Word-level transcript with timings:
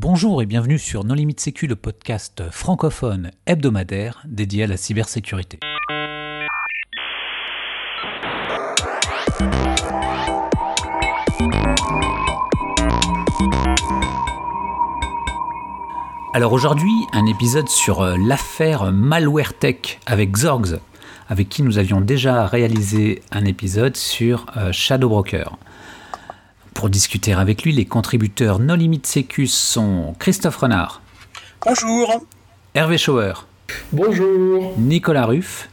Bonjour 0.00 0.42
et 0.42 0.46
bienvenue 0.46 0.78
sur 0.78 1.02
Non 1.02 1.14
Limite 1.14 1.40
Sécu, 1.40 1.66
le 1.66 1.74
podcast 1.74 2.44
francophone 2.52 3.32
hebdomadaire 3.46 4.22
dédié 4.28 4.62
à 4.62 4.66
la 4.68 4.76
cybersécurité. 4.76 5.58
Alors 16.32 16.52
aujourd'hui, 16.52 16.94
un 17.12 17.26
épisode 17.26 17.68
sur 17.68 18.02
euh, 18.02 18.16
l'affaire 18.24 18.92
MalwareTech 18.92 19.98
avec 20.06 20.36
Zorgs, 20.36 20.78
avec 21.28 21.48
qui 21.48 21.64
nous 21.64 21.76
avions 21.76 22.00
déjà 22.00 22.46
réalisé 22.46 23.20
un 23.32 23.44
épisode 23.44 23.96
sur 23.96 24.46
euh, 24.56 24.70
Shadow 24.70 25.08
Broker. 25.08 25.58
Pour 26.78 26.90
discuter 26.90 27.32
avec 27.32 27.64
lui, 27.64 27.72
les 27.72 27.86
contributeurs 27.86 28.60
No 28.60 28.76
Limit 28.76 29.00
Sécu 29.02 29.48
sont 29.48 30.14
Christophe 30.20 30.58
Renard. 30.58 31.02
Bonjour. 31.66 32.22
Hervé 32.72 32.96
Schauer. 32.98 33.32
Bonjour. 33.90 34.74
Nicolas 34.78 35.26
Ruff. 35.26 35.68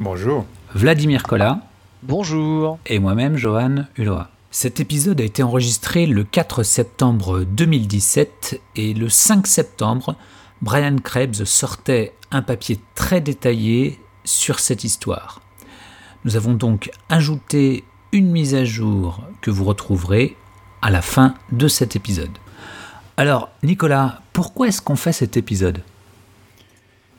Bonjour. 0.00 0.46
Vladimir 0.74 1.22
Collat. 1.22 1.60
Bonjour. 2.02 2.80
Et 2.86 2.98
moi-même, 2.98 3.36
Johan 3.36 3.84
Hulot. 3.96 4.22
Cet 4.50 4.80
épisode 4.80 5.20
a 5.20 5.24
été 5.24 5.44
enregistré 5.44 6.06
le 6.06 6.24
4 6.24 6.64
septembre 6.64 7.44
2017 7.44 8.60
et 8.74 8.94
le 8.94 9.08
5 9.08 9.46
septembre, 9.46 10.16
Brian 10.60 10.96
Krebs 10.96 11.44
sortait 11.44 12.14
un 12.32 12.42
papier 12.42 12.80
très 12.96 13.20
détaillé 13.20 14.00
sur 14.24 14.58
cette 14.58 14.82
histoire. 14.82 15.40
Nous 16.24 16.34
avons 16.34 16.54
donc 16.54 16.90
ajouté 17.08 17.84
une 18.12 18.30
mise 18.30 18.54
à 18.54 18.64
jour 18.64 19.22
que 19.40 19.50
vous 19.50 19.64
retrouverez 19.64 20.36
à 20.82 20.90
la 20.90 21.02
fin 21.02 21.34
de 21.52 21.68
cet 21.68 21.96
épisode. 21.96 22.30
Alors, 23.16 23.50
Nicolas, 23.62 24.22
pourquoi 24.32 24.68
est-ce 24.68 24.80
qu'on 24.82 24.96
fait 24.96 25.12
cet 25.12 25.36
épisode? 25.36 25.78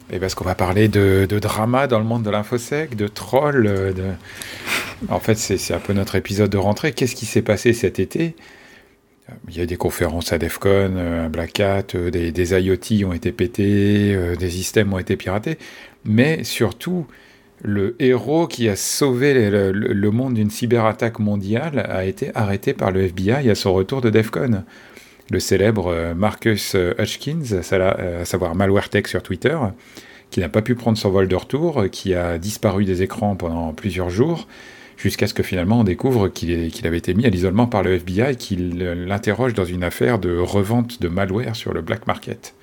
Et 0.09 0.15
eh 0.15 0.19
parce 0.19 0.35
qu'on 0.35 0.43
va 0.43 0.55
parler 0.55 0.89
de, 0.89 1.25
drama 1.39 1.87
dans 1.87 1.99
le 1.99 2.03
monde 2.03 2.23
de 2.23 2.29
l'infosec, 2.29 2.95
de 2.95 3.07
trolls. 3.07 3.63
De... 3.63 4.11
En 5.07 5.19
fait, 5.19 5.35
c'est 5.35 5.73
un 5.73 5.79
peu 5.79 5.93
notre 5.93 6.15
épisode 6.15 6.49
de 6.49 6.57
rentrée. 6.57 6.91
Qu'est-ce 6.91 7.15
qui 7.15 7.25
s'est 7.25 7.41
passé 7.41 7.71
cet 7.71 7.99
été? 7.99 8.35
Il 9.47 9.55
y 9.55 9.61
a 9.61 9.63
eu 9.63 9.67
des 9.67 9.77
conférences 9.77 10.33
à 10.33 10.37
DEFCON, 10.37 10.97
à 10.97 11.29
Black 11.29 11.59
Hat, 11.61 11.95
euh, 11.95 12.11
des, 12.11 12.33
des, 12.33 12.51
IoT 12.51 13.07
ont 13.07 13.13
été 13.13 13.31
pétés, 13.31 14.13
euh, 14.13 14.35
des 14.35 14.49
systèmes 14.49 14.91
ont 14.91 14.99
été 14.99 15.15
piratés. 15.15 15.57
Mais 16.03 16.43
surtout, 16.43 17.07
le 17.63 17.95
héros 17.99 18.47
qui 18.47 18.69
a 18.69 18.75
sauvé 18.75 19.49
le, 19.49 20.11
monde 20.11 20.33
d'une 20.33 20.49
cyberattaque 20.49 21.19
mondiale 21.19 21.85
a 21.89 22.05
été 22.05 22.31
arrêté 22.35 22.73
par 22.73 22.91
le 22.91 23.01
FBI 23.03 23.49
à 23.49 23.55
son 23.55 23.73
retour 23.73 24.01
de 24.01 24.09
DEFCON. 24.09 24.63
Le 25.29 25.39
célèbre 25.39 25.87
euh, 25.87 26.13
Marcus 26.13 26.73
euh, 26.75 26.93
Hutchkins, 26.99 27.61
euh, 27.71 28.21
à 28.21 28.25
savoir 28.25 28.55
MalwareTech 28.55 29.07
sur 29.07 29.23
Twitter, 29.23 29.57
qui 30.29 30.39
n'a 30.39 30.49
pas 30.49 30.61
pu 30.61 30.75
prendre 30.75 30.97
son 30.97 31.09
vol 31.09 31.27
de 31.27 31.35
retour, 31.35 31.85
qui 31.91 32.15
a 32.15 32.37
disparu 32.37 32.83
des 32.83 33.01
écrans 33.01 33.35
pendant 33.35 33.71
plusieurs 33.73 34.09
jours, 34.09 34.47
jusqu'à 34.97 35.27
ce 35.27 35.33
que 35.33 35.43
finalement 35.43 35.79
on 35.79 35.83
découvre 35.83 36.27
qu'il 36.27 36.85
avait 36.85 36.97
été 36.97 37.13
mis 37.13 37.25
à 37.25 37.29
l'isolement 37.29 37.67
par 37.67 37.83
le 37.83 37.93
FBI 37.93 38.31
et 38.31 38.35
qu'il 38.35 38.77
l'interroge 38.79 39.53
dans 39.53 39.65
une 39.65 39.83
affaire 39.83 40.19
de 40.19 40.37
revente 40.37 41.01
de 41.01 41.07
malware 41.07 41.55
sur 41.55 41.73
le 41.73 41.81
black 41.81 42.07
market. 42.07 42.53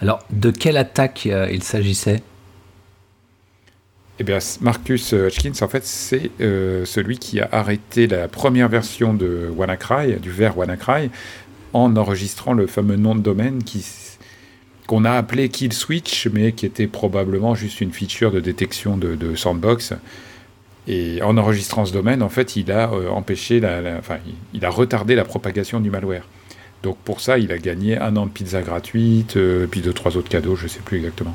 Alors, 0.00 0.20
de 0.30 0.50
quelle 0.50 0.76
attaque 0.76 1.26
il 1.26 1.62
s'agissait? 1.62 2.22
Eh 4.20 4.22
bien, 4.22 4.36
Marcus 4.60 5.12
Hutchkins, 5.12 5.62
en 5.62 5.68
fait, 5.68 5.82
c'est 5.86 6.30
euh, 6.42 6.84
celui 6.84 7.18
qui 7.18 7.40
a 7.40 7.48
arrêté 7.52 8.06
la 8.06 8.28
première 8.28 8.68
version 8.68 9.14
de 9.14 9.48
WannaCry, 9.56 10.16
du 10.16 10.30
verre 10.30 10.58
WannaCry, 10.58 11.10
en 11.72 11.96
enregistrant 11.96 12.52
le 12.52 12.66
fameux 12.66 12.96
nom 12.96 13.14
de 13.14 13.22
domaine 13.22 13.62
qu'on 14.86 15.06
a 15.06 15.12
appelé 15.12 15.48
Kill 15.48 15.72
Switch, 15.72 16.26
mais 16.26 16.52
qui 16.52 16.66
était 16.66 16.86
probablement 16.86 17.54
juste 17.54 17.80
une 17.80 17.92
feature 17.92 18.30
de 18.30 18.40
détection 18.40 18.98
de, 18.98 19.34
sandbox. 19.36 19.94
Et 20.86 21.22
en 21.22 21.38
enregistrant 21.38 21.86
ce 21.86 21.94
domaine, 21.94 22.22
en 22.22 22.28
fait, 22.28 22.56
il 22.56 22.70
a 22.72 22.92
euh, 22.92 23.08
empêché, 23.08 23.58
la, 23.58 23.80
enfin, 23.98 24.18
il, 24.52 24.66
a 24.66 24.70
retardé 24.70 25.14
la 25.14 25.24
propagation 25.24 25.80
du 25.80 25.88
malware. 25.88 26.28
Donc 26.82 26.98
pour 26.98 27.22
ça, 27.22 27.38
il 27.38 27.52
a 27.52 27.58
gagné 27.58 27.96
un 27.96 28.14
an 28.16 28.26
de 28.26 28.30
pizza 28.30 28.60
gratuite, 28.60 29.38
euh, 29.38 29.66
puis 29.66 29.80
deux, 29.80 29.94
trois 29.94 30.18
autres 30.18 30.28
cadeaux, 30.28 30.56
je 30.56 30.64
ne 30.64 30.68
sais 30.68 30.80
plus 30.80 30.98
exactement. 30.98 31.34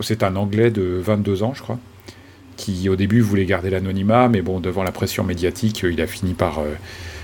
C'est 0.00 0.22
un 0.22 0.36
Anglais 0.36 0.70
de 0.70 1.00
22 1.02 1.42
ans, 1.42 1.54
je 1.54 1.62
crois 1.62 1.78
qui 2.60 2.90
au 2.90 2.96
début 2.96 3.22
voulait 3.22 3.46
garder 3.46 3.70
l'anonymat, 3.70 4.28
mais 4.28 4.42
bon, 4.42 4.60
devant 4.60 4.82
la 4.82 4.92
pression 4.92 5.24
médiatique, 5.24 5.82
il 5.82 6.00
a 6.00 6.06
fini 6.06 6.34
par 6.34 6.58
euh, 6.58 6.74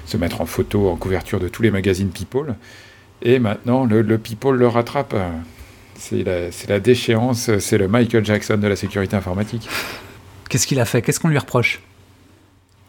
se 0.07 0.17
mettre 0.17 0.41
en 0.41 0.47
photo 0.47 0.89
en 0.89 0.97
couverture 0.97 1.39
de 1.39 1.49
tous 1.49 1.63
les 1.63 1.71
magazines 1.71 2.09
People. 2.09 2.55
Et 3.21 3.39
maintenant, 3.39 3.85
le, 3.85 4.03
People 4.19 4.57
le 4.57 4.67
rattrape. 4.67 5.15
C'est 5.99 6.25
la, 6.25 6.49
la, 6.69 6.81
déchéance, 6.81 7.51
c'est 7.59 7.79
le 7.79 7.89
Michael 7.89 8.25
Jackson 8.25 8.57
de 8.57 8.67
la 8.67 8.77
sécurité 8.77 9.17
informatique. 9.17 9.69
Qu'est-ce 10.49 10.67
qu'il 10.67 10.81
a 10.81 10.85
fait? 10.85 11.03
Qu'est-ce 11.03 11.21
qu'on 11.21 11.29
lui 11.29 11.39
reproche? 11.39 11.81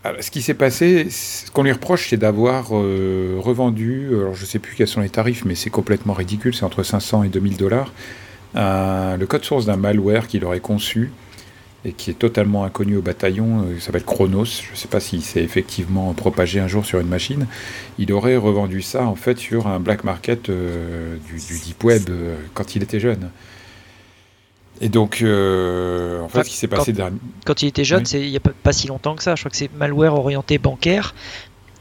Alors, 0.03 0.23
ce 0.23 0.31
qui 0.31 0.41
s'est 0.41 0.53
passé, 0.53 1.09
ce 1.09 1.51
qu'on 1.51 1.63
lui 1.63 1.71
reproche, 1.71 2.09
c'est 2.09 2.17
d'avoir 2.17 2.67
euh, 2.71 3.37
revendu, 3.39 4.07
alors 4.11 4.35
je 4.35 4.41
ne 4.41 4.45
sais 4.45 4.59
plus 4.59 4.75
quels 4.75 4.87
sont 4.87 5.01
les 5.01 5.09
tarifs, 5.09 5.43
mais 5.43 5.55
c'est 5.55 5.69
complètement 5.69 6.13
ridicule, 6.13 6.53
c'est 6.53 6.63
entre 6.63 6.83
500 6.83 7.23
et 7.23 7.29
2000 7.29 7.57
dollars, 7.57 7.91
le 8.55 9.25
code 9.25 9.43
source 9.43 9.65
d'un 9.65 9.75
malware 9.75 10.27
qu'il 10.27 10.45
aurait 10.45 10.61
conçu 10.61 11.11
et 11.85 11.93
qui 11.93 12.09
est 12.09 12.15
totalement 12.15 12.63
inconnu 12.63 12.97
au 12.97 13.01
bataillon, 13.01 13.61
euh, 13.61 13.73
il 13.75 13.81
s'appelle 13.81 14.03
Chronos, 14.03 14.45
je 14.45 14.71
ne 14.71 14.75
sais 14.75 14.87
pas 14.87 14.99
s'il 14.99 15.21
s'est 15.21 15.43
effectivement 15.43 16.13
propagé 16.13 16.59
un 16.59 16.67
jour 16.67 16.85
sur 16.85 16.99
une 16.99 17.07
machine, 17.07 17.47
il 17.99 18.11
aurait 18.11 18.35
revendu 18.35 18.81
ça 18.81 19.05
en 19.05 19.15
fait 19.15 19.37
sur 19.37 19.67
un 19.67 19.79
black 19.79 20.03
market 20.03 20.49
euh, 20.49 21.17
du, 21.27 21.59
deep 21.59 21.83
web 21.83 22.03
euh, 22.09 22.35
quand 22.53 22.75
il 22.75 22.83
était 22.83 22.99
jeune. 22.99 23.29
Et 24.79 24.89
donc, 24.89 25.23
en 25.23 26.27
fait, 26.29 26.43
ce 26.43 26.49
qui 26.49 26.55
s'est 26.55 26.67
passé 26.67 26.93
quand, 26.93 27.09
quand 27.45 27.63
il 27.63 27.67
était 27.67 27.83
jeune, 27.83 28.05
c'est 28.05 28.21
il 28.21 28.29
n'y 28.29 28.37
a 28.37 28.39
pas, 28.39 28.71
si 28.71 28.85
longtemps 28.85 29.15
que 29.15 29.23
ça. 29.23 29.33
Je 29.33 29.41
crois 29.41 29.49
que 29.49 29.57
c'est 29.57 29.71
malware 29.75 30.13
orienté 30.13 30.59
bancaire. 30.59 31.15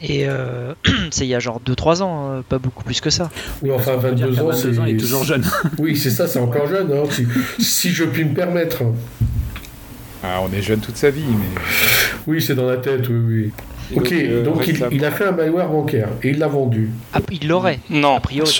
Et 0.00 0.24
c'est 1.10 1.26
il 1.26 1.28
y 1.28 1.34
a 1.34 1.38
genre 1.38 1.60
2-3 1.60 2.00
ans, 2.00 2.30
hein, 2.30 2.44
pas 2.48 2.58
beaucoup 2.58 2.84
plus 2.84 3.02
que 3.02 3.10
ça. 3.10 3.30
Oui, 3.60 3.70
enfin 3.70 3.96
22 3.96 4.40
ans, 4.40 4.50
c'est 4.54 4.68
il 4.70 4.88
est 4.88 4.96
toujours 4.96 5.24
jeune. 5.24 5.44
oui, 5.78 5.94
c'est 5.94 6.08
ça, 6.08 6.26
c'est 6.26 6.38
encore 6.38 6.68
jeune, 6.68 6.90
hein, 6.90 7.02
si, 7.10 7.26
si, 7.58 7.90
je 7.90 8.04
puis 8.04 8.24
me 8.24 8.32
permettre. 8.34 8.82
Ah, 10.28 10.40
on 10.42 10.52
est 10.52 10.62
jeune 10.62 10.80
toute 10.80 10.96
sa 10.96 11.10
vie, 11.10 11.22
mais. 11.22 11.60
Oui, 12.26 12.42
c'est 12.42 12.56
dans 12.56 12.66
la 12.66 12.78
tête, 12.78 13.08
oui, 13.08 13.52
oui. 13.92 13.96
ok, 13.96 14.42
donc 14.42 14.68
euh, 14.68 14.88
il, 14.90 15.04
a 15.04 15.12
fait 15.12 15.26
un 15.26 15.30
malware 15.30 15.68
bancaire 15.68 16.08
et 16.24 16.30
il 16.30 16.38
l'a 16.38 16.48
vendu. 16.48 16.90
Ah, 17.14 17.20
il 17.30 17.46
l'aurait 17.46 17.78
Non, 17.90 18.16
a 18.16 18.20
priori. 18.20 18.50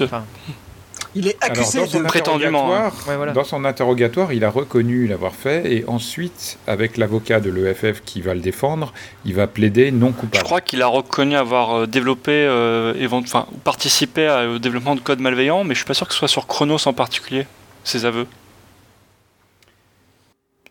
Il 1.17 1.27
est 1.27 1.37
accusé 1.43 1.81
dans 1.81 1.87
son 1.87 2.03
prétendument. 2.05 2.73
Hein. 2.73 2.93
Dans 3.35 3.43
son 3.43 3.65
interrogatoire, 3.65 4.33
il 4.33 4.45
a 4.45 4.51
reconnu 4.51 5.09
l'avoir 5.09 5.35
fait 5.35 5.73
et 5.73 5.85
ensuite, 5.89 6.59
avec 6.69 6.99
l'avocat 6.99 7.41
de 7.41 7.51
l'EFF 7.51 8.03
qui 8.05 8.21
va 8.21 8.35
le 8.35 8.41
défendre, 8.41 8.93
il 9.25 9.35
va 9.35 9.49
plaider 9.49 9.91
non 9.91 10.13
coupable. 10.13 10.39
Je 10.39 10.45
crois 10.45 10.61
qu'il 10.61 10.83
a 10.83 10.87
reconnu 10.87 11.35
avoir 11.35 11.75
euh, 11.75 11.87
développé, 11.87 12.31
euh, 12.33 13.09
enfin, 13.11 13.47
participé 13.65 14.29
au 14.55 14.61
développement 14.61 14.95
de 14.95 15.01
code 15.01 15.19
malveillant, 15.19 15.65
mais 15.65 15.75
je 15.75 15.79
suis 15.79 15.87
pas 15.87 15.95
sûr 15.95 16.07
que 16.07 16.13
ce 16.13 16.19
soit 16.19 16.29
sur 16.29 16.47
Chronos 16.47 16.87
en 16.87 16.93
particulier, 16.93 17.47
ses 17.83 18.05
aveux. 18.05 18.27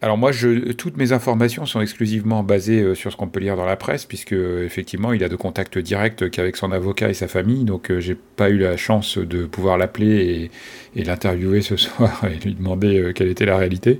Alors 0.01 0.17
moi, 0.17 0.31
toutes 0.77 0.97
mes 0.97 1.13
informations 1.13 1.65
sont 1.65 1.79
exclusivement 1.79 2.43
basées 2.43 2.81
euh, 2.81 2.95
sur 2.95 3.11
ce 3.11 3.17
qu'on 3.17 3.27
peut 3.27 3.39
lire 3.39 3.55
dans 3.55 3.65
la 3.65 3.77
presse, 3.77 4.05
puisque 4.05 4.33
effectivement, 4.33 5.13
il 5.13 5.23
a 5.23 5.29
de 5.29 5.37
contact 5.37 5.77
direct 5.77 6.29
qu'avec 6.29 6.57
son 6.57 6.73
avocat 6.73 7.09
et 7.09 7.13
sa 7.13 7.29
famille, 7.29 7.63
donc 7.63 7.89
euh, 7.89 8.01
j'ai 8.01 8.15
pas 8.15 8.49
eu 8.49 8.57
la 8.57 8.75
chance 8.75 9.17
de 9.17 9.45
pouvoir 9.45 9.77
l'appeler 9.77 10.51
et, 10.95 11.03
l'interviewer 11.03 11.61
ce 11.61 11.77
soir 11.77 12.25
et 12.25 12.35
lui 12.43 12.53
demander 12.53 12.99
euh, 12.99 13.13
quelle 13.13 13.29
était 13.29 13.45
la 13.45 13.57
réalité. 13.57 13.99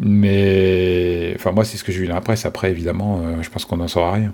Mais 0.00 1.32
enfin 1.36 1.52
moi, 1.52 1.64
c'est 1.64 1.76
ce 1.76 1.84
que 1.84 1.92
j'ai 1.92 2.00
vu 2.00 2.08
dans 2.08 2.14
la 2.14 2.20
presse. 2.20 2.44
Après, 2.44 2.70
évidemment, 2.70 3.40
je 3.42 3.48
pense 3.50 3.64
qu'on 3.64 3.76
n'en 3.76 3.88
saura 3.88 4.12
rien. 4.12 4.32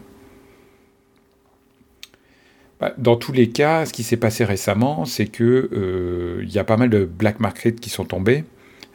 Bah, 2.81 2.95
dans 2.97 3.17
tous 3.17 3.33
les 3.33 3.51
cas, 3.51 3.85
ce 3.85 3.93
qui 3.93 4.05
s'est 4.05 4.17
passé 4.17 4.45
récemment, 4.45 5.05
c'est 5.05 5.27
que 5.27 6.41
il 6.43 6.51
y 6.51 6.59
a 6.59 6.65
pas 6.65 6.77
mal 6.77 6.89
de 6.89 7.05
black 7.05 7.41
market 7.41 7.81
qui 7.81 7.91
sont 7.91 8.05
tombés. 8.05 8.45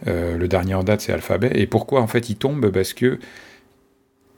Euh, 0.08 0.38
le 0.38 0.48
dernier 0.48 0.74
en 0.74 0.84
date, 0.84 1.02
c'est 1.02 1.14
Alphabet. 1.14 1.52
Et 1.56 1.68
pourquoi 1.68 2.02
en 2.02 2.08
fait 2.08 2.30
il 2.30 2.36
tombe? 2.36 2.70
Parce 2.72 2.94
que 2.94 3.20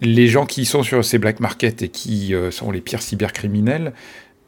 les 0.02 0.28
gens 0.28 0.46
qui 0.46 0.66
sont 0.66 0.84
sur 0.84 1.04
ces 1.04 1.18
black 1.18 1.40
markets 1.40 1.82
et 1.82 1.90
qui 1.90 2.34
euh, 2.34 2.52
sont 2.52 2.72
les 2.72 2.82
pires 2.82 3.02
cybercriminels 3.02 3.94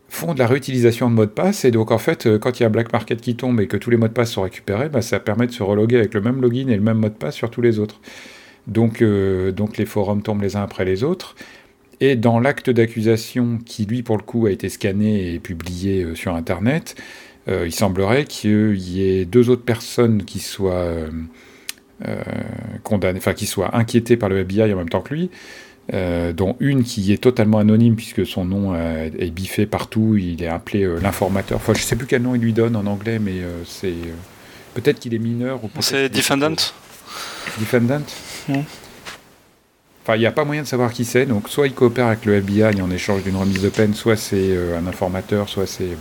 font 0.10 0.34
de 0.34 0.40
la 0.40 0.48
réutilisation 0.48 1.10
de 1.10 1.16
mots 1.16 1.26
de 1.26 1.32
passe. 1.32 1.66
Et 1.66 1.72
donc 1.72 1.92
en 1.92 1.98
fait, 1.98 2.28
euh, 2.28 2.38
quand 2.38 2.60
il 2.60 2.64
y 2.64 2.66
a 2.66 2.68
un 2.68 2.72
black 2.72 2.92
market 2.94 3.20
qui 3.22 3.36
tombe 3.36 3.60
et 3.60 3.68
que 3.68 3.78
tous 3.78 3.90
les 3.90 3.98
mots 3.98 4.08
de 4.08 4.14
passe 4.14 4.32
sont 4.32 4.44
récupérés, 4.44 4.90
bah, 4.90 5.02
ça 5.02 5.20
permet 5.20 5.48
de 5.48 5.52
se 5.52 5.64
reloguer 5.64 5.98
avec 5.98 6.14
le 6.14 6.22
même 6.22 6.42
login 6.42 6.68
et 6.70 6.76
le 6.76 6.82
même 6.82 6.98
mot 6.98 7.10
de 7.10 7.14
passe 7.14 7.36
sur 7.36 7.50
tous 7.50 7.62
les 7.62 7.80
autres. 7.80 8.00
Donc, 8.68 9.02
donc 9.02 9.78
les 9.78 9.86
forums 9.86 10.22
tombent 10.22 10.42
les 10.42 10.58
uns 10.58 10.62
après 10.62 10.84
les 10.84 11.06
autres. 11.06 11.36
Et 12.02 12.18
dans 12.18 12.42
l'acte 12.42 12.70
d'accusation 12.70 13.60
qui, 13.66 13.86
lui, 13.86 14.04
pour 14.04 14.18
le 14.18 14.24
coup, 14.24 14.46
a 14.46 14.52
été 14.52 14.68
scanné 14.68 15.34
et 15.34 15.40
publié 15.40 16.16
sur 16.16 16.36
Internet, 16.36 16.96
euh, 17.50 17.66
il 17.66 17.72
semblerait 17.72 18.26
qu'il 18.26 18.78
y 18.78 19.04
ait 19.04 19.26
deux 19.26 19.50
autres 19.50 19.64
personnes 19.64 20.24
qui 20.24 20.40
soient 20.40 20.74
euh, 20.74 21.10
euh, 22.08 22.22
condamnées, 22.84 23.20
enfin 23.20 23.34
qui 23.34 23.46
soient 23.46 23.76
inquiétées 23.76 24.18
par 24.18 24.30
le 24.30 24.40
FBI 24.40 24.74
en 24.74 24.78
même 24.78 24.90
temps 24.90 25.02
que 25.02 25.14
lui. 25.14 25.30
dont 26.34 26.58
une 26.60 26.84
qui 26.84 27.14
est 27.14 27.24
totalement 27.24 27.60
anonyme 27.60 27.96
puisque 27.96 28.26
son 28.26 28.44
nom 28.44 28.76
est 28.76 29.32
biffé 29.32 29.66
partout, 29.66 30.18
il 30.18 30.44
est 30.44 30.48
appelé 30.48 30.86
l'informateur. 31.02 31.58
Enfin, 31.58 31.74
je 31.74 31.82
sais 31.82 31.96
plus 31.96 32.08
quel 32.08 32.22
nom 32.22 32.36
il 32.36 32.42
lui 32.42 32.52
donne 32.52 32.76
en 32.76 32.86
anglais, 32.86 33.20
mais 33.20 33.38
c'est 33.66 33.96
peut-être 34.74 35.00
qu'il 35.00 35.14
est 35.14 35.20
mineur 35.20 35.64
ou 35.64 35.70
C'est 35.80 36.10
Defendant. 36.10 36.58
Defendant. 37.58 38.02
Enfin, 40.04 40.16
il 40.16 40.20
n'y 40.20 40.26
a 40.26 40.32
pas 40.32 40.44
moyen 40.44 40.64
de 40.64 40.68
savoir 40.68 40.92
qui 40.92 41.06
c'est, 41.06 41.26
donc 41.26 41.48
soit 41.48 41.68
il 41.68 41.74
coopère 41.74 42.08
avec 42.08 42.26
le 42.26 42.36
FBI 42.36 42.82
en 42.82 42.92
échange 42.92 43.24
d'une 43.24 43.38
remise 43.38 43.62
de 43.62 43.70
peine, 43.70 43.94
soit 43.94 44.18
c'est 44.18 44.58
un 44.78 44.88
informateur, 44.88 45.48
soit 45.48 45.68
c'est 45.68 45.96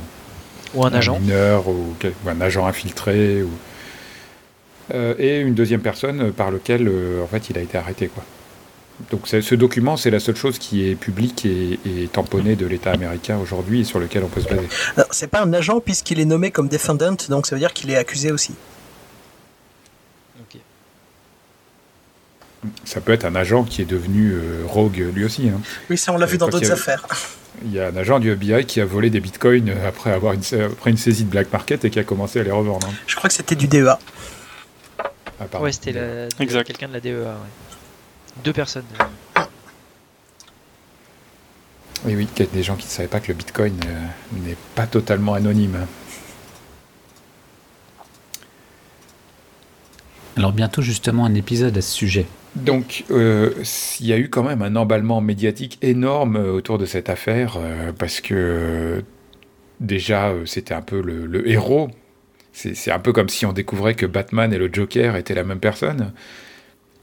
ou 0.76 0.84
un, 0.84 0.93
agent 0.93 1.19
mineur 1.19 1.69
ou, 1.69 1.94
un 2.26 2.40
agent 2.40 2.67
infiltré 2.67 3.43
ou 3.43 3.50
euh, 4.94 5.14
et 5.19 5.40
une 5.40 5.55
deuxième 5.55 5.81
personne 5.81 6.32
par 6.32 6.50
lequel 6.50 6.87
euh, 6.87 7.25
en 7.25 7.26
fait 7.26 7.50
il 7.50 7.58
a 7.58 7.61
été 7.61 7.76
arrêté 7.76 8.08
quoi. 8.08 8.23
Donc 9.11 9.26
ce 9.28 9.55
document, 9.55 9.99
c'est 9.99 10.11
la 10.11 10.20
seule 10.20 10.37
chose 10.37 10.58
qui 10.58 10.88
est 10.88 10.94
publique 10.94 11.44
et, 11.44 11.78
tamponnée 12.11 12.56
de 12.56 12.64
l'État 12.64 12.93
américain 12.93 13.37
aujourd'hui 13.37 13.81
et 13.81 13.84
sur 13.84 13.99
lequel 13.99 14.25
on 14.25 14.28
peut 14.28 14.40
se 14.40 14.49
baser. 14.49 14.69
C'est 15.11 15.26
pas 15.26 15.43
un 15.43 15.52
agent 15.52 15.81
puisqu'il 15.81 16.19
est 16.19 16.25
nommé 16.25 16.50
comme 16.50 16.69
defendant, 16.69 17.14
donc 17.29 17.46
ça 17.46 17.56
veut 17.56 17.61
dire 17.61 17.75
qu'il 17.75 17.90
est 17.90 17.96
accusé 17.96 18.32
aussi. 18.32 18.55
Ça 22.85 23.01
peut 23.01 23.13
être 23.13 23.25
un 23.25 23.35
agent 23.35 23.65
qui 23.65 23.83
est 23.83 23.87
devenu 23.87 24.35
rogue 24.67 25.05
lui 25.15 25.25
aussi. 25.25 25.49
Hein. 25.49 25.61
Oui, 25.91 25.99
ça 25.99 26.13
on 26.13 26.19
l'a 26.19 26.27
vu 26.27 26.39
dans 26.39 26.49
d'autres 26.49 26.71
affaires. 26.71 27.07
Il 27.65 27.73
y 27.73 27.81
a 27.81 27.89
un 27.89 27.97
agent 27.97 28.19
du 28.19 28.31
FBI 28.31 28.67
qui 28.67 28.81
a 28.81 28.85
volé 28.85 29.09
des 29.09 29.21
bitcoins 29.21 29.73
après, 29.87 30.13
avoir 30.13 30.35
une, 30.35 30.43
après 30.65 30.91
une 30.91 30.97
saisie 30.97 31.25
de 31.25 31.31
black 31.31 31.53
market 31.53 31.85
et 31.85 31.91
qui 31.91 31.99
a 31.99 32.05
commencé 32.05 32.39
à 32.39 32.43
les 32.43 32.51
revendre. 32.51 32.87
Hein. 32.87 32.95
Je 33.07 33.17
crois 33.17 33.29
que 33.29 33.35
c'était 33.35 33.57
du 33.57 33.67
DEA. 33.67 33.99
Ah, 35.39 35.61
ouais, 35.61 35.73
c'était 35.73 35.93
quelqu'un 36.39 36.89
de 36.89 36.93
la 36.95 37.01
DEA. 37.01 37.35
Deux 38.45 38.53
personnes. 38.53 38.85
Oui, 42.05 42.15
oui, 42.15 42.29
il 42.37 42.45
y 42.45 42.47
a 42.47 42.51
des 42.51 42.63
gens 42.63 42.77
qui 42.77 42.87
ne 42.87 42.91
savaient 42.91 43.09
pas 43.09 43.21
que 43.21 43.29
le 43.29 43.35
bitcoin 43.35 43.75
euh, 43.87 44.39
n'est 44.45 44.57
pas 44.75 44.87
totalement 44.87 45.35
anonyme. 45.35 45.87
Alors 50.37 50.53
bientôt 50.53 50.83
justement 50.83 51.25
un 51.25 51.35
épisode 51.35 51.77
à 51.77 51.81
ce 51.81 51.91
sujet. 51.91 52.27
Donc, 52.56 53.05
euh, 53.11 53.53
il 54.00 54.06
y 54.06 54.12
a 54.12 54.19
eu 54.19 54.29
quand 54.29 54.43
même 54.43 54.62
un 54.62 54.76
emballement 54.76 55.20
médiatique 55.20 55.79
énorme 55.82 56.37
euh, 56.37 56.53
autour 56.53 56.79
de 56.79 56.87
cette 56.87 57.08
affaire, 57.08 57.58
parce 57.99 58.20
que 58.20 59.05
déjà, 59.81 60.32
c'était 60.44 60.75
un 60.75 60.82
peu 60.82 61.00
le 61.00 61.49
héros 61.49 61.91
c'est 62.56 62.91
un 62.91 62.99
peu 62.99 63.12
comme 63.12 63.29
si 63.29 63.44
on 63.44 63.53
découvrait 63.53 63.94
que 63.94 64.06
Batman 64.06 64.53
et 64.53 64.58
le 64.58 64.70
Joker 64.73 65.17
étaient 65.17 65.35
la 65.35 65.44
même 65.44 65.61
personne. 65.61 66.12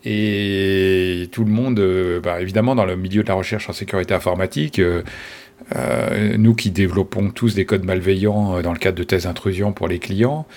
Et 0.04 1.30
tout 1.32 1.46
le 1.46 1.52
monde, 1.52 1.80
euh, 1.80 2.20
bah, 2.20 2.42
évidemment, 2.42 2.76
dans 2.76 2.86
le 2.86 2.96
milieu 2.96 3.24
de 3.24 3.28
la 3.28 3.36
recherche 3.36 3.70
en 3.70 3.74
sécurité 3.74 4.14
informatique, 4.16 4.80
euh, 4.80 5.04
euh, 5.76 6.38
nous 6.38 6.56
qui 6.56 6.72
développons 6.72 7.30
tous 7.30 7.54
des 7.54 7.66
codes 7.66 7.86
malveillants 7.86 8.62
dans 8.62 8.74
le 8.74 8.80
cadre 8.80 8.98
de 8.98 9.04
thèses 9.04 9.24
d'intrusion 9.24 9.74
pour 9.74 9.88
les 9.88 10.00
clients, 10.00 10.48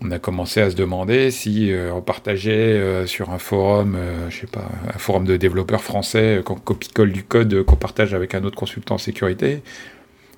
on 0.00 0.10
a 0.10 0.18
commencé 0.18 0.60
à 0.60 0.70
se 0.70 0.76
demander 0.76 1.30
si 1.30 1.72
on 1.92 2.00
partageait 2.00 3.04
sur 3.06 3.30
un 3.30 3.38
forum, 3.38 3.98
je 4.30 4.36
sais 4.40 4.46
pas, 4.46 4.68
un 4.94 4.98
forum 4.98 5.24
de 5.24 5.36
développeurs 5.36 5.82
français, 5.82 6.40
qu'on 6.44 6.54
copie-colle 6.54 7.10
du 7.10 7.24
code 7.24 7.64
qu'on 7.64 7.76
partage 7.76 8.14
avec 8.14 8.34
un 8.34 8.44
autre 8.44 8.56
consultant 8.56 8.94
en 8.94 8.98
sécurité, 8.98 9.62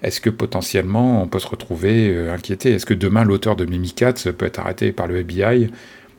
est-ce 0.03 0.21
que 0.21 0.31
potentiellement 0.31 1.23
on 1.23 1.29
peut 1.29 1.39
se 1.39 1.47
retrouver 1.47 2.09
euh, 2.09 2.33
inquiété? 2.33 2.73
Est-ce 2.73 2.87
que 2.87 2.95
demain 2.95 3.25
l'auteur 3.25 3.57
de 3.57 3.67
Mimikatz 3.67 4.29
peut 4.37 4.47
être 4.47 4.61
arrêté 4.61 4.93
par 4.93 5.07
le 5.07 5.19
FBI 5.19 5.71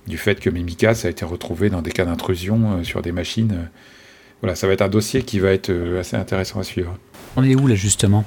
du 0.08 0.18
fait 0.18 0.40
que 0.40 0.50
Mimikatz 0.50 1.06
a 1.06 1.10
été 1.10 1.26
retrouvé 1.26 1.70
dans 1.70 1.82
des 1.82 1.92
cas 1.92 2.06
d'intrusion 2.06 2.80
euh, 2.80 2.84
sur 2.84 3.02
des 3.02 3.12
machines? 3.12 3.70
Voilà, 4.42 4.56
ça 4.56 4.68
va 4.68 4.74
être 4.74 4.82
un 4.82 4.90
dossier 4.90 5.24
qui 5.24 5.40
va 5.40 5.52
être 5.52 5.72
euh, 5.72 6.00
assez 6.00 6.16
intéressant 6.16 6.60
à 6.60 6.64
suivre. 6.64 6.96
On 7.36 7.44
est 7.44 7.56
où 7.56 7.68
là 7.68 7.76
justement? 7.76 8.24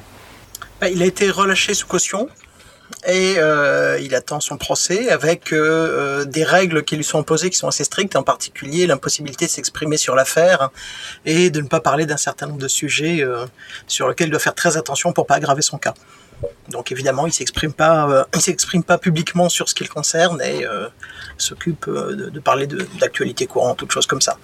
Bah, 0.80 0.88
Il 0.88 1.02
a 1.02 1.06
été 1.06 1.30
relâché 1.30 1.74
sous 1.74 1.86
caution 1.86 2.28
et 3.06 3.36
euh, 3.38 3.98
il 4.00 4.14
attend 4.14 4.40
son 4.40 4.56
procès 4.56 5.10
avec 5.10 5.52
euh, 5.52 5.58
euh, 5.58 6.24
des 6.24 6.44
règles 6.44 6.84
qui 6.84 6.96
lui 6.96 7.04
sont 7.04 7.18
imposées 7.18 7.50
qui 7.50 7.56
sont 7.56 7.68
assez 7.68 7.84
strictes, 7.84 8.16
en 8.16 8.22
particulier 8.22 8.86
l'impossibilité 8.86 9.46
de 9.46 9.50
s'exprimer 9.50 9.96
sur 9.96 10.14
l'affaire 10.14 10.70
et 11.24 11.50
de 11.50 11.60
ne 11.60 11.68
pas 11.68 11.80
parler 11.80 12.06
d'un 12.06 12.16
certain 12.16 12.46
nombre 12.46 12.60
de 12.60 12.68
sujets 12.68 13.24
sur 13.86 14.08
lesquels 14.08 14.28
il 14.28 14.30
doit 14.30 14.40
faire 14.40 14.54
très 14.54 14.76
attention 14.76 15.12
pour 15.12 15.26
pas 15.26 15.36
aggraver 15.36 15.62
son 15.62 15.78
cas. 15.78 15.94
Donc 16.68 16.92
évidemment, 16.92 17.26
il 17.26 17.32
s'exprime 17.32 17.72
pas, 17.72 18.26
il 18.34 18.40
s'exprime 18.40 18.82
pas 18.82 18.98
publiquement 18.98 19.48
sur 19.48 19.68
ce 19.68 19.74
qu'il 19.74 19.88
concerne 19.88 20.42
et 20.42 20.66
s'occupe 21.38 21.88
de, 21.88 22.30
de, 22.30 22.40
parler 22.40 22.66
d'actualité 22.66 23.46
courante, 23.46 23.78
toutes 23.78 23.92
choses 23.92 24.06
comme 24.06 24.20
ça. 24.20 24.38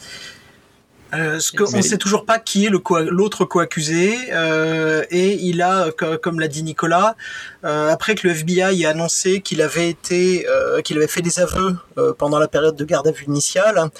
Euh, 1.14 1.40
ce 1.40 1.52
on 1.60 1.76
ne 1.76 1.82
sait 1.82 1.98
toujours 1.98 2.24
pas 2.24 2.38
qui 2.38 2.66
est 2.66 2.70
l'autre 2.70 3.44
co-accusé 3.44 4.16
euh, 4.32 5.04
et 5.10 5.34
il 5.34 5.62
a, 5.62 5.90
comme 6.22 6.40
l'a 6.40 6.48
dit 6.48 6.62
Nicolas, 6.62 7.16
euh, 7.64 7.90
après 7.90 8.14
que 8.14 8.28
le 8.28 8.34
FBI 8.34 8.82
ait 8.82 8.86
annoncé 8.86 9.40
qu'il 9.40 9.60
avait 9.62 9.88
été, 9.88 10.46
euh, 10.48 10.80
qu'il 10.82 10.96
avait 10.96 11.08
fait 11.08 11.22
des 11.22 11.40
aveux 11.40 11.76
euh, 11.98 12.12
pendant 12.12 12.38
la 12.38 12.48
période 12.48 12.76
de 12.76 12.84
garde 12.84 13.08
à 13.08 13.12
vue 13.12 13.24
initiale, 13.26 13.90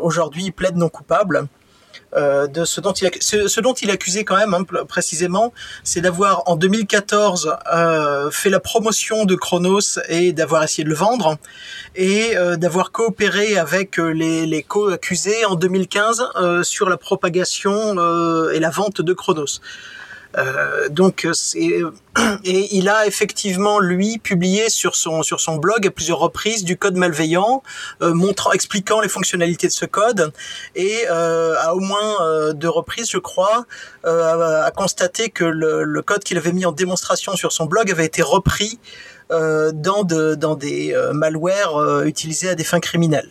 aujourd'hui 0.00 0.44
il 0.46 0.52
plaide 0.52 0.76
non 0.76 0.88
coupable. 0.88 1.46
Euh, 2.16 2.46
de 2.46 2.64
ce 2.64 2.80
dont 2.80 2.92
il 2.92 3.10
ce, 3.20 3.60
dont 3.60 3.74
il 3.74 3.90
accusait 3.90 4.24
quand 4.24 4.36
même 4.36 4.54
hein, 4.54 4.64
précisément, 4.88 5.52
c'est 5.84 6.00
d'avoir 6.00 6.42
en 6.46 6.56
2014 6.56 7.54
euh, 7.70 8.30
fait 8.30 8.48
la 8.48 8.60
promotion 8.60 9.26
de 9.26 9.34
Chronos 9.34 9.98
et 10.08 10.32
d'avoir 10.32 10.64
essayé 10.64 10.84
de 10.84 10.88
le 10.88 10.94
vendre 10.94 11.36
et 11.96 12.34
euh, 12.36 12.56
d'avoir 12.56 12.92
coopéré 12.92 13.58
avec 13.58 13.98
les, 13.98 14.46
les 14.46 14.62
co-accusés 14.62 15.44
en 15.44 15.54
2015 15.54 16.62
sur 16.62 16.88
la 16.88 16.96
propagation 16.96 17.92
et 18.50 18.58
la 18.58 18.70
vente 18.70 19.02
de 19.02 19.12
Chronos. 19.12 19.60
Euh, 20.36 20.88
donc 20.90 21.26
c'est 21.32 21.80
et 22.44 22.76
il 22.76 22.88
a 22.88 23.06
effectivement 23.06 23.78
lui 23.78 24.18
publié 24.18 24.68
sur 24.68 24.94
son 24.94 25.22
sur 25.22 25.40
son 25.40 25.56
blog 25.56 25.86
à 25.86 25.90
plusieurs 25.90 26.18
reprises 26.18 26.64
du 26.64 26.76
code 26.76 26.96
malveillant, 26.96 27.62
euh, 28.02 28.12
montrant 28.12 28.52
expliquant 28.52 29.00
les 29.00 29.08
fonctionnalités 29.08 29.68
de 29.68 29.72
ce 29.72 29.86
code 29.86 30.32
et 30.74 31.04
euh, 31.10 31.54
à 31.60 31.74
au 31.74 31.80
moins 31.80 32.22
euh, 32.22 32.52
deux 32.52 32.68
reprises 32.68 33.10
je 33.10 33.18
crois 33.18 33.64
euh, 34.04 34.62
a 34.62 34.70
constaté 34.70 35.30
que 35.30 35.44
le, 35.44 35.84
le 35.84 36.02
code 36.02 36.22
qu'il 36.22 36.36
avait 36.36 36.52
mis 36.52 36.66
en 36.66 36.72
démonstration 36.72 37.34
sur 37.34 37.52
son 37.52 37.64
blog 37.64 37.90
avait 37.90 38.06
été 38.06 38.22
repris 38.22 38.78
dans 39.30 40.04
de, 40.04 40.34
dans 40.36 40.54
des 40.54 40.96
malwares 41.12 42.04
utilisés 42.06 42.48
à 42.48 42.54
des 42.54 42.64
fins 42.64 42.80
criminelles. 42.80 43.30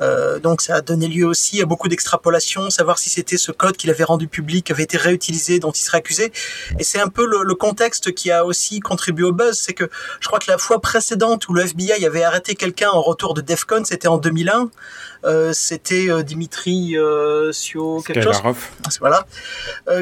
Euh, 0.00 0.38
donc 0.38 0.60
ça 0.60 0.76
a 0.76 0.80
donné 0.80 1.08
lieu 1.08 1.26
aussi 1.26 1.60
à 1.60 1.64
beaucoup 1.64 1.88
d'extrapolations, 1.88 2.70
savoir 2.70 2.98
si 2.98 3.10
c'était 3.10 3.36
ce 3.36 3.52
code 3.52 3.76
qu'il 3.76 3.90
avait 3.90 4.04
rendu 4.04 4.28
public 4.28 4.70
avait 4.70 4.82
été 4.82 4.96
réutilisé, 4.96 5.58
dont 5.58 5.72
il 5.72 5.80
serait 5.80 5.98
accusé. 5.98 6.32
Et 6.78 6.84
c'est 6.84 7.00
un 7.00 7.08
peu 7.08 7.26
le, 7.26 7.42
le, 7.42 7.54
contexte 7.54 8.12
qui 8.12 8.30
a 8.30 8.44
aussi 8.44 8.80
contribué 8.80 9.24
au 9.24 9.32
buzz, 9.32 9.58
c'est 9.58 9.72
que 9.72 9.88
je 10.20 10.26
crois 10.26 10.38
que 10.38 10.50
la 10.50 10.58
fois 10.58 10.80
précédente 10.80 11.48
où 11.48 11.54
le 11.54 11.62
FBI 11.62 12.04
avait 12.04 12.22
arrêté 12.22 12.54
quelqu'un 12.54 12.90
en 12.90 13.00
retour 13.00 13.34
de 13.34 13.40
DEFCON, 13.40 13.84
c'était 13.84 14.08
en 14.08 14.18
2001. 14.18 14.70
Euh, 15.26 15.52
c'était 15.52 16.08
euh, 16.08 16.22
Dimitri 16.22 16.96
euh, 16.96 17.50
Sio 17.52 18.00
quelque 18.02 18.32
chose, 18.32 18.42
voilà, 19.00 19.26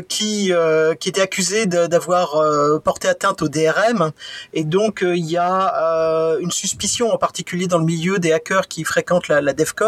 qui 0.09 0.52
qui 1.00 1.09
était 1.09 1.21
accusé 1.21 1.66
d'avoir 1.66 2.42
porté 2.83 3.09
atteinte 3.09 3.42
au 3.42 3.49
DRM. 3.49 4.12
Et 4.52 4.64
donc 4.64 5.00
il 5.02 5.25
y 5.25 5.37
a 5.37 6.37
une 6.40 6.50
suspicion 6.50 7.12
en 7.12 7.18
particulier 7.18 7.66
dans 7.66 7.78
le 7.78 7.85
milieu 7.85 8.18
des 8.18 8.33
hackers 8.33 8.68
qui 8.68 8.85
fréquentent 8.85 9.28
la, 9.28 9.40
la 9.40 9.52
DEFCON 9.52 9.84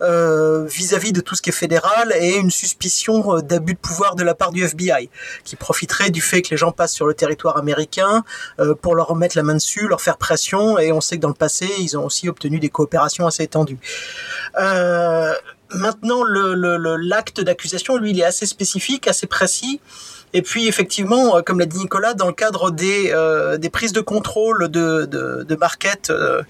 vis-à-vis 0.00 1.12
de 1.12 1.20
tout 1.20 1.34
ce 1.34 1.42
qui 1.42 1.50
est 1.50 1.52
fédéral 1.52 2.14
et 2.18 2.36
une 2.36 2.50
suspicion 2.50 3.40
d'abus 3.40 3.74
de 3.74 3.78
pouvoir 3.78 4.14
de 4.14 4.22
la 4.22 4.34
part 4.34 4.52
du 4.52 4.64
FBI 4.64 5.10
qui 5.44 5.56
profiterait 5.56 6.10
du 6.10 6.20
fait 6.20 6.42
que 6.42 6.50
les 6.50 6.56
gens 6.56 6.72
passent 6.72 6.92
sur 6.92 7.06
le 7.06 7.14
territoire 7.14 7.56
américain 7.56 8.24
pour 8.82 8.94
leur 8.94 9.08
remettre 9.08 9.36
la 9.36 9.42
main 9.42 9.54
dessus, 9.54 9.88
leur 9.88 10.00
faire 10.00 10.18
pression. 10.18 10.78
Et 10.78 10.92
on 10.92 11.00
sait 11.00 11.16
que 11.16 11.22
dans 11.22 11.28
le 11.28 11.34
passé, 11.34 11.68
ils 11.78 11.96
ont 11.96 12.04
aussi 12.04 12.28
obtenu 12.28 12.58
des 12.58 12.68
coopérations 12.68 13.26
assez 13.26 13.42
étendues. 13.42 13.78
Euh, 14.58 15.34
maintenant, 15.70 16.22
l'acte 16.24 17.40
d'accusation, 17.40 17.96
lui, 17.96 18.10
il 18.10 18.20
est 18.20 18.24
assez 18.24 18.46
spécifique, 18.46 19.08
assez 19.08 19.26
précis. 19.26 19.80
Et 20.34 20.42
puis 20.42 20.66
effectivement, 20.66 21.36
euh, 21.36 21.42
comme 21.42 21.60
l'a 21.60 21.66
dit 21.66 21.78
Nicolas, 21.78 22.12
dans 22.12 22.26
le 22.26 22.32
cadre 22.32 22.72
des, 22.72 23.12
euh, 23.12 23.56
des 23.56 23.70
prises 23.70 23.92
de 23.92 24.00
contrôle 24.00 24.68
de, 24.68 25.06
de, 25.06 25.44
de 25.44 25.58
euh, 26.10 26.42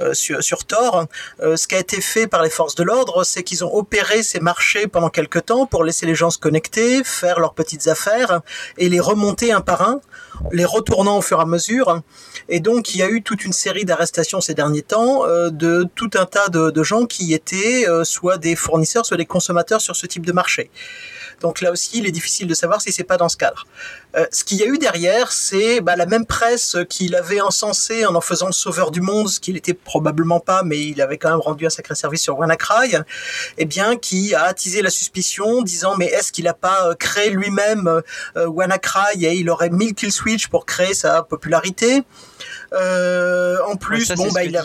euh 0.00 0.12
sur, 0.12 0.42
sur 0.42 0.64
Tor, 0.64 1.06
ce 1.40 1.68
qui 1.68 1.76
a 1.76 1.78
été 1.78 2.00
fait 2.00 2.26
par 2.26 2.42
les 2.42 2.50
forces 2.50 2.74
de 2.74 2.82
l'ordre, 2.82 3.22
c'est 3.22 3.44
qu'ils 3.44 3.64
ont 3.64 3.72
opéré 3.72 4.24
ces 4.24 4.40
marchés 4.40 4.88
pendant 4.88 5.08
quelques 5.08 5.46
temps 5.46 5.66
pour 5.66 5.84
laisser 5.84 6.04
les 6.04 6.16
gens 6.16 6.30
se 6.30 6.38
connecter, 6.38 7.04
faire 7.04 7.38
leurs 7.38 7.54
petites 7.54 7.86
affaires 7.86 8.40
et 8.76 8.88
les 8.88 8.98
remonter 8.98 9.52
un 9.52 9.60
par 9.60 9.82
un, 9.82 10.00
les 10.50 10.64
retournant 10.64 11.18
au 11.18 11.22
fur 11.22 11.38
et 11.38 11.42
à 11.42 11.46
mesure. 11.46 12.02
Et 12.48 12.58
donc 12.58 12.94
il 12.94 12.98
y 12.98 13.02
a 13.02 13.08
eu 13.08 13.22
toute 13.22 13.44
une 13.44 13.52
série 13.52 13.84
d'arrestations 13.84 14.40
ces 14.40 14.54
derniers 14.54 14.82
temps 14.82 15.22
de 15.26 15.86
tout 15.94 16.10
un 16.14 16.26
tas 16.26 16.48
de, 16.48 16.70
de 16.70 16.82
gens 16.82 17.06
qui 17.06 17.32
étaient 17.32 17.86
soit 18.02 18.38
des 18.38 18.56
fournisseurs, 18.56 19.06
soit 19.06 19.16
des 19.16 19.26
consommateurs 19.26 19.80
sur 19.80 19.94
ce 19.94 20.06
type 20.06 20.26
de 20.26 20.32
marché. 20.32 20.70
Donc 21.40 21.60
là 21.60 21.70
aussi, 21.70 21.98
il 21.98 22.06
est 22.06 22.10
difficile 22.10 22.46
de 22.46 22.54
savoir 22.54 22.80
si 22.80 22.92
c'est 22.92 23.04
pas 23.04 23.16
dans 23.16 23.28
ce 23.28 23.36
cadre. 23.36 23.66
Euh, 24.16 24.26
ce 24.32 24.44
qu'il 24.44 24.58
y 24.58 24.62
a 24.62 24.66
eu 24.66 24.78
derrière, 24.78 25.30
c'est 25.30 25.80
bah, 25.80 25.94
la 25.96 26.06
même 26.06 26.26
presse 26.26 26.76
qu'il 26.88 27.14
avait 27.14 27.40
encensé 27.40 28.06
en 28.06 28.14
en 28.14 28.20
faisant 28.20 28.46
le 28.46 28.52
sauveur 28.52 28.90
du 28.90 29.00
monde, 29.00 29.28
ce 29.28 29.38
qu'il 29.38 29.56
était 29.56 29.74
probablement 29.74 30.40
pas, 30.40 30.62
mais 30.64 30.80
il 30.80 31.00
avait 31.00 31.18
quand 31.18 31.30
même 31.30 31.40
rendu 31.40 31.66
un 31.66 31.70
sacré 31.70 31.94
service 31.94 32.22
sur 32.22 32.38
WannaCry, 32.38 32.96
eh 33.58 33.64
bien, 33.64 33.96
qui 33.96 34.34
a 34.34 34.42
attisé 34.42 34.82
la 34.82 34.90
suspicion, 34.90 35.62
disant 35.62 35.94
mais 35.96 36.06
est-ce 36.06 36.32
qu'il 36.32 36.46
n'a 36.46 36.54
pas 36.54 36.88
euh, 36.88 36.94
créé 36.94 37.30
lui-même 37.30 38.02
euh, 38.36 38.46
WannaCry 38.46 39.24
et 39.24 39.34
il 39.34 39.50
aurait 39.50 39.70
mille 39.70 39.94
kill 39.94 40.12
switch 40.12 40.48
pour 40.48 40.66
créer 40.66 40.94
sa 40.94 41.22
popularité? 41.22 42.02
en 42.72 43.76
plus, 43.76 44.12
bon 44.12 44.30
bah 44.32 44.44
il 44.44 44.56
a 44.56 44.64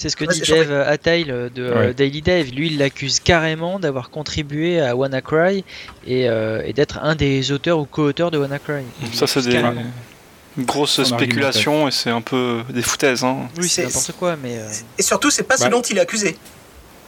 c'est 0.00 0.08
ce 0.08 0.16
que 0.16 0.24
dit 0.24 0.40
Dave 0.40 0.72
Atail 0.72 1.26
de 1.26 1.50
euh, 1.58 1.92
Daily 1.92 2.22
Dave. 2.22 2.52
Lui, 2.52 2.68
il 2.68 2.78
l'accuse 2.78 3.20
carrément 3.20 3.78
d'avoir 3.78 4.08
contribué 4.08 4.80
à 4.80 4.96
WannaCry 4.96 5.62
et, 6.06 6.26
euh, 6.26 6.62
et 6.64 6.72
d'être 6.72 7.00
un 7.02 7.14
des 7.14 7.52
auteurs 7.52 7.78
ou 7.78 7.84
co-auteurs 7.84 8.30
de 8.30 8.38
WannaCry. 8.38 8.84
Ça, 9.12 9.26
c'est 9.26 9.42
des 9.42 9.62
grosses 10.60 11.02
spéculations 11.02 11.86
et 11.86 11.90
c'est 11.90 12.08
un 12.08 12.22
peu 12.22 12.62
des 12.70 12.80
foutaises. 12.80 13.22
Hein. 13.24 13.50
Oui, 13.58 13.68
c'est 13.68 13.84
n'importe 13.84 14.12
quoi, 14.12 14.36
mais. 14.42 14.56
Euh, 14.56 14.70
et 14.96 15.02
surtout, 15.02 15.30
c'est 15.30 15.42
pas 15.42 15.58
ce 15.58 15.64
bah. 15.64 15.68
dont 15.68 15.82
il 15.82 15.98
est 15.98 16.00
accusé. 16.00 16.38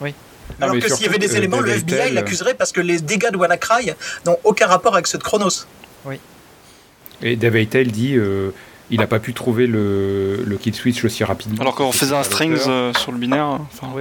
Oui. 0.03 0.13
Alors 0.61 0.79
que 0.79 0.87
s'il 0.87 1.07
y 1.07 1.09
avait 1.09 1.17
des 1.17 1.35
éléments, 1.35 1.61
le 1.61 1.71
FBI 1.71 2.13
l'accuserait 2.13 2.53
parce 2.53 2.73
que 2.73 2.83
les 2.83 3.01
dégâts 3.01 3.31
de 3.31 3.39
WannaCry 3.39 3.93
n'ont 4.27 4.37
aucun 4.45 4.67
rapport 4.67 4.93
avec 4.93 5.07
ceux 5.07 5.17
de 5.17 5.23
Chronos. 5.23 5.65
Oui. 6.05 6.17
Et 7.23 7.37
Dave 7.37 7.57
Aitel 7.57 7.91
dit 7.91 8.19
il 8.91 8.99
n'a 8.99 9.07
pas 9.07 9.19
pu 9.19 9.33
trouver 9.33 9.67
le, 9.67 10.43
le 10.45 10.57
kill 10.57 10.75
switch 10.75 11.05
aussi 11.05 11.25
rapidement. 11.25 11.61
Alors 11.61 11.75
qu'on 11.75 11.93
faisait 11.93 12.15
un 12.15 12.23
strings 12.23 12.59
euh, 12.67 12.93
sur 12.95 13.13
le 13.13 13.19
binaire, 13.19 13.59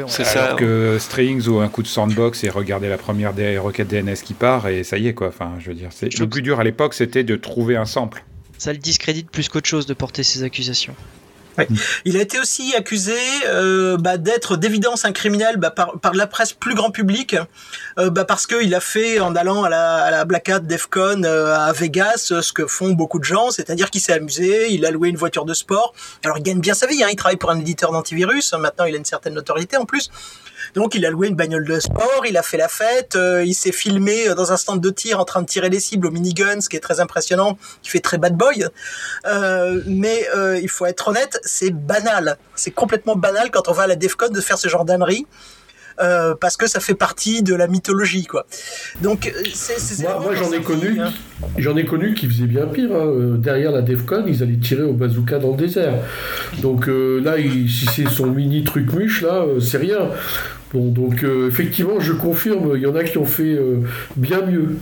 c'est 0.07 0.25
ça. 0.25 0.55
que 0.57 0.97
strings 0.99 1.47
ou 1.47 1.59
un 1.59 1.69
coup 1.69 1.83
de 1.83 1.87
sandbox 1.87 2.43
et 2.43 2.49
regarder 2.49 2.89
la 2.89 2.97
première 2.97 3.33
des 3.33 3.57
requête 3.57 3.87
DNS 3.87 4.15
qui 4.23 4.33
part 4.33 4.67
et 4.67 4.83
ça 4.83 4.97
y 4.97 5.07
est 5.07 5.13
quoi. 5.13 5.27
Enfin, 5.27 5.53
je 5.59 5.69
veux 5.69 5.75
dire, 5.75 5.89
c'est 5.91 6.17
le 6.17 6.27
plus 6.27 6.41
dur 6.41 6.59
à 6.59 6.63
l'époque, 6.63 6.93
c'était 6.93 7.23
de 7.23 7.35
trouver 7.35 7.75
un 7.75 7.85
sample. 7.85 8.23
Ça 8.57 8.73
le 8.73 8.79
discrédite 8.79 9.31
plus 9.31 9.49
qu'autre 9.49 9.67
chose 9.67 9.85
de 9.85 9.93
porter 9.93 10.23
ces 10.23 10.43
accusations. 10.43 10.93
Il 12.05 12.17
a 12.17 12.21
été 12.21 12.39
aussi 12.39 12.73
accusé 12.75 13.17
euh, 13.45 13.97
bah, 13.97 14.17
d'être 14.17 14.57
d'évidence 14.57 15.05
un 15.05 15.11
criminel 15.11 15.57
bah, 15.57 15.71
par, 15.71 15.99
par 15.99 16.13
la 16.13 16.27
presse 16.27 16.53
plus 16.53 16.75
grand 16.75 16.91
public, 16.91 17.35
euh, 17.99 18.09
bah, 18.09 18.25
parce 18.25 18.47
qu'il 18.47 18.73
a 18.73 18.79
fait 18.79 19.19
en 19.19 19.35
allant 19.35 19.63
à 19.63 19.69
la, 19.69 19.95
à 19.97 20.11
la 20.11 20.25
Black 20.25 20.49
Hat 20.49 20.59
Defcon 20.59 21.23
euh, 21.23 21.55
à 21.55 21.71
Vegas 21.73 22.33
ce 22.41 22.53
que 22.53 22.67
font 22.67 22.91
beaucoup 22.91 23.19
de 23.19 23.23
gens, 23.23 23.51
c'est-à-dire 23.51 23.89
qu'il 23.89 24.01
s'est 24.01 24.13
amusé, 24.13 24.71
il 24.71 24.85
a 24.85 24.91
loué 24.91 25.09
une 25.09 25.17
voiture 25.17 25.45
de 25.45 25.53
sport. 25.53 25.93
Alors 26.23 26.37
il 26.37 26.43
gagne 26.43 26.59
bien 26.59 26.73
sa 26.73 26.87
vie, 26.87 27.03
hein, 27.03 27.07
il 27.11 27.15
travaille 27.15 27.37
pour 27.37 27.51
un 27.51 27.59
éditeur 27.59 27.91
d'antivirus, 27.91 28.53
maintenant 28.53 28.85
il 28.85 28.95
a 28.95 28.97
une 28.97 29.05
certaine 29.05 29.33
notoriété 29.33 29.77
en 29.77 29.85
plus. 29.85 30.09
Donc 30.75 30.95
il 30.95 31.05
a 31.05 31.09
loué 31.09 31.27
une 31.27 31.35
bagnole 31.35 31.65
de 31.65 31.79
sport, 31.79 32.23
il 32.27 32.37
a 32.37 32.43
fait 32.43 32.57
la 32.57 32.67
fête, 32.67 33.15
euh, 33.15 33.43
il 33.43 33.53
s'est 33.53 33.71
filmé 33.71 34.27
euh, 34.27 34.35
dans 34.35 34.51
un 34.51 34.57
stand 34.57 34.81
de 34.81 34.89
tir 34.89 35.19
en 35.19 35.25
train 35.25 35.41
de 35.41 35.47
tirer 35.47 35.69
les 35.69 35.79
cibles 35.79 36.07
au 36.07 36.11
minigun, 36.11 36.61
ce 36.61 36.69
qui 36.69 36.75
est 36.75 36.81
très 36.81 36.99
impressionnant, 36.99 37.57
qui 37.81 37.89
fait 37.89 37.99
très 37.99 38.17
bad 38.17 38.35
boy. 38.35 38.67
Euh, 39.25 39.81
mais 39.85 40.27
il 40.61 40.69
faut 40.69 40.85
être 40.85 41.07
honnête, 41.09 41.39
c'est 41.43 41.71
banal. 41.71 42.37
C'est 42.55 42.71
complètement 42.71 43.15
banal 43.15 43.51
quand 43.51 43.67
on 43.67 43.73
va 43.73 43.83
à 43.83 43.87
la 43.87 43.95
Defcon 43.95 44.29
de 44.29 44.41
faire 44.41 44.57
ce 44.57 44.67
genre 44.67 44.85
d'ânerie. 44.85 45.25
Parce 45.97 46.57
que 46.57 46.67
ça 46.67 46.79
fait 46.79 46.95
partie 46.95 47.43
de 47.43 47.55
la 47.55 47.67
mythologie, 47.67 48.25
quoi. 48.25 48.45
Donc, 49.01 49.33
c'est, 49.53 50.03
moi, 50.03 50.33
j'en 50.35 50.51
ai 50.51 50.61
connu, 50.61 50.99
hein. 50.99 51.11
j'en 51.57 51.75
ai 51.77 51.85
connu 51.85 52.13
qui 52.13 52.27
faisaient 52.27 52.45
bien 52.45 52.67
pire. 52.67 52.93
Hein. 52.95 53.37
Derrière 53.37 53.71
la 53.71 53.81
Defcon, 53.81 54.25
ils 54.27 54.43
allaient 54.43 54.57
tirer 54.57 54.83
au 54.83 54.93
bazooka 54.93 55.39
dans 55.39 55.51
le 55.51 55.57
désert. 55.57 55.95
Donc 56.61 56.87
là, 56.87 57.35
si 57.37 57.85
c'est 57.93 58.09
son 58.09 58.27
mini 58.27 58.63
truc 58.63 58.93
muche, 58.93 59.21
là, 59.21 59.45
c'est 59.59 59.77
rien. 59.77 60.09
Bon, 60.73 60.87
donc 60.87 61.23
euh, 61.23 61.49
effectivement, 61.49 61.99
je 61.99 62.13
confirme, 62.13 62.71
il 62.75 62.81
y 62.81 62.85
en 62.85 62.95
a 62.95 63.03
qui 63.03 63.17
ont 63.17 63.25
fait 63.25 63.43
euh, 63.43 63.81
bien 64.15 64.45
mieux. 64.45 64.77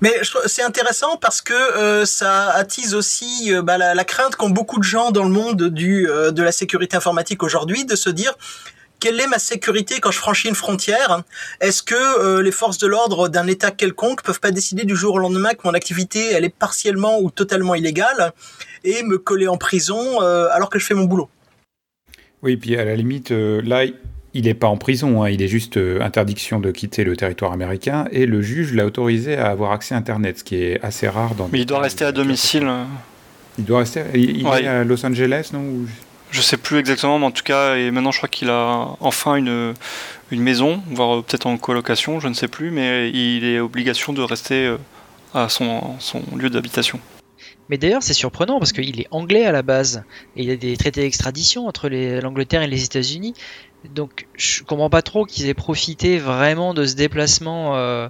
Mais 0.00 0.12
c'est 0.46 0.62
intéressant 0.62 1.16
parce 1.16 1.42
que 1.42 1.52
euh, 1.52 2.04
ça 2.04 2.50
attise 2.50 2.94
aussi 2.94 3.52
bah, 3.62 3.78
la, 3.78 4.04
crainte 4.04 4.36
qu'ont 4.36 4.50
beaucoup 4.50 4.78
de 4.78 4.84
gens 4.84 5.10
dans 5.10 5.24
le 5.24 5.30
monde 5.30 5.68
du, 5.68 6.06
de 6.06 6.42
la 6.42 6.52
sécurité 6.52 6.96
informatique 6.96 7.42
aujourd'hui 7.42 7.84
de 7.84 7.96
se 7.96 8.10
dire 8.10 8.34
quelle 8.98 9.18
est 9.18 9.26
ma 9.26 9.38
sécurité 9.38 9.98
quand 9.98 10.10
je 10.10 10.18
franchis 10.18 10.48
une 10.48 10.54
frontière? 10.54 11.22
Est-ce 11.60 11.82
que 11.82 12.40
les 12.40 12.52
forces 12.52 12.76
de 12.78 12.86
l'ordre 12.86 13.28
d'un 13.28 13.46
État 13.46 13.70
quelconque 13.70 14.22
peuvent 14.22 14.40
pas 14.40 14.50
décider 14.50 14.84
du 14.84 14.94
jour 14.94 15.14
au 15.14 15.18
lendemain 15.18 15.50
que 15.50 15.62
mon 15.64 15.72
activité 15.72 16.32
elle 16.32 16.44
est 16.44 16.54
partiellement 16.54 17.18
ou 17.18 17.30
totalement 17.30 17.74
illégale 17.74 18.32
et 18.84 19.02
me 19.02 19.16
coller 19.16 19.48
en 19.48 19.56
prison 19.56 20.20
alors 20.20 20.68
que 20.68 20.78
je 20.78 20.84
fais 20.84 20.94
mon 20.94 21.04
boulot? 21.04 21.30
Oui, 22.42 22.56
puis 22.56 22.76
à 22.76 22.84
la 22.84 22.96
limite, 22.96 23.32
euh, 23.32 23.60
là, 23.62 23.84
il 24.34 24.44
n'est 24.44 24.54
pas 24.54 24.68
en 24.68 24.76
prison, 24.76 25.22
hein, 25.22 25.30
il 25.30 25.42
est 25.42 25.48
juste 25.48 25.76
euh, 25.76 26.00
interdiction 26.00 26.60
de 26.60 26.70
quitter 26.70 27.04
le 27.04 27.16
territoire 27.16 27.52
américain, 27.52 28.06
et 28.12 28.26
le 28.26 28.42
juge 28.42 28.74
l'a 28.74 28.86
autorisé 28.86 29.36
à 29.36 29.50
avoir 29.50 29.72
accès 29.72 29.94
à 29.94 29.98
Internet, 29.98 30.38
ce 30.38 30.44
qui 30.44 30.56
est 30.56 30.80
assez 30.82 31.08
rare 31.08 31.34
dans... 31.34 31.48
Mais 31.52 31.60
il 31.60 31.66
doit 31.66 31.80
rester 31.80 32.04
à 32.04 32.12
domicile. 32.12 32.68
Il 33.58 33.64
doit 33.64 33.80
rester... 33.80 34.02
Il, 34.14 34.46
est 34.46 34.66
à 34.66 34.84
Los 34.84 35.04
Angeles, 35.04 35.50
non 35.52 35.64
Je 36.30 36.40
sais 36.40 36.56
plus 36.56 36.78
exactement, 36.78 37.18
mais 37.18 37.26
en 37.26 37.32
tout 37.32 37.42
cas, 37.42 37.76
et 37.76 37.90
maintenant 37.90 38.12
je 38.12 38.18
crois 38.18 38.28
qu'il 38.28 38.50
a 38.50 38.96
enfin 39.00 39.34
une, 39.34 39.74
une 40.30 40.42
maison, 40.42 40.80
voire 40.90 41.18
euh, 41.18 41.22
peut-être 41.22 41.46
en 41.46 41.56
colocation, 41.56 42.20
je 42.20 42.28
ne 42.28 42.34
sais 42.34 42.48
plus, 42.48 42.70
mais 42.70 43.10
il 43.10 43.44
est 43.44 43.58
obligation 43.58 44.12
de 44.12 44.22
rester 44.22 44.76
à 45.34 45.48
son, 45.48 45.98
son 45.98 46.22
lieu 46.36 46.50
d'habitation. 46.50 47.00
Mais 47.70 47.78
d'ailleurs, 47.78 48.02
c'est 48.02 48.14
surprenant 48.14 48.58
parce 48.58 48.72
qu'il 48.72 49.00
est 49.00 49.06
anglais 49.12 49.44
à 49.44 49.52
la 49.52 49.62
base 49.62 50.02
et 50.36 50.42
il 50.42 50.48
y 50.48 50.50
a 50.50 50.56
des 50.56 50.76
traités 50.76 51.02
d'extradition 51.02 51.68
entre 51.68 51.88
l'Angleterre 51.88 52.62
et 52.62 52.66
les 52.66 52.82
États-Unis. 52.82 53.34
Donc, 53.88 54.26
je 54.36 54.62
comprends 54.62 54.90
pas 54.90 55.02
trop 55.02 55.24
qu'ils 55.24 55.48
aient 55.48 55.54
profité 55.54 56.18
vraiment 56.18 56.74
de 56.74 56.84
ce 56.84 56.94
déplacement 56.94 57.76
euh, 57.76 58.08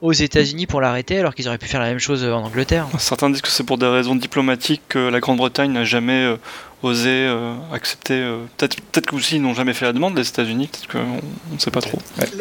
aux 0.00 0.12
États-Unis 0.12 0.66
pour 0.66 0.80
l'arrêter 0.80 1.18
alors 1.18 1.34
qu'ils 1.34 1.46
auraient 1.46 1.58
pu 1.58 1.68
faire 1.68 1.80
la 1.80 1.88
même 1.88 2.00
chose 2.00 2.24
en 2.24 2.42
Angleterre. 2.42 2.88
Certains 2.98 3.30
disent 3.30 3.42
que 3.42 3.48
c'est 3.48 3.64
pour 3.64 3.78
des 3.78 3.86
raisons 3.86 4.16
diplomatiques 4.16 4.82
que 4.88 4.98
la 4.98 5.20
Grande-Bretagne 5.20 5.72
n'a 5.72 5.84
jamais 5.84 6.24
euh, 6.24 6.36
osé 6.82 7.10
euh, 7.10 7.54
accepter. 7.72 8.20
peut-être 8.56 8.80
peut-être 8.92 9.32
ils 9.32 9.40
n'ont 9.40 9.54
jamais 9.54 9.72
fait 9.72 9.84
la 9.84 9.92
demande, 9.92 10.16
les 10.16 10.28
États-Unis, 10.28 10.68
peut-être 10.68 10.88
qu'on 10.88 11.54
ne 11.54 11.58
sait 11.58 11.70
pas 11.70 11.80
trop. 11.80 11.98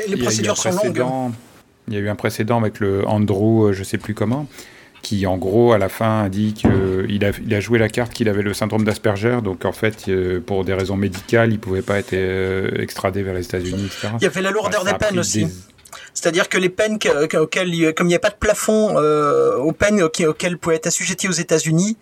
Les, 0.07 0.17
procédures 0.17 0.57
sont 0.57 0.71
longues. 0.71 1.33
Il 1.87 1.93
y 1.93 1.97
a 1.97 1.99
eu 1.99 2.09
un 2.09 2.15
précédent 2.15 2.59
avec 2.59 2.79
le 2.79 3.07
Andrew, 3.07 3.71
je 3.73 3.83
sais 3.83 3.97
plus 3.97 4.13
comment, 4.13 4.47
qui 5.03 5.27
en 5.27 5.37
gros 5.37 5.73
à 5.73 5.77
la 5.77 5.89
fin 5.89 6.27
dit 6.29 6.53
qu'il 6.53 7.23
a, 7.23 7.31
il 7.45 7.53
a 7.53 7.59
joué 7.59 7.77
la 7.77 7.89
carte 7.89 8.13
qu'il 8.13 8.29
avait 8.29 8.41
le 8.41 8.53
syndrome 8.55 8.85
d'Asperger, 8.85 9.39
donc 9.43 9.65
en 9.65 9.73
fait 9.73 10.05
euh, 10.07 10.39
pour 10.39 10.65
des 10.65 10.73
raisons 10.73 10.95
médicales 10.95 11.51
il 11.51 11.59
pouvait 11.59 11.83
pas 11.83 11.99
être 11.99 12.13
euh, 12.13 12.71
extradé 12.81 13.21
vers 13.21 13.35
les 13.35 13.45
États-Unis, 13.45 13.85
etc. 13.85 14.13
Il 14.19 14.23
y 14.23 14.27
avait 14.27 14.41
la 14.41 14.49
lourdeur 14.49 14.83
des 14.83 14.93
peines 14.93 15.19
aussi. 15.19 15.47
C'est-à-dire 16.15 16.47
que 16.47 16.57
les 16.57 16.69
peines 16.69 16.97
auxquelles, 17.35 17.93
comme 17.93 18.07
il 18.07 18.11
n'y 18.11 18.15
a 18.15 18.19
pas 18.19 18.29
de 18.29 18.35
plafond 18.35 18.97
euh, 18.97 19.57
aux 19.57 19.73
peines 19.73 20.01
auxquelles 20.01 20.57
pouvaient 20.57 20.77
être 20.77 20.87
assujettis 20.87 21.27
aux 21.27 21.31
États-Unis, 21.31 21.97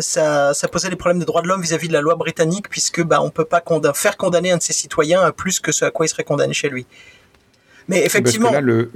ça, 0.00 0.54
ça, 0.54 0.68
posait 0.68 0.88
des 0.88 0.96
problèmes 0.96 1.20
de 1.20 1.24
droits 1.24 1.42
de 1.42 1.48
l'homme 1.48 1.60
vis-à-vis 1.60 1.88
de 1.88 1.92
la 1.92 2.00
loi 2.00 2.14
britannique, 2.14 2.68
puisque 2.68 3.02
bah 3.02 3.20
on 3.20 3.30
peut 3.30 3.44
pas 3.44 3.62
faire 3.94 4.16
condamner 4.16 4.52
un 4.52 4.56
de 4.56 4.62
ses 4.62 4.72
citoyens 4.72 5.22
à 5.22 5.32
plus 5.32 5.60
que 5.60 5.70
ce 5.70 5.84
à 5.84 5.90
quoi 5.90 6.06
il 6.06 6.08
serait 6.08 6.24
condamné 6.24 6.54
chez 6.54 6.68
lui. 6.68 6.86
Mais 7.88 8.04
effectivement. 8.04 8.50
là, 8.50 8.60
le, 8.60 8.90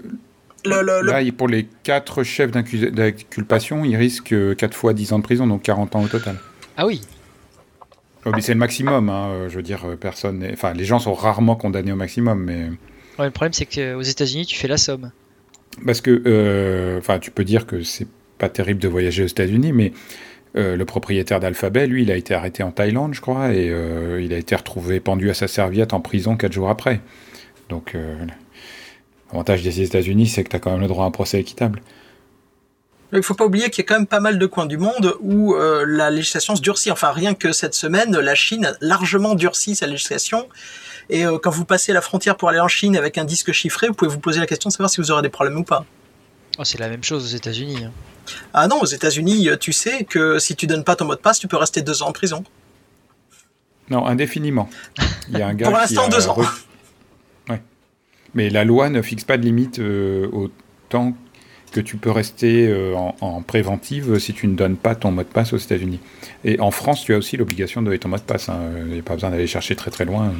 Là, 0.64 1.20
pour 1.36 1.48
les 1.48 1.66
quatre 1.82 2.22
chefs 2.22 2.50
d'inculpation, 2.50 3.84
il 3.84 3.96
risque 3.96 4.34
4 4.56 4.74
fois 4.74 4.92
10 4.92 5.12
ans 5.12 5.18
de 5.18 5.24
prison, 5.24 5.46
donc 5.46 5.62
40 5.62 5.96
ans 5.96 6.02
au 6.02 6.08
total. 6.08 6.36
Ah 6.76 6.86
oui 6.86 7.00
oh, 8.24 8.30
c'est 8.40 8.54
le 8.54 8.58
maximum, 8.58 9.08
hein, 9.08 9.28
euh, 9.30 9.48
je 9.48 9.56
veux 9.56 9.62
dire, 9.62 9.84
euh, 9.84 9.96
personne. 9.96 10.46
Enfin, 10.52 10.72
les 10.72 10.84
gens 10.84 10.98
sont 10.98 11.14
rarement 11.14 11.56
condamnés 11.56 11.92
au 11.92 11.96
maximum, 11.96 12.44
mais. 12.44 12.70
le 13.18 13.30
problème, 13.30 13.52
c'est 13.52 13.66
qu'aux 13.66 14.02
États-Unis, 14.02 14.46
tu 14.46 14.56
fais 14.56 14.68
la 14.68 14.76
somme. 14.76 15.10
Parce 15.84 16.00
que, 16.00 16.22
euh, 16.26 16.98
enfin, 16.98 17.18
tu 17.18 17.30
peux 17.30 17.44
dire 17.44 17.66
que 17.66 17.82
c'est 17.82 18.08
pas 18.38 18.48
terrible 18.48 18.80
de 18.80 18.88
voyager 18.88 19.24
aux 19.24 19.28
États-Unis, 19.28 19.72
mais 19.72 19.92
le 20.54 20.84
propriétaire 20.84 21.40
d'Alphabet, 21.40 21.86
lui, 21.86 22.02
il 22.02 22.10
a 22.10 22.16
été 22.16 22.34
arrêté 22.34 22.62
en 22.62 22.72
Thaïlande, 22.72 23.14
je 23.14 23.22
crois, 23.22 23.54
et 23.54 23.72
il 24.20 24.34
a 24.34 24.36
été 24.36 24.54
retrouvé 24.54 25.00
pendu 25.00 25.30
à 25.30 25.34
sa 25.34 25.48
serviette 25.48 25.94
en 25.94 26.00
prison 26.00 26.36
4 26.36 26.52
jours 26.52 26.68
après. 26.68 27.00
Donc, 27.70 27.96
L'avantage 29.32 29.62
des 29.62 29.80
États-Unis, 29.80 30.28
c'est 30.28 30.44
que 30.44 30.50
tu 30.50 30.56
as 30.56 30.58
quand 30.58 30.70
même 30.70 30.80
le 30.80 30.88
droit 30.88 31.04
à 31.04 31.08
un 31.08 31.10
procès 31.10 31.40
équitable. 31.40 31.82
Il 33.12 33.18
ne 33.18 33.22
faut 33.22 33.34
pas 33.34 33.44
oublier 33.44 33.68
qu'il 33.70 33.82
y 33.82 33.86
a 33.86 33.88
quand 33.88 33.98
même 33.98 34.06
pas 34.06 34.20
mal 34.20 34.38
de 34.38 34.46
coins 34.46 34.64
du 34.66 34.78
monde 34.78 35.16
où 35.20 35.54
euh, 35.54 35.84
la 35.86 36.10
législation 36.10 36.56
se 36.56 36.62
durcit. 36.62 36.90
Enfin, 36.90 37.12
rien 37.12 37.34
que 37.34 37.52
cette 37.52 37.74
semaine, 37.74 38.16
la 38.16 38.34
Chine 38.34 38.64
a 38.64 38.72
largement 38.80 39.34
durci 39.34 39.74
sa 39.74 39.86
législation. 39.86 40.48
Et 41.10 41.26
euh, 41.26 41.38
quand 41.38 41.50
vous 41.50 41.66
passez 41.66 41.92
la 41.92 42.00
frontière 42.00 42.36
pour 42.36 42.48
aller 42.48 42.60
en 42.60 42.68
Chine 42.68 42.96
avec 42.96 43.18
un 43.18 43.24
disque 43.24 43.52
chiffré, 43.52 43.88
vous 43.88 43.94
pouvez 43.94 44.10
vous 44.10 44.20
poser 44.20 44.40
la 44.40 44.46
question 44.46 44.68
de 44.68 44.72
savoir 44.72 44.88
si 44.88 45.00
vous 45.00 45.10
aurez 45.10 45.20
des 45.20 45.28
problèmes 45.28 45.58
ou 45.58 45.64
pas. 45.64 45.84
Oh, 46.58 46.64
c'est 46.64 46.78
la 46.78 46.88
même 46.88 47.04
chose 47.04 47.24
aux 47.24 47.36
États-Unis. 47.36 47.84
Hein. 47.84 47.92
Ah 48.54 48.66
non, 48.66 48.80
aux 48.80 48.86
États-Unis, 48.86 49.48
tu 49.60 49.72
sais 49.72 50.04
que 50.04 50.38
si 50.38 50.56
tu 50.56 50.66
donnes 50.66 50.84
pas 50.84 50.96
ton 50.96 51.04
mot 51.04 51.14
de 51.14 51.20
passe, 51.20 51.38
tu 51.38 51.48
peux 51.48 51.56
rester 51.56 51.82
deux 51.82 52.02
ans 52.02 52.08
en 52.08 52.12
prison. 52.12 52.44
Non, 53.90 54.06
indéfiniment. 54.06 54.70
Il 55.28 55.38
y 55.38 55.42
a 55.42 55.48
un 55.48 55.54
gars 55.54 55.66
pour 55.70 55.76
l'instant, 55.76 56.08
deux 56.08 56.28
ans. 56.28 56.36
Mais 58.34 58.50
la 58.50 58.64
loi 58.64 58.88
ne 58.88 59.02
fixe 59.02 59.24
pas 59.24 59.36
de 59.36 59.44
limite 59.44 59.78
euh, 59.78 60.26
au 60.32 60.50
temps 60.88 61.14
que 61.70 61.80
tu 61.80 61.96
peux 61.96 62.10
rester 62.10 62.68
euh, 62.68 62.94
en, 62.94 63.42
préventive 63.42 64.18
si 64.18 64.34
tu 64.34 64.46
ne 64.46 64.54
donnes 64.54 64.76
pas 64.76 64.94
ton 64.94 65.10
mot 65.10 65.22
de 65.22 65.28
passe 65.28 65.52
aux 65.52 65.58
États-Unis. 65.58 66.00
Et 66.44 66.60
en 66.60 66.70
France, 66.70 67.02
tu 67.04 67.14
as 67.14 67.18
aussi 67.18 67.36
l'obligation 67.36 67.80
de 67.80 67.86
donner 67.86 67.98
ton 67.98 68.08
mot 68.08 68.16
de 68.16 68.22
passe. 68.22 68.48
Hein. 68.48 68.60
Il 68.86 68.92
n'y 68.92 68.98
a 68.98 69.02
pas 69.02 69.14
besoin 69.14 69.30
d'aller 69.30 69.46
chercher 69.46 69.74
très 69.74 69.90
très 69.90 70.04
loin. 70.04 70.32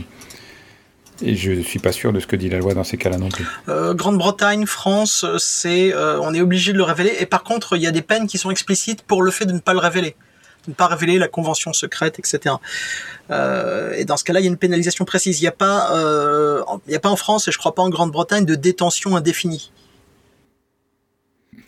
Et 1.23 1.35
je 1.35 1.53
ne 1.53 1.63
suis 1.63 1.79
pas 1.79 1.93
sûr 1.93 2.13
de 2.13 2.21
ce 2.21 2.27
que 2.27 2.37
dit 2.37 2.51
la 2.51 2.59
loi 2.59 2.75
dans 2.75 2.85
ces 2.85 2.99
cas-là 2.99 3.17
non 3.17 3.29
plus. 3.29 3.47
Euh, 3.69 3.95
Grande-Bretagne, 3.95 4.67
France, 4.67 5.25
c'est 5.39 5.95
on 5.95 6.35
est 6.35 6.41
obligé 6.41 6.73
de 6.73 6.79
le 6.79 6.85
révéler. 6.85 7.13
Et 7.21 7.27
par 7.27 7.45
contre, 7.45 7.77
il 7.77 7.83
y 7.83 7.87
a 7.87 7.93
des 7.93 8.03
peines 8.03 8.27
qui 8.27 8.37
sont 8.37 8.51
explicites 8.51 9.03
pour 9.03 9.23
le 9.23 9.31
fait 9.31 9.47
de 9.47 9.53
ne 9.53 9.61
pas 9.61 9.73
le 9.73 9.79
révéler, 9.79 10.17
ne 10.69 10.75
pas 10.75 10.87
révéler 10.87 11.19
la 11.19 11.29
convention 11.29 11.73
secrète, 11.73 12.19
etc. 12.19 12.57
Euh, 13.31 13.93
et 13.95 14.05
dans 14.05 14.17
ce 14.17 14.25
cas-là, 14.25 14.41
il 14.41 14.45
y 14.45 14.47
a 14.47 14.51
une 14.51 14.57
pénalisation 14.57 15.05
précise. 15.05 15.41
Il 15.41 15.43
n'y 15.43 15.49
a 15.49 15.53
pas, 15.53 15.97
euh, 15.97 16.63
il 16.87 16.91
n'y 16.91 16.97
a 16.97 17.01
pas 17.01 17.09
en 17.11 17.17
France 17.17 17.49
et 17.49 17.53
je 17.53 17.59
crois 17.59 17.75
pas 17.75 17.83
en 17.83 17.91
Grande-Bretagne 17.91 18.45
de 18.45 18.55
détention 18.55 19.17
indéfinie. 19.17 19.73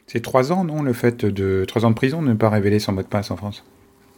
C'est 0.07 0.23
trois 0.23 0.53
ans, 0.53 0.65
non, 0.65 0.83
le 0.83 0.93
fait 0.93 1.25
de 1.25 1.65
trois 1.67 1.85
ans 1.85 1.91
de 1.91 1.97
prison 1.97 2.23
de 2.23 2.29
ne 2.29 2.35
pas 2.35 2.51
révéler 2.51 2.79
son 2.79 2.93
mot 2.93 3.03
de 3.03 3.07
passe 3.07 3.31
en 3.31 3.37
France? 3.37 3.65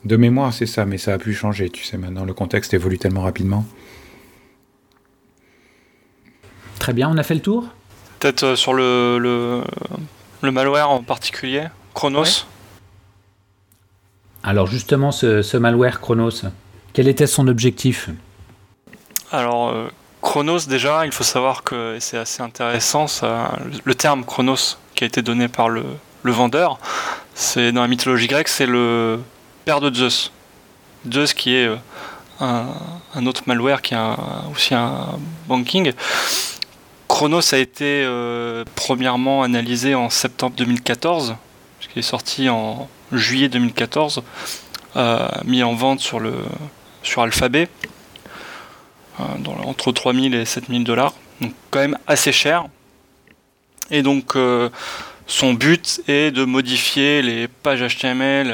De 0.04 0.16
mémoire, 0.16 0.52
c'est 0.52 0.66
ça, 0.66 0.84
mais 0.84 0.98
ça 0.98 1.14
a 1.14 1.18
pu 1.18 1.32
changer. 1.32 1.70
Tu 1.70 1.84
sais, 1.84 1.96
maintenant 1.96 2.24
le 2.24 2.34
contexte 2.34 2.74
évolue 2.74 2.98
tellement 2.98 3.22
rapidement. 3.22 3.64
Très 6.78 6.92
bien, 6.92 7.08
on 7.08 7.16
a 7.16 7.22
fait 7.22 7.34
le 7.34 7.40
tour? 7.40 7.68
Peut-être 8.18 8.42
euh, 8.42 8.56
sur 8.56 8.74
le, 8.74 9.18
le, 9.18 9.62
le 10.42 10.50
malware 10.50 10.90
en 10.90 11.02
particulier, 11.02 11.64
Chronos? 11.94 12.44
Alors 14.46 14.68
justement, 14.68 15.10
ce, 15.10 15.56
malware 15.56 16.00
Chronos, 16.00 16.44
quel 16.92 17.08
était 17.08 17.26
son 17.26 17.48
objectif? 17.48 18.10
Alors, 19.32 19.70
euh, 19.70 19.88
Chronos, 20.22 20.60
déjà, 20.68 21.04
il 21.04 21.10
faut 21.10 21.24
savoir 21.24 21.64
que 21.64 21.96
c'est 21.98 22.16
assez 22.16 22.44
intéressant, 22.44 23.06
le 23.84 23.94
terme 23.96 24.24
Chronos 24.24 24.78
qui 24.94 25.02
a 25.02 25.06
été 25.08 25.20
donné 25.20 25.48
par 25.48 25.68
le, 25.68 25.84
vendeur, 26.22 26.78
c'est 27.34 27.72
dans 27.72 27.82
la 27.82 27.88
mythologie 27.88 28.28
grecque, 28.28 28.48
c'est 28.48 28.66
le 28.66 29.20
père 29.64 29.80
de 29.80 29.92
Zeus. 29.92 30.30
Zeus 31.12 31.34
qui 31.34 31.54
est 31.54 31.66
euh, 31.66 31.76
un, 32.40 33.26
autre 33.26 33.42
malware 33.46 33.82
qui 33.82 33.94
est 33.94 33.98
aussi 34.52 34.74
un 34.74 35.18
banking. 35.48 35.92
Chronos 37.08 37.52
a 37.52 37.58
été 37.58 38.04
euh, 38.04 38.64
premièrement 38.76 39.42
analysé 39.42 39.96
en 39.96 40.08
septembre 40.08 40.54
2014, 40.56 41.34
puisqu'il 41.78 41.98
est 41.98 42.02
sorti 42.02 42.48
en 42.48 42.88
juillet 43.12 43.48
2014, 43.48 44.22
euh, 44.96 45.28
mis 45.44 45.62
en 45.62 45.74
vente 45.74 46.00
sur, 46.00 46.20
le, 46.20 46.34
sur 47.02 47.22
Alphabet, 47.22 47.68
euh, 49.20 49.24
dans, 49.38 49.52
entre 49.64 49.92
3000 49.92 50.34
et 50.34 50.44
7000 50.44 50.84
dollars, 50.84 51.14
donc 51.40 51.52
quand 51.70 51.80
même 51.80 51.98
assez 52.06 52.32
cher. 52.32 52.64
Et 53.90 54.02
donc 54.02 54.34
euh, 54.36 54.68
son 55.26 55.54
but 55.54 56.00
est 56.08 56.30
de 56.30 56.44
modifier 56.44 57.22
les 57.22 57.46
pages 57.48 57.82
HTML 57.82 58.52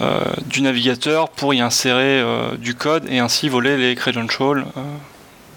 euh, 0.00 0.20
du 0.46 0.60
navigateur 0.62 1.28
pour 1.30 1.52
y 1.54 1.60
insérer 1.60 2.20
euh, 2.20 2.56
du 2.56 2.74
code 2.74 3.04
et 3.08 3.18
ainsi 3.18 3.48
voler 3.48 3.76
les 3.76 3.94
credentials 3.94 4.66
euh, 4.76 4.82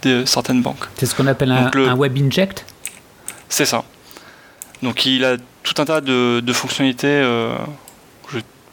de 0.03 0.25
certaines 0.25 0.61
banques. 0.61 0.85
C'est 0.97 1.05
ce 1.05 1.13
qu'on 1.13 1.27
appelle 1.27 1.51
un, 1.51 1.63
Donc 1.65 1.75
le- 1.75 1.87
un 1.89 1.95
web 1.95 2.17
inject? 2.17 2.65
C'est 3.49 3.65
ça. 3.65 3.83
Donc 4.81 5.05
il 5.05 5.23
a 5.25 5.35
tout 5.63 5.73
un 5.81 5.85
tas 5.85 5.99
de, 6.01 6.39
de 6.39 6.53
fonctionnalités. 6.53 7.21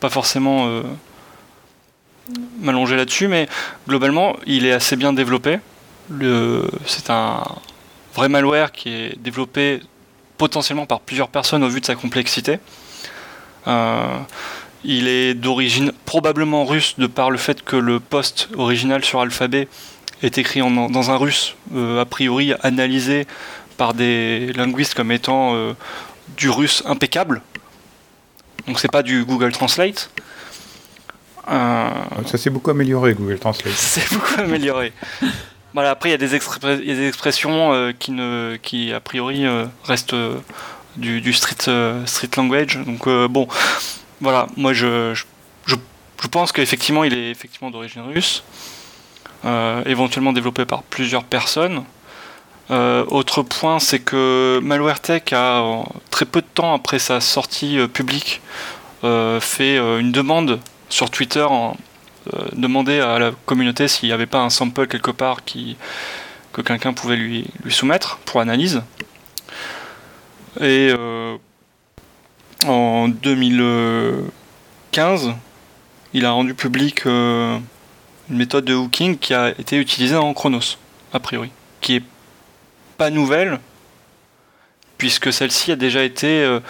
Pas 0.00 0.10
forcément 0.10 0.66
euh, 0.66 0.82
m'allonger 2.60 2.96
là-dessus, 2.96 3.28
mais 3.28 3.48
globalement, 3.88 4.36
il 4.46 4.66
est 4.66 4.72
assez 4.72 4.96
bien 4.96 5.12
développé. 5.12 5.58
C'est 6.86 7.10
un 7.10 7.42
vrai 8.14 8.28
malware 8.28 8.72
qui 8.72 8.90
est 8.90 9.18
développé 9.18 9.80
potentiellement 10.38 10.86
par 10.86 11.00
plusieurs 11.00 11.28
personnes 11.28 11.64
au 11.64 11.68
vu 11.68 11.80
de 11.80 11.86
sa 11.86 11.94
complexité. 11.94 12.58
Euh, 13.66 14.18
il 14.84 15.08
est 15.08 15.34
d'origine 15.34 15.92
probablement 16.04 16.64
russe 16.64 16.94
de 16.98 17.06
par 17.06 17.30
le 17.30 17.38
fait 17.38 17.62
que 17.62 17.74
le 17.74 17.98
post 17.98 18.48
original 18.56 19.04
sur 19.04 19.20
Alphabet 19.20 19.66
est 20.22 20.38
écrit 20.38 20.60
dans 20.60 21.10
un 21.10 21.16
russe, 21.16 21.56
euh, 21.74 22.00
a 22.00 22.04
priori 22.04 22.52
analysé 22.62 23.26
par 23.76 23.92
des 23.94 24.52
linguistes 24.52 24.94
comme 24.94 25.10
étant 25.12 25.74
du 26.36 26.48
russe 26.48 26.82
impeccable. 26.86 27.42
Donc 28.66 28.80
c'est 28.80 28.90
pas 28.90 29.02
du 29.02 29.24
Google 29.24 29.52
Translate. 29.52 30.10
Euh, 31.48 31.88
Ça 32.26 32.38
s'est 32.38 32.50
beaucoup 32.50 32.70
amélioré, 32.70 33.14
Google 33.14 33.38
Translate. 33.38 33.72
c'est 33.76 34.12
beaucoup 34.12 34.40
amélioré. 34.40 34.92
Voilà, 35.74 35.90
après 35.90 36.08
il 36.08 36.12
y 36.12 36.14
a 36.14 36.18
des, 36.18 36.34
expressions 36.34 37.72
euh, 37.72 37.92
qui, 37.96 38.10
ne, 38.10 38.56
qui 38.62 38.92
a 38.92 39.00
priori 39.00 39.46
euh, 39.46 39.66
restent 39.84 40.16
du, 40.96 41.20
du 41.20 41.32
street, 41.32 41.70
street 42.06 42.30
language. 42.36 42.78
Donc 42.84 43.08
bon, 43.28 43.46
voilà, 44.20 44.46
moi 44.56 44.72
je, 44.72 45.14
je, 45.14 45.24
je- 45.66 45.76
je 46.22 46.28
pense 46.28 46.50
qu'effectivement 46.50 47.04
il 47.04 47.12
est 47.14 47.30
effectivement 47.30 47.70
d'origine 47.70 48.02
russe, 48.02 48.42
éventuellement 49.84 50.32
développé 50.32 50.64
par 50.64 50.82
plusieurs 50.82 51.24
personnes. 51.24 51.84
Euh, 52.70 53.04
autre 53.08 53.42
point, 53.42 53.78
c'est 53.78 54.00
que 54.00 54.58
MalwareTech 54.62 55.32
a 55.32 55.84
très 56.10 56.24
peu 56.24 56.40
de 56.40 56.46
temps 56.46 56.74
après 56.74 56.98
sa 56.98 57.20
sortie 57.20 57.78
euh, 57.78 57.86
publique 57.86 58.40
euh, 59.04 59.38
fait 59.40 59.76
une 59.76 60.10
demande 60.10 60.58
sur 60.88 61.10
Twitter 61.10 61.42
en, 61.42 61.76
demander 62.54 62.98
à 62.98 63.20
la 63.20 63.30
communauté 63.44 63.88
s'il 63.88 64.08
n'y 64.08 64.12
avait 64.12 64.26
pas 64.26 64.40
un 64.40 64.50
sample 64.50 64.88
quelque 64.88 65.12
part 65.12 65.44
que 65.44 65.76
quelqu'un 66.60 66.92
pouvait 66.92 67.14
lui, 67.16 67.46
lui 67.62 67.72
soumettre 67.72 68.18
pour 68.24 68.40
analyse. 68.40 68.82
Et 70.60 70.92
en 72.66 73.06
2015, 73.08 75.34
il 76.14 76.24
a 76.24 76.32
rendu 76.32 76.54
public 76.54 77.04
une 77.04 77.62
méthode 78.30 78.64
de 78.64 78.74
hooking 78.74 79.18
qui 79.18 79.34
a 79.34 79.50
été 79.50 79.76
utilisée 79.76 80.16
en 80.16 80.34
Chronos, 80.34 80.78
a 81.12 81.20
priori, 81.20 81.50
qui 81.80 81.94
est 81.96 82.02
pas 82.96 83.10
nouvelle, 83.10 83.58
puisque 84.98 85.32
celle-ci 85.32 85.72
a 85.72 85.76
déjà 85.76 86.02
été 86.02 86.42
euh, 86.42 86.60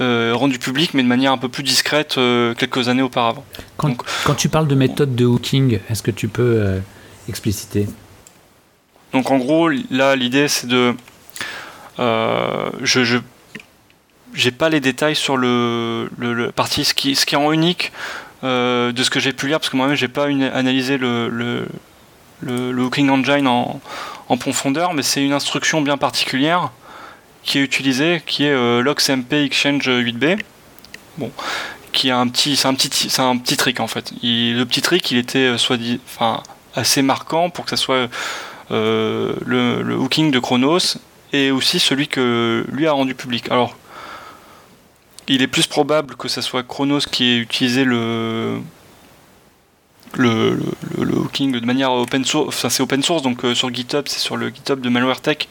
euh, 0.00 0.32
rendue 0.34 0.58
publique, 0.58 0.94
mais 0.94 1.02
de 1.02 1.08
manière 1.08 1.32
un 1.32 1.38
peu 1.38 1.48
plus 1.48 1.62
discrète 1.62 2.16
euh, 2.18 2.54
quelques 2.54 2.88
années 2.88 3.02
auparavant. 3.02 3.44
quand, 3.76 3.88
Donc- 3.88 4.02
quand 4.24 4.34
tu 4.34 4.48
parles 4.48 4.68
de 4.68 4.74
méthode 4.74 5.14
de 5.14 5.24
hooking, 5.26 5.80
est-ce 5.90 6.02
que 6.02 6.10
tu 6.10 6.28
peux 6.28 6.80
expliciter? 7.28 7.86
Donc 9.12 9.30
en 9.30 9.38
gros, 9.38 9.68
là, 9.90 10.16
l'idée 10.16 10.48
c'est 10.48 10.66
de. 10.66 10.94
euh, 11.98 12.70
je, 12.82 13.04
je 13.04 13.18
j'ai 14.34 14.50
pas 14.50 14.68
les 14.68 14.80
détails 14.80 15.16
sur 15.16 15.36
le, 15.38 16.10
le, 16.18 16.34
le 16.34 16.52
parti, 16.52 16.84
ce 16.84 16.92
qui, 16.94 17.16
ce 17.16 17.24
qui 17.24 17.34
rend 17.34 17.50
unique 17.50 17.92
euh, 18.44 18.92
de 18.92 19.02
ce 19.02 19.08
que 19.10 19.18
j'ai 19.20 19.32
pu 19.32 19.48
lire, 19.48 19.58
parce 19.58 19.70
que 19.70 19.76
moi-même 19.76 19.96
j'ai 19.96 20.06
pas 20.08 20.28
une- 20.28 20.42
analysé 20.44 20.98
le, 20.98 21.28
le, 21.30 21.66
le, 22.42 22.70
le 22.70 22.82
hooking 22.84 23.08
engine 23.08 23.46
en, 23.48 23.80
en 24.28 24.36
profondeur, 24.36 24.94
mais 24.94 25.02
c'est 25.02 25.24
une 25.24 25.32
instruction 25.32 25.80
bien 25.80 25.96
particulière 25.96 26.70
qui 27.42 27.58
est 27.58 27.62
utilisée, 27.62 28.22
qui 28.26 28.44
est 28.44 28.52
euh, 28.52 28.82
LoxMP 28.82 29.32
Exchange 29.44 29.88
8B. 29.88 30.38
Bon, 31.16 31.32
qui 31.92 32.10
a 32.10 32.18
un 32.18 32.28
petit, 32.28 32.56
c'est 32.56 32.68
un 32.68 32.74
petit, 32.74 33.08
c'est 33.08 33.22
un 33.22 33.36
petit 33.38 33.56
trick 33.56 33.80
en 33.80 33.86
fait. 33.86 34.12
Le 34.22 34.64
petit 34.64 34.82
trick, 34.82 35.10
il 35.10 35.18
était 35.18 35.38
euh, 35.38 35.58
soit 35.58 35.76
dit, 35.76 36.00
enfin 36.06 36.42
assez 36.74 37.02
marquant 37.02 37.50
pour 37.50 37.64
que 37.64 37.70
ça 37.70 37.76
soit 37.76 38.08
euh, 38.70 39.34
le, 39.44 39.82
le 39.82 39.96
hooking 39.96 40.30
de 40.30 40.38
Chronos 40.38 40.98
et 41.32 41.50
aussi 41.50 41.80
celui 41.80 42.06
que 42.08 42.64
lui 42.70 42.86
a 42.86 42.92
rendu 42.92 43.14
public. 43.14 43.50
Alors, 43.50 43.76
il 45.26 45.42
est 45.42 45.46
plus 45.46 45.66
probable 45.66 46.16
que 46.16 46.28
ce 46.28 46.40
soit 46.40 46.62
Chronos 46.62 47.00
qui 47.00 47.32
ait 47.32 47.38
utilisé 47.38 47.84
le, 47.84 48.60
le, 50.16 50.58
le- 50.98 51.60
de 51.60 51.66
manière 51.66 51.92
open 51.92 52.24
source, 52.24 52.48
enfin 52.48 52.68
c'est 52.68 52.82
open 52.82 53.02
source, 53.02 53.22
donc 53.22 53.44
euh, 53.44 53.54
sur 53.54 53.72
GitHub, 53.72 54.04
c'est 54.06 54.18
sur 54.18 54.36
le 54.36 54.48
GitHub 54.48 54.80
de 54.80 54.88
MalwareTech 54.88 55.48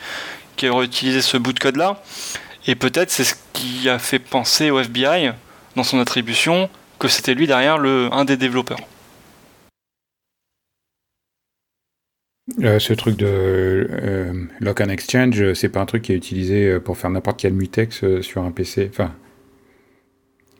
qui 0.55 0.67
aurait 0.69 0.85
utilisé 0.85 1.21
ce 1.21 1.37
bout 1.37 1.53
de 1.53 1.59
code 1.59 1.77
là. 1.77 2.01
Et 2.67 2.75
peut-être 2.75 3.11
c'est 3.11 3.23
ce 3.23 3.35
qui 3.53 3.87
a 3.89 3.99
fait 3.99 4.19
penser 4.19 4.71
au 4.71 4.79
FBI 4.79 5.31
dans 5.75 5.83
son 5.83 5.99
attribution 5.99 6.69
que 6.99 7.07
c'était 7.07 7.35
lui 7.35 7.47
derrière 7.47 7.77
le, 7.77 8.09
un 8.11 8.25
des 8.25 8.37
développeurs. 8.37 8.79
Euh, 12.63 12.79
ce 12.79 12.93
truc 12.93 13.17
de 13.17 13.25
euh, 13.27 14.45
lock 14.61 14.79
and 14.81 14.89
exchange, 14.89 15.41
euh, 15.41 15.53
c'est 15.53 15.67
pas 15.69 15.81
un 15.81 15.85
truc 15.85 16.03
qui 16.03 16.13
est 16.13 16.15
utilisé 16.15 16.79
pour 16.79 16.97
faire 16.97 17.09
n'importe 17.09 17.39
quel 17.39 17.53
mutex 17.53 18.03
sur 18.21 18.43
un 18.43 18.51
PC. 18.51 18.87
Enfin, 18.89 19.13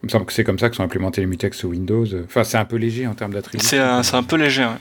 il 0.04 0.06
me 0.08 0.10
semble 0.10 0.26
que 0.26 0.34
c'est 0.34 0.44
comme 0.44 0.60
ça 0.60 0.70
que 0.70 0.76
sont 0.76 0.84
implémentés 0.84 1.22
les 1.22 1.28
mutex 1.28 1.58
sous 1.58 1.70
Windows. 1.70 2.06
Enfin, 2.26 2.44
c'est 2.44 2.58
un 2.58 2.66
peu 2.66 2.76
léger 2.78 3.08
en 3.08 3.16
termes 3.16 3.34
d'attributs. 3.34 3.64
C'est 3.66 3.80
un, 3.80 4.04
c'est 4.04 4.16
un 4.16 4.24
peu 4.24 4.36
léger. 4.38 4.64
ouais. 4.66 4.72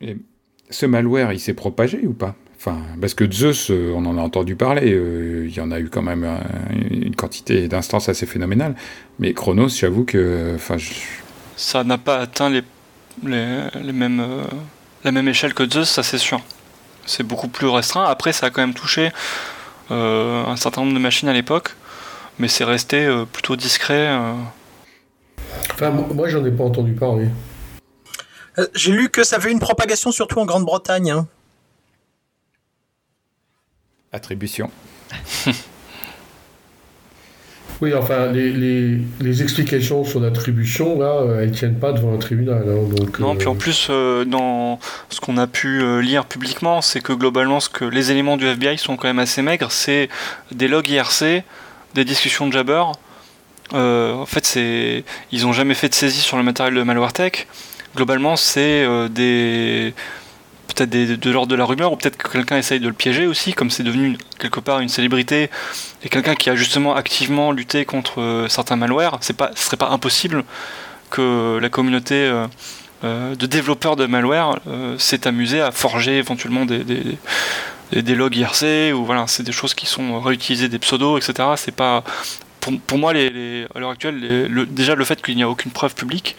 Et 0.00 0.16
ce 0.70 0.86
malware, 0.86 1.32
il 1.32 1.40
s'est 1.40 1.54
propagé 1.54 2.06
ou 2.06 2.12
pas? 2.12 2.34
Enfin, 2.56 2.82
parce 3.00 3.14
que 3.14 3.30
Zeus, 3.30 3.70
euh, 3.70 3.92
on 3.94 4.04
en 4.06 4.16
a 4.16 4.20
entendu 4.22 4.56
parler, 4.56 4.92
euh, 4.92 5.46
il 5.46 5.54
y 5.54 5.60
en 5.60 5.70
a 5.70 5.80
eu 5.80 5.88
quand 5.90 6.02
même 6.02 6.24
un- 6.24 6.40
une 6.90 7.14
quantité 7.14 7.68
d'instances 7.68 8.08
assez 8.08 8.26
phénoménale. 8.26 8.74
Mais 9.18 9.34
Chronos, 9.34 9.68
j'avoue 9.68 10.04
que, 10.04 10.52
enfin, 10.54 10.78
je- 10.78 10.92
ça 11.56 11.84
n'a 11.84 11.98
pas 11.98 12.20
atteint 12.20 12.48
les, 12.50 12.62
les, 13.24 13.64
les 13.82 13.92
mêmes, 13.92 14.20
euh, 14.20 14.44
la 15.04 15.12
même 15.12 15.28
échelle 15.28 15.52
que 15.54 15.68
Zeus, 15.68 15.88
ça 15.88 16.02
c'est 16.02 16.18
sûr. 16.18 16.40
C'est 17.06 17.22
beaucoup 17.22 17.48
plus 17.48 17.66
restreint. 17.66 18.04
Après, 18.04 18.32
ça 18.32 18.46
a 18.46 18.50
quand 18.50 18.62
même 18.62 18.72
touché 18.74 19.08
euh, 19.08 19.10
un 19.90 20.56
certain 20.56 20.82
nombre 20.82 20.94
de 20.94 20.98
machines 20.98 21.28
à 21.28 21.32
l'époque, 21.32 21.74
mais 22.38 22.48
c'est 22.48 22.64
resté 22.64 23.04
euh, 23.04 23.24
plutôt 23.24 23.56
discret. 23.56 24.08
euh. 24.08 24.34
Enfin, 25.72 25.90
mo- 25.90 26.12
moi, 26.14 26.28
j'en 26.28 26.44
ai 26.44 26.50
pas 26.50 26.64
entendu 26.64 26.92
parler. 26.92 27.28
Euh, 28.58 28.66
J'ai 28.74 28.92
lu 28.92 29.08
que 29.08 29.24
ça 29.24 29.36
avait 29.36 29.50
une 29.52 29.58
propagation 29.60 30.12
surtout 30.12 30.38
en 30.40 30.44
Grande-Bretagne. 30.46 31.10
hein. 31.10 31.26
Attribution. 34.12 34.70
Oui, 37.80 37.92
enfin, 37.92 38.30
les, 38.32 38.52
les, 38.52 38.98
les 39.20 39.42
explications 39.42 40.04
sur 40.04 40.20
l'attribution, 40.20 40.98
là, 40.98 41.16
euh, 41.22 41.42
elles 41.42 41.50
tiennent 41.50 41.78
pas 41.78 41.92
devant 41.92 42.14
un 42.14 42.18
tribunal. 42.18 42.62
hein, 42.68 42.94
donc, 42.96 43.18
Non, 43.18 43.34
euh, 43.34 43.38
puis 43.38 43.48
en 43.48 43.54
plus, 43.56 43.88
euh, 43.90 44.24
dans 44.24 44.78
ce 45.10 45.20
qu'on 45.20 45.36
a 45.36 45.46
pu 45.46 45.82
euh, 45.82 46.00
lire 46.00 46.24
publiquement, 46.24 46.80
c'est 46.80 47.00
que 47.00 47.12
globalement, 47.12 47.60
ce 47.60 47.68
que 47.68 47.84
les 47.84 48.10
éléments 48.12 48.36
du 48.36 48.46
FBI 48.46 48.78
sont 48.78 48.96
quand 48.96 49.08
même 49.08 49.18
assez 49.18 49.42
maigres. 49.42 49.70
C'est 49.72 50.08
des 50.52 50.68
logs 50.68 50.88
IRC, 50.88 51.42
des 51.94 52.04
discussions 52.04 52.46
de 52.46 52.52
Jabber. 52.52 52.84
Euh, 53.72 54.12
en 54.14 54.26
fait, 54.26 54.44
c'est 54.46 55.04
ils 55.32 55.46
ont 55.46 55.52
jamais 55.52 55.74
fait 55.74 55.88
de 55.88 55.94
saisie 55.94 56.20
sur 56.20 56.36
le 56.36 56.42
matériel 56.42 56.74
de 56.74 56.82
MalwareTech. 56.82 57.48
Globalement, 57.96 58.36
c'est 58.36 58.84
euh, 58.84 59.08
des 59.08 59.94
peut-être 60.66 60.90
de 60.90 61.30
l'ordre 61.30 61.50
de 61.50 61.56
la 61.56 61.64
rumeur 61.64 61.92
ou 61.92 61.96
peut-être 61.96 62.16
que 62.16 62.28
quelqu'un 62.28 62.56
essaye 62.58 62.80
de 62.80 62.88
le 62.88 62.94
piéger 62.94 63.26
aussi, 63.26 63.52
comme 63.54 63.70
c'est 63.70 63.82
devenu 63.82 64.16
quelque 64.38 64.60
part 64.60 64.80
une 64.80 64.88
célébrité 64.88 65.50
et 66.02 66.08
quelqu'un 66.08 66.34
qui 66.34 66.50
a 66.50 66.56
justement 66.56 66.94
activement 66.94 67.52
lutté 67.52 67.84
contre 67.84 68.20
euh, 68.20 68.48
certains 68.48 68.76
malwares. 68.76 69.18
C'est 69.20 69.36
pas, 69.36 69.50
ce 69.54 69.64
serait 69.64 69.76
pas 69.76 69.88
impossible 69.90 70.44
que 71.10 71.58
la 71.60 71.68
communauté 71.68 72.14
euh, 72.14 72.46
euh, 73.04 73.34
de 73.34 73.46
développeurs 73.46 73.96
de 73.96 74.06
malware 74.06 74.58
s'est 74.98 75.26
amusée 75.26 75.60
à 75.60 75.70
forger 75.70 76.18
éventuellement 76.18 76.64
des, 76.64 76.82
des, 76.84 78.02
des- 78.02 78.14
logs 78.14 78.34
IRC 78.36 78.92
ou 78.94 79.04
voilà, 79.04 79.26
c'est 79.26 79.42
des 79.42 79.52
choses 79.52 79.74
qui 79.74 79.86
sont 79.86 80.20
réutilisées, 80.20 80.68
des 80.68 80.78
pseudos, 80.78 81.18
etc. 81.18 81.50
C'est 81.56 81.74
pas 81.74 82.02
pour, 82.60 82.72
pour 82.86 82.98
moi, 82.98 83.12
les, 83.12 83.66
à 83.74 83.78
l'heure 83.78 83.90
actuelle, 83.90 84.48
déjà 84.70 84.94
le 84.94 85.04
fait 85.04 85.20
qu'il 85.22 85.36
n'y 85.36 85.42
a 85.42 85.48
aucune 85.48 85.70
preuve 85.70 85.94
publique 85.94 86.34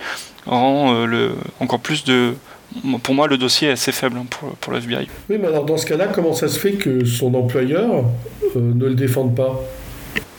rend 0.48 1.06
le, 1.06 1.36
encore 1.60 1.80
plus 1.80 2.04
de. 2.04 2.34
Pour 3.04 3.14
moi, 3.16 3.28
le 3.28 3.38
dossier 3.38 3.70
est 3.70 3.72
assez 3.72 3.92
faible 3.92 4.18
hein, 4.18 4.26
pour, 4.30 4.50
pour 4.56 4.74
le 4.74 4.80
FBI. 4.80 5.08
Oui, 5.30 5.38
mais 5.40 5.48
alors 5.48 5.66
dans 5.66 5.78
ce 5.78 5.86
cas-là, 5.86 6.08
comment 6.08 6.34
ça 6.34 6.48
se 6.48 6.60
fait 6.60 6.74
que 6.74 7.06
son 7.06 7.34
employeur 7.34 8.06
euh, 8.56 8.60
ne 8.74 8.86
le 8.88 8.96
défende 8.96 9.36
pas? 9.36 9.60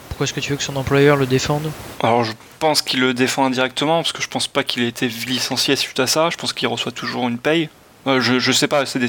Pourquoi 0.09 0.25
est-ce 0.25 0.33
que 0.35 0.41
tu 0.41 0.51
veux 0.51 0.57
que 0.57 0.63
son 0.63 0.77
employeur 0.77 1.17
le 1.17 1.27
défende? 1.27 1.71
Alors, 2.03 2.25
je 2.25 2.33
pense 2.59 2.81
qu'il 2.83 3.01
le 3.01 3.13
défend 3.15 3.45
indirectement 3.47 3.97
parce 4.03 4.13
que 4.13 4.23
je 4.23 4.29
pense 4.29 4.49
pas 4.49 4.63
qu'il 4.65 4.83
ait 4.83 4.89
été 4.89 5.09
licencié 5.09 5.77
suite 5.77 6.01
à 6.01 6.07
ça. 6.07 6.31
Je 6.31 6.37
pense 6.37 6.53
qu'il 6.53 6.69
reçoit 6.69 6.93
toujours 6.93 7.29
une 7.29 7.39
paye. 7.39 7.69
Euh, 8.07 8.21
je, 8.21 8.39
je 8.39 8.53
sais 8.53 8.69
pas, 8.69 8.87
c'est 8.87 8.99
des... 8.99 9.09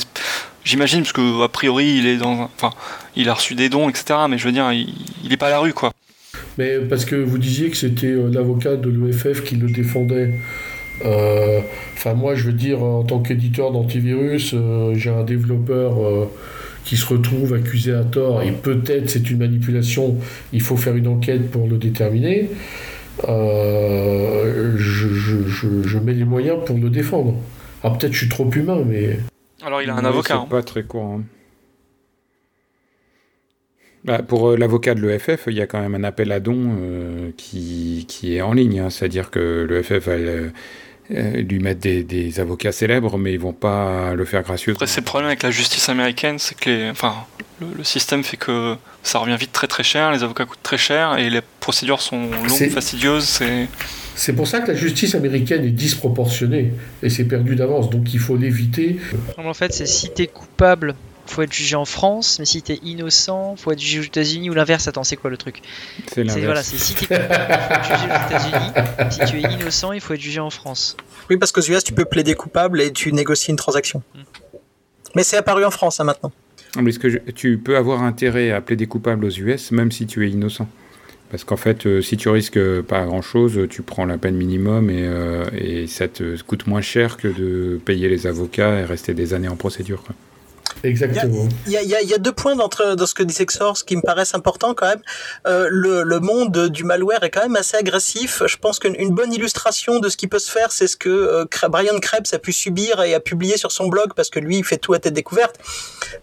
j'imagine 0.63 1.01
parce 1.01 1.13
que 1.13 1.43
a 1.43 1.47
priori 1.47 1.97
il 1.97 2.07
est 2.07 2.17
dans, 2.17 2.41
un- 2.41 2.49
enfin, 2.57 2.71
il 3.15 3.29
a 3.29 3.33
reçu 3.35 3.53
des 3.55 3.69
dons, 3.69 3.89
etc. 3.89 4.19
Mais 4.29 4.37
je 4.37 4.45
veux 4.45 4.51
dire, 4.51 4.71
il, 4.73 4.93
il 5.23 5.31
est 5.31 5.37
pas 5.37 5.47
à 5.47 5.51
la 5.51 5.59
rue, 5.59 5.73
quoi. 5.73 5.91
Mais 6.57 6.79
parce 6.79 7.05
que 7.05 7.15
vous 7.15 7.37
disiez 7.37 7.69
que 7.69 7.77
c'était 7.77 8.07
euh, 8.07 8.29
l'avocat 8.31 8.75
de 8.75 8.89
l'EFF 8.89 9.43
qui 9.43 9.55
le 9.55 9.67
défendait. 9.69 10.31
Euh, 11.05 11.59
Enfin, 11.93 12.13
moi, 12.13 12.35
je 12.35 12.43
veux 12.43 12.53
dire, 12.53 12.83
en 12.83 13.03
tant 13.03 13.19
qu'éditeur 13.19 13.71
d'antivirus, 13.71 14.51
euh, 14.53 14.93
j'ai 14.95 15.09
un 15.09 15.23
développeur 15.23 15.97
euh, 16.05 16.25
qui 16.85 16.95
se 16.95 17.05
retrouve 17.07 17.53
accusé 17.55 17.91
à 17.91 18.03
tort, 18.03 18.43
et 18.43 18.51
peut-être 18.51 19.09
c'est 19.09 19.27
une 19.31 19.39
manipulation, 19.39 20.15
il 20.53 20.61
faut 20.61 20.77
faire 20.77 20.95
une 20.95 21.07
enquête 21.07 21.49
pour 21.49 21.67
le 21.67 21.77
déterminer. 21.77 22.49
Euh, 23.27 24.73
je, 24.77 25.07
je- 25.09 25.47
je- 25.47 25.83
je 25.83 25.97
mets 25.97 26.13
les 26.13 26.23
moyens 26.23 26.59
pour 26.65 26.77
le 26.77 26.89
défendre. 26.91 27.33
Alors 27.83 27.97
peut-être 27.97 28.13
je 28.13 28.19
suis 28.19 28.29
trop 28.29 28.49
humain, 28.51 28.83
mais... 28.85 29.17
Alors, 29.65 29.81
il 29.81 29.89
a 29.89 29.95
un 29.95 29.99
Oui, 30.01 30.05
avocat. 30.05 30.35
hein. 30.35 30.41
C'est 30.43 30.49
pas 30.55 30.61
très 30.61 30.83
courant. 30.83 31.21
Bah, 34.05 34.21
pour 34.21 34.49
euh, 34.51 34.55
l'avocat 34.57 34.93
de 34.95 35.01
l'EFF, 35.01 35.45
il 35.47 35.53
y 35.55 35.61
a 35.61 35.67
quand 35.67 35.81
même 35.81 35.95
un 35.95 36.03
appel 36.03 36.31
à 36.31 36.39
dons 36.39 36.75
euh, 36.79 37.31
qui, 37.35 38.05
qui 38.07 38.35
est 38.35 38.41
en 38.41 38.53
ligne. 38.53 38.79
hein. 38.79 38.89
C'est-à-dire 38.89 39.31
que 39.31 39.65
l'EFF 39.69 40.05
va 40.07 40.15
euh, 41.11 41.41
lui 41.41 41.59
mettre 41.59 41.79
des, 41.79 42.03
des 42.03 42.39
avocats 42.39 42.71
célèbres, 42.71 43.17
mais 43.17 43.33
ils 43.33 43.39
vont 43.39 43.53
pas 43.53 44.13
le 44.13 44.25
faire 44.25 44.43
gracieusement. 44.43 44.77
Après, 44.77 44.87
c'est 44.87 45.01
le 45.01 45.05
problème 45.05 45.27
avec 45.27 45.43
la 45.43 45.51
justice 45.51 45.89
américaine, 45.89 46.39
c'est 46.39 46.57
que 46.59 46.69
les, 46.69 46.89
enfin, 46.89 47.13
le, 47.61 47.67
le 47.77 47.83
système 47.83 48.23
fait 48.23 48.37
que 48.37 48.75
ça 49.03 49.19
revient 49.19 49.37
vite 49.39 49.51
très 49.53 49.67
très 49.67 49.83
cher, 49.83 50.11
les 50.11 50.23
avocats 50.23 50.45
coûtent 50.45 50.63
très 50.63 50.77
cher 50.77 51.17
et 51.17 51.29
les 51.29 51.41
procédures 51.59 52.01
sont 52.01 52.29
longues, 52.29 52.69
fastidieuses. 52.69 53.23
C'est 53.23 53.67
C'est 54.15 54.33
pour 54.33 54.47
ça 54.47 54.61
que 54.61 54.71
la 54.71 54.77
justice 54.77 55.15
américaine 55.15 55.63
est 55.63 55.69
disproportionnée, 55.71 56.73
et 57.03 57.09
c'est 57.09 57.25
perdu 57.25 57.55
d'avance, 57.55 57.89
donc 57.89 58.13
il 58.13 58.19
faut 58.19 58.35
l'éviter. 58.35 58.97
En 59.37 59.53
fait, 59.53 59.73
c'est 59.73 59.85
si 59.85 60.09
t'es 60.09 60.27
coupable, 60.27 60.95
faut 61.29 61.41
être 61.41 61.53
jugé 61.53 61.75
en 61.75 61.85
France, 61.85 62.37
mais 62.39 62.45
si 62.45 62.61
t'es 62.61 62.79
innocent, 62.83 63.55
faut 63.57 63.71
être 63.71 63.79
jugé 63.79 63.99
aux 63.99 64.03
États-Unis 64.03 64.49
ou 64.49 64.53
l'inverse. 64.53 64.87
Attends, 64.87 65.03
c'est 65.03 65.15
quoi 65.17 65.29
le 65.29 65.37
truc 65.37 65.61
C'est 66.11 66.23
voilà, 66.23 66.63
c'est 66.63 66.77
si 66.77 66.95
t'es 66.95 67.05
coupable, 67.05 67.27
il 67.29 67.57
faut 67.57 67.73
être 67.73 67.83
jugé 67.85 68.07
aux 68.07 68.25
États-Unis. 68.27 69.11
Si 69.11 69.19
tu 69.31 69.37
es 69.37 69.53
innocent, 69.53 69.91
il 69.91 70.01
faut 70.01 70.13
être 70.13 70.21
jugé 70.21 70.39
en 70.39 70.49
France. 70.49 70.97
Oui, 71.29 71.37
parce 71.37 71.51
qu'aux 71.51 71.61
US, 71.61 71.83
tu 71.83 71.93
peux 71.93 72.05
plaider 72.05 72.33
coupable 72.35 72.81
et 72.81 72.91
tu 72.91 73.11
négocies 73.13 73.51
une 73.51 73.57
transaction. 73.57 74.01
Mais 75.15 75.23
c'est 75.23 75.37
apparu 75.37 75.65
en 75.65 75.71
France 75.71 75.99
hein, 75.99 76.03
maintenant. 76.03 76.31
Mais 76.79 76.89
est-ce 76.91 76.99
que 76.99 77.09
je- 77.09 77.17
tu 77.35 77.57
peux 77.57 77.75
avoir 77.77 78.03
intérêt 78.03 78.51
à 78.51 78.61
plaider 78.61 78.85
coupable 78.87 79.25
aux 79.25 79.29
US, 79.31 79.71
même 79.71 79.91
si 79.91 80.05
tu 80.05 80.27
es 80.27 80.29
innocent 80.29 80.67
Parce 81.31 81.43
qu'en 81.43 81.57
fait, 81.57 81.85
euh, 81.87 82.01
si 82.01 82.17
tu 82.17 82.29
risques 82.29 82.59
pas 82.81 83.03
grand-chose, 83.05 83.67
tu 83.69 83.81
prends 83.81 84.05
la 84.05 84.17
peine 84.17 84.35
minimum 84.35 84.89
et, 84.89 85.05
euh, 85.07 85.43
et 85.57 85.87
ça 85.87 86.07
te 86.07 86.39
coûte 86.43 86.67
moins 86.67 86.81
cher 86.81 87.17
que 87.17 87.27
de 87.27 87.79
payer 87.83 88.09
les 88.09 88.27
avocats 88.27 88.79
et 88.79 88.85
rester 88.85 89.13
des 89.13 89.33
années 89.33 89.47
en 89.47 89.55
procédure. 89.55 90.03
quoi. 90.03 90.15
Exactement. 90.83 91.47
Il 91.65 91.73
y 91.73 92.13
a, 92.13 92.17
deux 92.17 92.31
points 92.31 92.55
dans 92.55 92.69
ce 92.69 93.13
que 93.13 93.23
dit 93.23 93.33
Sexors 93.33 93.85
qui 93.85 93.95
me 93.95 94.01
paraissent 94.01 94.35
importants 94.35 94.73
quand 94.73 94.87
même. 94.87 95.01
Euh, 95.47 95.67
le, 95.69 96.19
monde 96.19 96.69
du 96.69 96.83
malware 96.83 97.23
est 97.23 97.29
quand 97.29 97.43
même 97.43 97.55
assez 97.55 97.77
agressif. 97.77 98.41
Je 98.45 98.57
pense 98.57 98.79
qu'une 98.79 98.95
une 98.95 99.13
bonne 99.13 99.31
illustration 99.31 99.99
de 99.99 100.09
ce 100.09 100.17
qui 100.17 100.27
peut 100.27 100.39
se 100.39 100.51
faire, 100.51 100.71
c'est 100.71 100.87
ce 100.87 100.97
que 100.97 101.09
euh, 101.09 101.45
Brian 101.69 101.99
Krebs 101.99 102.33
a 102.33 102.39
pu 102.39 102.51
subir 102.51 103.01
et 103.01 103.13
a 103.13 103.19
publié 103.19 103.57
sur 103.57 103.71
son 103.71 103.87
blog 103.87 104.13
parce 104.15 104.29
que 104.29 104.39
lui, 104.39 104.57
il 104.57 104.63
fait 104.63 104.77
tout 104.77 104.93
à 104.93 104.99
tête 104.99 105.13
découverte. 105.13 105.55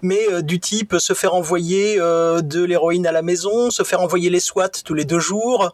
Mais 0.02 0.26
euh, 0.30 0.42
du 0.42 0.60
type 0.60 0.96
se 0.98 1.14
faire 1.14 1.34
envoyer 1.34 1.96
de 1.96 2.64
l'héroïne 2.64 3.06
à 3.06 3.12
la 3.12 3.22
maison, 3.22 3.70
se 3.70 3.82
faire 3.82 4.00
envoyer 4.00 4.30
les 4.30 4.40
SWAT 4.40 4.70
tous 4.84 4.94
les 4.94 5.04
deux 5.04 5.18
jours, 5.18 5.72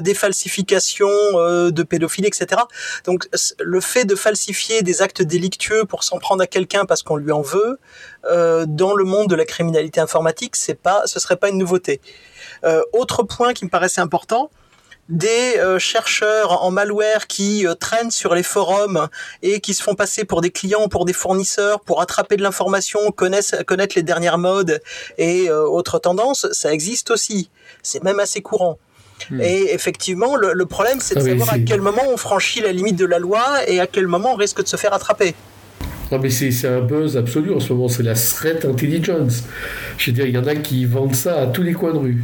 des 0.00 0.14
falsifications 0.14 1.08
de 1.08 1.82
pédophilie, 1.82 2.28
etc. 2.28 2.62
Donc 3.04 3.28
le 3.58 3.80
fait 3.80 4.04
de 4.04 4.14
falsifier 4.14 4.82
des 4.82 5.02
actes 5.02 5.22
délictueux 5.22 5.84
pour 5.84 6.04
s'en 6.04 6.18
prendre 6.18 6.42
à 6.42 6.46
quelqu'un 6.46 6.84
parce 6.84 7.02
qu'on 7.02 7.16
lui 7.16 7.32
en 7.32 7.42
veut, 7.42 7.78
euh, 8.24 8.64
dans 8.66 8.94
le 8.94 9.04
monde 9.04 9.28
de 9.28 9.34
la 9.34 9.44
criminalité 9.44 10.00
informatique, 10.00 10.56
c'est 10.56 10.74
pas, 10.80 11.02
ce 11.06 11.20
serait 11.20 11.36
pas 11.36 11.48
une 11.48 11.58
nouveauté. 11.58 12.00
Euh, 12.64 12.82
autre 12.92 13.22
point 13.22 13.52
qui 13.52 13.64
me 13.64 13.70
paraissait 13.70 14.00
important, 14.00 14.50
des 15.08 15.56
euh, 15.58 15.78
chercheurs 15.78 16.62
en 16.64 16.70
malware 16.70 17.26
qui 17.26 17.66
euh, 17.66 17.74
traînent 17.74 18.10
sur 18.10 18.34
les 18.34 18.42
forums 18.42 19.08
et 19.42 19.60
qui 19.60 19.74
se 19.74 19.82
font 19.82 19.94
passer 19.94 20.24
pour 20.24 20.40
des 20.40 20.50
clients, 20.50 20.88
pour 20.88 21.04
des 21.04 21.12
fournisseurs, 21.12 21.80
pour 21.80 22.00
attraper 22.00 22.36
de 22.36 22.42
l'information, 22.42 23.10
connaissent, 23.10 23.54
connaître 23.66 23.94
les 23.96 24.02
dernières 24.02 24.38
modes 24.38 24.80
et 25.18 25.50
euh, 25.50 25.66
autres 25.66 25.98
tendances, 25.98 26.46
ça 26.52 26.72
existe 26.72 27.10
aussi. 27.10 27.50
C'est 27.82 28.02
même 28.02 28.20
assez 28.20 28.42
courant. 28.42 28.78
Hmm. 29.30 29.40
Et 29.40 29.72
effectivement, 29.74 30.36
le, 30.36 30.52
le 30.52 30.66
problème, 30.66 31.00
c'est 31.00 31.14
de 31.14 31.20
Ah 31.20 31.24
oui, 31.24 31.30
savoir 31.30 31.54
à 31.54 31.58
quel 31.58 31.80
moment 31.80 32.02
on 32.08 32.16
franchit 32.16 32.60
la 32.60 32.72
limite 32.72 32.96
de 32.96 33.06
la 33.06 33.18
loi 33.18 33.68
et 33.68 33.80
à 33.80 33.86
quel 33.86 34.06
moment 34.06 34.32
on 34.32 34.36
risque 34.36 34.62
de 34.62 34.68
se 34.68 34.76
faire 34.76 34.94
attraper. 34.94 35.34
Non 36.12 36.18
mais 36.18 36.28
c'est 36.28 36.68
un 36.68 36.80
buzz 36.80 37.16
absolu 37.16 37.54
en 37.54 37.60
ce 37.60 37.72
moment, 37.72 37.88
c'est 37.88 38.02
la 38.02 38.12
threat 38.14 38.66
intelligence. 38.66 39.44
Je 39.96 40.10
veux 40.10 40.12
dire, 40.14 40.26
il 40.26 40.34
y 40.34 40.38
en 40.38 40.46
a 40.46 40.54
qui 40.54 40.84
vendent 40.84 41.14
ça 41.14 41.40
à 41.40 41.46
tous 41.46 41.62
les 41.62 41.72
coins 41.72 41.94
de 41.94 41.98
rue. 41.98 42.22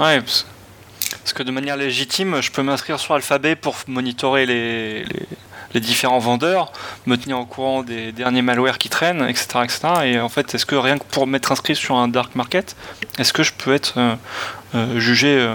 Ouais, 0.00 0.20
parce 0.20 1.32
que 1.32 1.44
de 1.44 1.52
manière 1.52 1.76
légitime, 1.76 2.40
je 2.42 2.50
peux 2.50 2.64
m'inscrire 2.64 2.98
sur 2.98 3.14
Alphabet 3.14 3.54
pour 3.54 3.76
monitorer 3.86 4.46
les, 4.46 5.04
les, 5.74 5.80
différents 5.80 6.18
vendeurs, 6.18 6.72
me 7.06 7.14
tenir 7.14 7.38
au 7.38 7.46
courant 7.46 7.84
des 7.84 8.10
derniers 8.10 8.42
malwares 8.42 8.78
qui 8.78 8.88
traînent, 8.88 9.22
etc. 9.28 9.60
etc. 9.62 9.80
Et 10.04 10.18
en 10.18 10.28
fait, 10.28 10.52
est-ce 10.56 10.66
que 10.66 10.74
rien 10.74 10.98
que 10.98 11.04
pour 11.04 11.28
m'être 11.28 11.52
inscrit 11.52 11.76
sur 11.76 11.94
un 11.94 12.08
dark 12.08 12.34
market, 12.34 12.74
est-ce 13.18 13.32
que 13.32 13.44
je 13.44 13.52
peux 13.52 13.72
être 13.72 13.94
euh, 13.96 14.16
euh, 14.74 14.98
jugé 14.98 15.38
euh, 15.38 15.54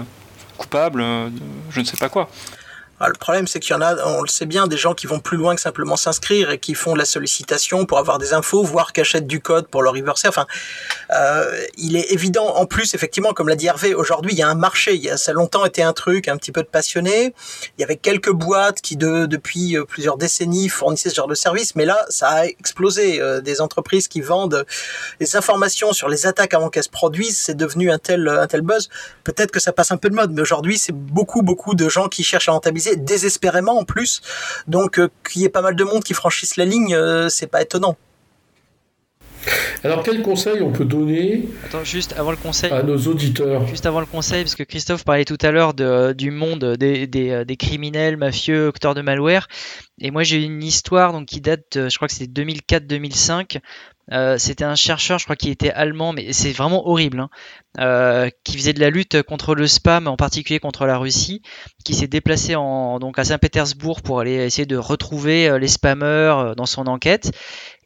coupable 0.56 1.02
euh, 1.02 1.28
je 1.70 1.80
ne 1.80 1.84
sais 1.84 1.96
pas 1.98 2.08
quoi 2.08 2.30
Ah, 3.00 3.08
le 3.08 3.14
problème, 3.14 3.46
c'est 3.46 3.60
qu'il 3.60 3.72
y 3.72 3.76
en 3.76 3.82
a, 3.82 3.96
on 4.06 4.22
le 4.22 4.28
sait 4.28 4.46
bien, 4.46 4.66
des 4.66 4.76
gens 4.76 4.94
qui 4.94 5.06
vont 5.06 5.20
plus 5.20 5.36
loin 5.36 5.54
que 5.54 5.60
simplement 5.60 5.96
s'inscrire 5.96 6.50
et 6.50 6.58
qui 6.58 6.74
font 6.74 6.94
de 6.94 6.98
la 6.98 7.04
sollicitation 7.04 7.86
pour 7.86 7.98
avoir 7.98 8.18
des 8.18 8.32
infos, 8.32 8.62
voire 8.62 8.92
achètent 8.96 9.26
du 9.26 9.40
code 9.40 9.66
pour 9.68 9.82
le 9.82 9.90
reverser. 9.90 10.28
Enfin, 10.28 10.46
euh, 11.10 11.64
il 11.76 11.96
est 11.96 12.12
évident, 12.12 12.46
en 12.46 12.66
plus, 12.66 12.94
effectivement, 12.94 13.32
comme 13.32 13.48
l'a 13.48 13.56
dit 13.56 13.66
Hervé, 13.66 13.94
aujourd'hui, 13.94 14.32
il 14.32 14.38
y 14.38 14.42
a 14.42 14.48
un 14.48 14.54
marché. 14.54 14.94
Il 14.94 15.08
a, 15.10 15.16
ça 15.16 15.32
a 15.32 15.34
longtemps 15.34 15.64
été 15.64 15.82
un 15.82 15.92
truc 15.92 16.28
un 16.28 16.36
petit 16.36 16.52
peu 16.52 16.62
de 16.62 16.68
passionné. 16.68 17.34
Il 17.76 17.80
y 17.80 17.84
avait 17.84 17.96
quelques 17.96 18.30
boîtes 18.30 18.80
qui, 18.80 18.96
de, 18.96 19.26
depuis 19.26 19.76
euh, 19.76 19.84
plusieurs 19.84 20.16
décennies, 20.16 20.68
fournissaient 20.68 21.10
ce 21.10 21.16
genre 21.16 21.28
de 21.28 21.34
service, 21.34 21.74
mais 21.74 21.84
là, 21.84 22.04
ça 22.08 22.28
a 22.28 22.44
explosé. 22.46 23.20
Euh, 23.20 23.40
des 23.40 23.60
entreprises 23.60 24.08
qui 24.08 24.20
vendent 24.20 24.64
les 25.20 25.36
informations 25.36 25.92
sur 25.92 26.08
les 26.08 26.26
attaques 26.26 26.54
avant 26.54 26.70
qu'elles 26.70 26.84
se 26.84 26.88
produisent, 26.88 27.38
c'est 27.38 27.56
devenu 27.56 27.90
un 27.90 27.98
tel, 27.98 28.28
un 28.28 28.46
tel 28.46 28.62
buzz. 28.62 28.88
Peut-être 29.22 29.50
que 29.50 29.60
ça 29.60 29.72
passe 29.72 29.90
un 29.92 29.96
peu 29.96 30.10
de 30.10 30.14
mode, 30.14 30.32
mais 30.32 30.42
aujourd'hui, 30.42 30.78
c'est 30.78 30.94
beaucoup, 30.94 31.42
beaucoup 31.42 31.74
de 31.74 31.88
gens 31.88 32.08
qui 32.08 32.24
cherchent 32.24 32.48
à 32.48 32.52
rentabiliser 32.52 32.83
désespérément 32.96 33.78
en 33.78 33.84
plus. 33.84 34.20
Donc, 34.66 34.98
euh, 34.98 35.08
qu'il 35.28 35.42
y 35.42 35.44
ait 35.44 35.48
pas 35.50 35.62
mal 35.62 35.76
de 35.76 35.84
monde 35.84 36.04
qui 36.04 36.14
franchissent 36.14 36.56
la 36.56 36.64
ligne, 36.64 36.94
euh, 36.94 37.28
c'est 37.28 37.46
pas 37.46 37.62
étonnant. 37.62 37.96
Alors 39.82 40.02
quel 40.02 40.22
conseil 40.22 40.62
on 40.62 40.72
peut 40.72 40.86
donner 40.86 41.46
Attends, 41.66 41.84
juste 41.84 42.14
avant 42.16 42.30
le 42.30 42.38
conseil. 42.38 42.72
à 42.72 42.82
nos 42.82 42.96
auditeurs 42.96 43.66
Juste 43.66 43.84
avant 43.84 44.00
le 44.00 44.06
conseil, 44.06 44.42
parce 44.42 44.54
que 44.54 44.62
Christophe 44.62 45.04
parlait 45.04 45.26
tout 45.26 45.36
à 45.42 45.50
l'heure 45.50 45.74
de- 45.74 46.14
du 46.14 46.30
monde 46.30 46.76
des, 46.78 47.06
des- 47.06 47.44
des 47.44 47.56
criminels, 47.58 48.16
mafieux, 48.16 48.68
auteurs 48.68 48.94
de 48.94 49.02
malware. 49.02 49.46
Et 50.00 50.10
moi, 50.10 50.22
j'ai 50.22 50.42
une 50.42 50.62
histoire 50.62 51.12
donc, 51.12 51.26
qui 51.26 51.42
date, 51.42 51.76
euh, 51.76 51.90
je 51.90 51.96
crois 51.96 52.08
que 52.08 52.14
c'est 52.14 52.26
2004-2005. 52.26 53.58
Euh, 54.12 54.36
C'était 54.38 54.64
un 54.64 54.74
chercheur, 54.74 55.18
je 55.18 55.24
crois, 55.24 55.36
qui 55.36 55.48
était 55.50 55.70
allemand, 55.70 56.12
mais 56.12 56.32
c'est 56.32 56.52
vraiment 56.52 56.86
horrible, 56.86 57.20
hein, 57.20 57.30
euh, 57.80 58.28
qui 58.44 58.58
faisait 58.58 58.74
de 58.74 58.80
la 58.80 58.90
lutte 58.90 59.22
contre 59.22 59.54
le 59.54 59.66
spam, 59.66 60.06
en 60.08 60.16
particulier 60.16 60.60
contre 60.60 60.84
la 60.84 60.98
Russie, 60.98 61.40
qui 61.84 61.94
s'est 61.94 62.06
déplacé 62.06 62.54
en, 62.54 62.98
donc 62.98 63.18
à 63.18 63.24
Saint-Pétersbourg 63.24 64.02
pour 64.02 64.20
aller 64.20 64.34
essayer 64.34 64.66
de 64.66 64.76
retrouver 64.76 65.48
euh, 65.48 65.58
les 65.58 65.68
spammers 65.68 66.04
euh, 66.04 66.54
dans 66.54 66.66
son 66.66 66.86
enquête. 66.86 67.32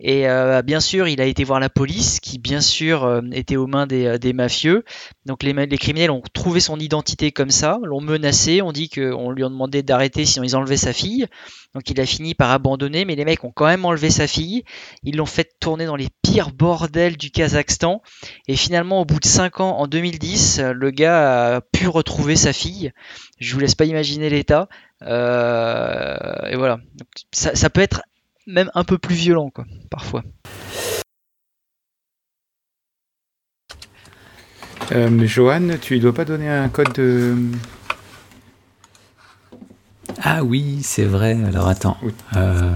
Et 0.01 0.29
euh, 0.29 0.63
bien 0.63 0.81
sûr, 0.81 1.09
il 1.09 1.21
a 1.21 1.25
été 1.25 1.45
voir 1.45 1.61
la 1.61 1.71
police, 1.71 2.21
qui 2.21 2.39
bien 2.39 2.61
sûr 2.61 3.21
était 3.33 3.57
aux 3.57 3.67
mains 3.67 3.87
des, 3.87 4.19
des 4.19 4.33
mafieux. 4.33 4.85
Donc 5.27 5.43
les, 5.43 5.53
les 5.53 5.79
criminels 5.79 6.11
ont 6.11 6.23
trouvé 6.33 6.61
son 6.61 6.79
identité 6.79 7.33
comme 7.33 7.51
ça, 7.51 7.79
l'ont 7.83 8.01
menacé, 8.01 8.63
on 8.63 8.73
dit 8.73 8.89
qu'on 8.89 9.31
lui 9.31 9.45
a 9.45 9.49
demandé 9.49 9.83
d'arrêter 9.83 10.25
sinon 10.25 10.45
ils 10.45 10.57
enlevaient 10.57 10.77
sa 10.77 10.93
fille. 10.93 11.27
Donc 11.79 11.89
il 11.91 12.01
a 12.01 12.07
fini 12.07 12.35
par 12.35 12.51
abandonner, 12.51 13.05
mais 13.05 13.15
les 13.15 13.25
mecs 13.25 13.45
ont 13.45 13.53
quand 13.53 13.67
même 13.67 13.85
enlevé 13.85 14.11
sa 14.11 14.27
fille. 14.27 14.65
Ils 15.05 15.17
l'ont 15.17 15.27
fait 15.27 15.49
tourner 15.61 15.87
dans 15.87 15.95
les 15.95 16.09
pires 16.25 16.51
bordels 16.51 17.17
du 17.17 17.31
Kazakhstan. 17.31 18.03
Et 18.49 18.57
finalement, 18.57 19.01
au 19.01 19.05
bout 19.05 19.21
de 19.21 19.25
5 19.25 19.61
ans, 19.61 19.79
en 19.79 19.87
2010, 19.87 20.59
euh, 20.59 20.73
le 20.73 20.91
gars 20.91 21.55
a 21.55 21.61
pu 21.61 21.87
retrouver 21.87 22.35
sa 22.35 22.53
fille. 22.53 22.91
Je 23.39 23.55
vous 23.55 23.61
laisse 23.61 23.77
pas 23.77 23.85
imaginer 23.85 24.29
l'état. 24.29 24.69
Euh, 25.03 26.17
et 26.51 26.57
voilà. 26.57 26.81
Ça, 27.31 27.71
peut 27.71 27.81
être 27.81 28.03
même 28.49 28.73
un 28.75 28.83
peu 28.83 28.99
plus 28.99 29.15
violent, 29.15 29.51
quoi, 29.51 29.65
parfois. 29.89 30.25
Euh, 34.91 35.27
Johan, 35.29 35.77
tu 35.81 35.95
ne 35.95 36.01
dois 36.01 36.13
pas 36.13 36.25
donner 36.25 36.49
un 36.49 36.69
code 36.71 36.93
de. 36.95 37.37
Ah 40.23 40.43
oui, 40.43 40.81
c'est 40.83 41.05
vrai. 41.05 41.37
Alors 41.47 41.69
attends. 41.69 41.97
Oui. 42.03 42.13
Euh, 42.37 42.75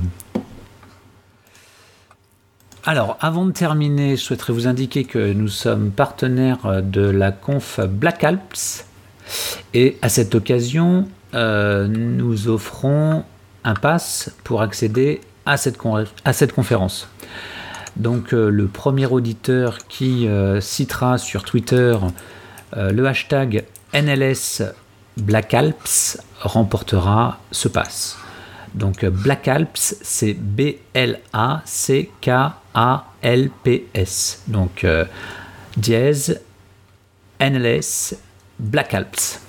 Alors, 2.85 3.17
avant 3.21 3.45
de 3.47 3.53
terminer, 3.53 4.17
je 4.17 4.23
souhaiterais 4.23 4.53
vous 4.53 4.67
indiquer 4.67 5.05
que 5.05 5.33
nous 5.33 5.49
sommes 5.49 5.91
partenaires 5.91 6.83
de 6.83 7.03
la 7.03 7.31
conf 7.33 7.79
Black 7.81 8.25
Alps. 8.25 8.85
Et 9.73 9.99
à 10.03 10.09
cette 10.09 10.35
occasion, 10.35 11.07
euh, 11.35 11.87
nous 11.87 12.49
offrons 12.49 13.25
un 13.65 13.75
pass 13.75 14.33
pour 14.43 14.63
accéder 14.63 15.21
à 15.47 15.57
cette, 15.57 15.79
con- 15.79 16.05
à 16.25 16.33
cette 16.33 16.53
conférence. 16.53 17.09
Donc, 17.97 18.33
euh, 18.35 18.49
le 18.51 18.67
premier 18.67 19.07
auditeur 19.07 19.79
qui 19.87 20.27
euh, 20.27 20.61
citera 20.61 21.19
sur 21.19 21.45
Twitter 21.45 21.97
le 22.75 23.05
hashtag 23.07 23.65
NLS 23.93 24.63
Black 25.17 25.55
Alps 25.55 26.19
remportera 26.41 27.39
ce 27.51 27.69
pass. 27.69 28.19
Donc 28.75 29.05
euh, 29.05 29.11
Black 29.11 29.49
Alps, 29.49 29.97
c'est 30.01 30.35
B-L-A-C-K-A-L-P-S. 30.35 31.23
Donc 34.49 34.85
euh, 34.85 35.05
dièse 35.77 36.41
NLS 37.41 38.17
Black 38.59 38.95
Alps. 38.95 39.41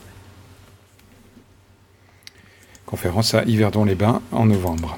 Conférence 2.85 3.33
à 3.33 3.43
Yverdon-les-Bains 3.43 4.21
en 4.31 4.45
novembre. 4.45 4.97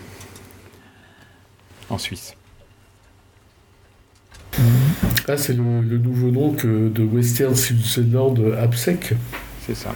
En 1.89 1.97
Suisse. 1.97 2.35
Ah, 5.27 5.37
c'est 5.37 5.53
le, 5.53 5.81
le 5.81 5.97
nouveau 5.97 6.29
nom 6.31 6.53
que 6.53 6.89
de 6.89 7.03
Western 7.03 7.55
Switzerland 7.55 8.39
AppSec. 8.59 9.13
C'est 9.65 9.75
ça. 9.75 9.93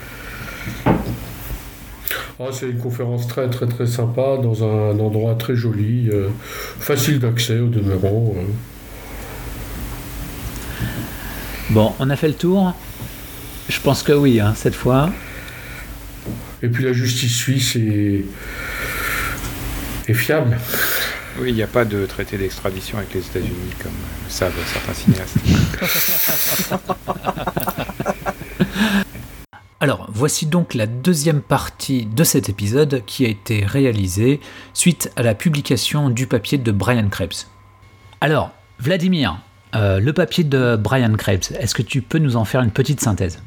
Ah, 2.41 2.45
c'est 2.53 2.69
une 2.69 2.77
conférence 2.77 3.27
très 3.27 3.49
très 3.49 3.67
très 3.67 3.86
sympa 3.86 4.38
dans 4.41 4.63
un, 4.63 4.97
endroit 4.99 5.36
très 5.36 5.58
joli, 5.58 6.10
euh, 6.10 6.29
facile 6.79 7.19
d'accès 7.19 7.60
au 7.60 7.67
demeurant. 7.67 8.34
euh. 8.38 8.43
Bon, 11.71 11.93
on 11.99 12.10
a 12.10 12.15
fait 12.15 12.29
le 12.29 12.34
tour 12.34 12.73
Je 13.67 13.79
pense 13.82 14.03
que 14.03 14.13
oui, 14.13 14.39
hein, 14.39 14.53
cette 14.55 14.73
fois. 14.73 15.10
Et 16.63 16.69
puis 16.69 16.86
la 16.86 16.93
justice 16.93 17.36
suisse 17.36 17.75
est, 17.75 18.23
est 20.08 20.13
fiable. 20.13 20.58
Oui, 21.41 21.49
il 21.49 21.55
n'y 21.55 21.63
a 21.63 21.67
pas 21.67 21.86
de 21.86 22.05
traité 22.05 22.38
d'extradition 22.38 22.97
avec 22.97 23.13
les 23.13 23.21
États-Unis 23.21 23.73
comme 23.84 23.91
le 24.25 24.32
savent 24.32 24.53
certains 24.73 24.93
cinéastes. 24.93 25.38
Voici 30.19 30.47
donc 30.47 30.73
la 30.73 30.86
deuxième 30.86 31.39
partie 31.39 32.05
de 32.05 32.25
cet 32.25 32.49
épisode 32.49 33.03
qui 33.05 33.25
a 33.25 33.29
été 33.29 33.65
réalisée 33.65 34.41
suite 34.73 35.13
à 35.15 35.23
la 35.23 35.34
publication 35.34 36.10
du 36.10 36.27
papier 36.27 36.58
de 36.58 36.73
Brian 36.73 37.08
Krebs. 37.08 37.47
Alors, 38.19 38.51
Vladimir, 38.79 39.39
euh, 39.75 40.01
le 40.01 40.12
papier 40.12 40.43
de 40.43 40.75
Brian 40.75 41.13
Krebs, 41.15 41.53
est-ce 41.58 41.73
que 41.73 41.82
tu 41.82 42.01
peux 42.01 42.17
nous 42.17 42.36
en 42.36 42.43
faire 42.43 42.60
une 42.60 42.71
petite 42.71 42.99
synthèse? 42.99 43.41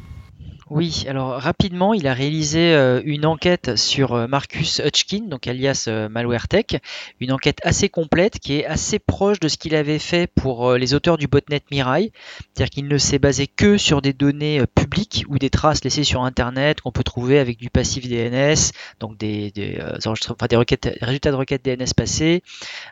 Oui, 0.70 1.04
alors 1.08 1.40
rapidement, 1.40 1.92
il 1.92 2.06
a 2.06 2.14
réalisé 2.14 2.72
euh, 2.74 3.02
une 3.04 3.26
enquête 3.26 3.76
sur 3.76 4.14
euh, 4.14 4.26
Marcus 4.26 4.80
Hutchkin, 4.84 5.26
donc 5.26 5.46
alias 5.46 5.86
euh, 5.88 6.08
MalwareTech, 6.08 6.80
une 7.20 7.32
enquête 7.32 7.58
assez 7.64 7.88
complète 7.88 8.38
qui 8.38 8.54
est 8.54 8.66
assez 8.66 8.98
proche 8.98 9.40
de 9.40 9.48
ce 9.48 9.56
qu'il 9.56 9.74
avait 9.74 9.98
fait 9.98 10.28
pour 10.28 10.70
euh, 10.70 10.78
les 10.78 10.94
auteurs 10.94 11.18
du 11.18 11.26
botnet 11.26 11.60
Mirai, 11.70 12.12
c'est-à-dire 12.38 12.70
qu'il 12.70 12.86
ne 12.86 12.98
s'est 12.98 13.18
basé 13.18 13.46
que 13.46 13.76
sur 13.76 14.02
des 14.02 14.12
données 14.12 14.62
publiques 14.74 15.24
ou 15.28 15.38
des 15.38 15.50
traces 15.50 15.82
laissées 15.84 16.04
sur 16.04 16.22
Internet 16.22 16.80
qu'on 16.80 16.92
peut 16.92 17.04
trouver 17.04 17.38
avec 17.38 17.58
du 17.58 17.68
passif 17.68 18.08
DNS, 18.08 18.72
donc 19.00 19.18
des, 19.18 19.50
des, 19.50 19.78
enfin, 20.06 20.46
des 20.48 20.56
requêtes, 20.56 20.88
résultats 21.02 21.32
de 21.32 21.36
requêtes 21.36 21.64
DNS 21.64 21.92
passées, 21.96 22.42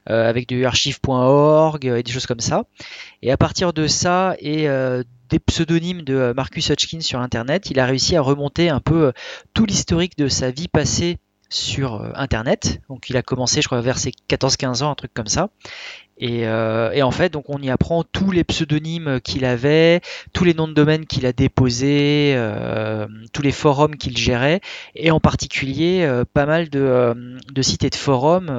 avec 0.07 0.49
du 0.49 0.65
archive.org 0.65 1.85
et 1.85 2.03
des 2.03 2.13
choses 2.13 2.27
comme 2.27 2.41
ça. 2.41 2.65
Et 3.23 3.31
à 3.31 3.37
partir 3.37 3.73
de 3.73 3.87
ça 3.87 4.35
et 4.41 4.67
des 5.31 5.39
pseudonymes 5.39 6.03
de 6.03 6.15
euh, 6.15 6.35
Marcus 6.35 6.69
Hutchins 6.69 7.01
sur 7.01 7.21
Internet, 7.21 7.71
il 7.71 7.81
a 7.81 7.87
réussi 7.87 8.17
à 8.17 8.21
remonter 8.21 8.69
un 8.69 8.81
peu 8.81 9.07
euh, 9.07 9.13
tout 9.55 9.65
l'historique 9.65 10.19
de 10.19 10.29
sa 10.29 10.51
vie 10.51 10.69
passée 10.69 11.19
sur 11.49 11.95
euh, 11.95 12.11
Internet. 12.15 12.81
Donc 12.89 13.09
il 13.09 13.17
a 13.17 13.23
commencé, 13.23 13.63
je 13.63 13.69
crois, 13.69 13.81
vers 13.81 13.99
ses 13.99 14.13
14-15 14.29 14.83
ans, 14.83 14.91
un 14.91 14.95
truc 14.95 15.15
comme 15.15 15.29
ça. 15.29 15.49
Et, 16.23 16.47
en 16.47 17.11
fait, 17.13 17.33
donc 17.33 17.47
on 17.49 17.63
y 17.63 17.71
apprend 17.71 18.05
tous 18.05 18.31
les 18.31 18.45
pseudonymes 18.45 19.23
qu'il 19.23 19.47
avait, 19.47 20.03
tous 20.35 20.45
les 20.45 20.53
noms 20.53 20.69
de 20.69 20.75
domaine 20.75 21.07
qu'il 21.07 21.25
a 21.25 21.33
déposés, 21.33 22.39
tous 23.33 23.41
les 23.41 23.53
forums 23.53 23.97
qu'il 23.97 24.19
gérait, 24.19 24.61
et 24.95 25.11
en 25.11 25.19
particulier 25.19 26.07
pas 26.35 26.45
mal 26.45 26.69
de, 26.69 27.39
de 27.51 27.63
sites 27.63 27.85
et 27.85 27.89
de 27.89 27.95
forums 27.95 28.51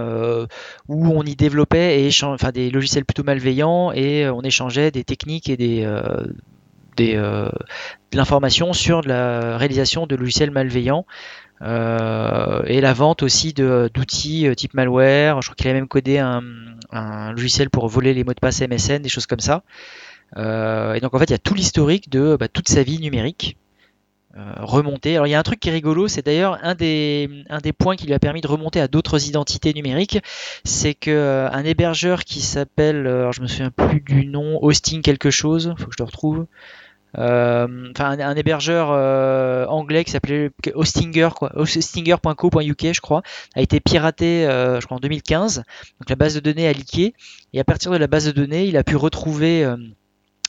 où 0.88 1.08
on 1.10 1.22
y 1.22 1.36
développait 1.36 2.02
et 2.02 2.10
enfin, 2.24 2.50
des 2.50 2.72
logiciels 2.72 3.06
plutôt 3.06 3.22
malveillants 3.22 3.92
et 3.92 4.28
on 4.28 4.42
échangeait 4.42 4.90
des 4.90 5.04
techniques 5.04 5.48
et 5.48 5.56
des, 5.56 5.86
euh, 7.00 7.50
de 8.12 8.18
l'information 8.18 8.74
sur 8.74 9.02
la 9.02 9.58
réalisation 9.58 10.08
de 10.08 10.16
logiciels 10.16 10.52
malveillants. 10.52 11.06
Euh, 11.62 12.64
et 12.66 12.82
la 12.82 12.94
vente 12.94 13.22
aussi 13.22 13.54
d'outils 13.54 14.48
euh, 14.48 14.56
type 14.56 14.74
malware. 14.74 15.42
Je 15.42 15.48
crois 15.48 15.56
qu'il 15.56 15.70
a 15.70 15.74
même 15.74 15.88
codé 15.88 16.18
un, 16.18 16.42
logiciel 17.32 17.70
pour 17.70 17.88
voler 17.88 18.14
les 18.14 18.24
mots 18.24 18.34
de 18.34 18.40
passe 18.40 18.62
MSN, 18.62 19.02
des 19.02 19.10
choses 19.10 19.28
comme 19.28 19.40
ça. 19.40 19.64
Et 20.38 21.00
donc 21.02 21.14
en 21.14 21.20
fait, 21.20 21.26
il 21.26 21.32
y 21.32 21.36
a 21.36 21.40
tout 21.40 21.54
l'historique 21.54 22.10
de 22.10 22.38
bah, 22.38 22.48
toute 22.48 22.70
sa 22.70 22.84
vie 22.84 23.00
numérique 23.00 23.58
remontée. 24.34 25.16
Alors 25.16 25.28
il 25.28 25.32
y 25.32 25.34
a 25.34 25.40
un 25.40 25.44
truc 25.44 25.60
qui 25.60 25.68
est 25.68 25.74
rigolo, 25.74 26.08
c'est 26.08 26.26
d'ailleurs 26.26 26.58
un 26.64 26.74
des, 26.74 27.28
points 27.78 27.98
qui 27.98 28.08
lui 28.08 28.14
a 28.14 28.20
permis 28.20 28.40
de 28.40 28.48
remonter 28.48 28.80
à 28.80 28.88
d'autres 28.88 29.28
identités 29.28 29.74
numériques, 29.74 30.20
c'est 30.64 30.94
que 30.94 31.50
un 31.52 31.64
hébergeur 31.66 32.24
qui 32.24 32.40
s'appelle, 32.40 33.08
alors 33.08 33.34
je 33.34 33.42
me 33.42 33.48
souviens 33.48 33.72
plus 33.72 34.00
du 34.00 34.26
nom, 34.26 34.58
Hosting 34.62 35.02
quelque 35.02 35.32
chose, 35.32 35.74
faut 35.78 35.88
que 35.88 35.96
je 35.98 36.02
le 36.02 36.06
retrouve. 36.06 36.46
Euh, 37.18 37.90
enfin 37.92 38.18
un, 38.20 38.36
hébergeur 38.36 38.90
euh, 38.92 39.66
anglais 39.66 40.06
qui 40.06 40.12
s'appelait 40.12 40.50
Hostinger 40.74 41.30
quoi, 41.36 41.52
hostinger.co.uk 41.56 42.94
je 42.94 43.02
crois, 43.02 43.22
a 43.54 43.62
été 43.62 43.82
piraté 43.82 44.48
euh, 44.48 44.80
je 44.80 44.86
crois 44.86 44.98
en 44.98 45.02
2015. 45.02 45.58
Donc 45.58 46.10
la 46.10 46.16
base 46.16 46.36
de 46.36 46.40
données 46.40 46.68
a 46.68 46.74
leaké 46.74 47.14
et 47.54 47.60
à 47.60 47.64
partir 47.64 47.92
de 47.92 47.98
la 47.98 48.08
base 48.08 48.26
de 48.26 48.32
données, 48.32 48.66
il 48.66 48.78
a 48.78 48.84
pu 48.84 48.96
retrouver 48.96 49.68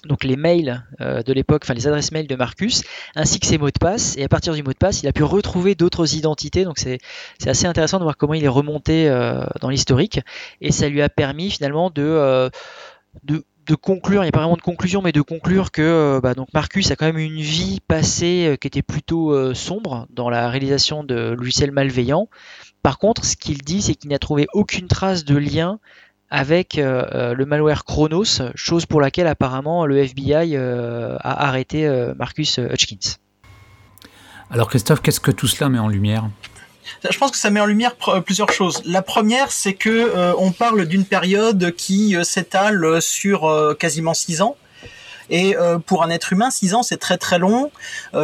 donc 0.04 0.22
les 0.24 0.36
mails 0.36 0.84
de 1.00 1.32
l'époque, 1.32 1.62
enfin 1.64 1.74
les 1.74 1.88
adresses 1.88 2.12
mail 2.12 2.28
de 2.28 2.36
Marcus, 2.36 2.82
ainsi 3.16 3.40
que 3.40 3.46
ses 3.46 3.58
mots 3.58 3.70
de 3.70 3.78
passe. 3.78 4.16
Et 4.16 4.22
à 4.22 4.28
partir 4.28 4.54
du 4.54 4.62
mot 4.62 4.72
de 4.72 4.78
passe, 4.78 5.02
il 5.02 5.08
a 5.08 5.12
pu 5.12 5.24
retrouver 5.24 5.74
d'autres 5.74 6.14
identités. 6.14 6.64
Donc 6.64 6.78
c'est 6.78 7.00
assez 7.44 7.66
intéressant 7.66 7.98
de 7.98 8.04
voir 8.04 8.16
comment 8.16 8.34
il 8.34 8.44
est 8.44 8.48
remonté 8.48 9.08
dans 9.60 9.68
l'historique. 9.68 10.20
Et 10.60 10.70
ça 10.70 10.88
lui 10.88 11.02
a 11.02 11.08
permis 11.08 11.50
finalement 11.50 11.90
de, 11.90 12.50
de 13.24 13.44
de 13.66 13.74
conclure, 13.74 14.22
il 14.22 14.26
n'y 14.26 14.28
a 14.28 14.32
pas 14.32 14.40
vraiment 14.40 14.56
de 14.56 14.62
conclusion, 14.62 15.02
mais 15.02 15.12
de 15.12 15.20
conclure 15.20 15.70
que 15.70 15.82
euh, 15.82 16.20
bah, 16.20 16.34
donc 16.34 16.48
Marcus 16.54 16.90
a 16.90 16.96
quand 16.96 17.06
même 17.06 17.18
une 17.18 17.40
vie 17.40 17.80
passée 17.86 18.46
euh, 18.48 18.56
qui 18.56 18.66
était 18.66 18.82
plutôt 18.82 19.32
euh, 19.32 19.54
sombre 19.54 20.06
dans 20.10 20.30
la 20.30 20.48
réalisation 20.48 21.04
de 21.04 21.34
logiciels 21.38 21.70
malveillants. 21.70 22.28
Par 22.82 22.98
contre, 22.98 23.24
ce 23.24 23.36
qu'il 23.36 23.58
dit, 23.58 23.82
c'est 23.82 23.94
qu'il 23.94 24.10
n'a 24.10 24.18
trouvé 24.18 24.46
aucune 24.52 24.88
trace 24.88 25.24
de 25.24 25.36
lien 25.36 25.78
avec 26.30 26.76
le 26.76 27.44
malware 27.44 27.84
Chronos, 27.84 28.40
chose 28.54 28.86
pour 28.86 29.02
laquelle 29.02 29.26
apparemment 29.26 29.84
le 29.84 29.98
FBI 29.98 30.56
a 30.56 31.18
arrêté 31.20 31.86
Marcus 32.16 32.56
Hutchins. 32.58 33.18
Alors 34.50 34.70
Christophe, 34.70 35.02
qu'est-ce 35.02 35.20
que 35.20 35.30
tout 35.30 35.46
cela 35.46 35.68
met 35.68 35.78
en 35.78 35.88
lumière? 35.88 36.30
Je 37.08 37.18
pense 37.18 37.30
que 37.30 37.36
ça 37.36 37.50
met 37.50 37.60
en 37.60 37.66
lumière 37.66 37.94
plusieurs 38.24 38.52
choses. 38.52 38.82
La 38.84 39.02
première, 39.02 39.52
c'est 39.52 39.74
que 39.74 39.90
euh, 39.90 40.34
on 40.38 40.52
parle 40.52 40.86
d'une 40.86 41.04
période 41.04 41.72
qui 41.72 42.16
euh, 42.16 42.24
s'étale 42.24 43.00
sur 43.00 43.48
euh, 43.48 43.74
quasiment 43.74 44.14
six 44.14 44.42
ans. 44.42 44.56
Et 45.30 45.56
pour 45.86 46.02
un 46.02 46.10
être 46.10 46.34
humain, 46.34 46.50
six 46.50 46.74
ans, 46.74 46.82
c'est 46.82 46.98
très 46.98 47.16
très 47.16 47.38
long. 47.38 47.70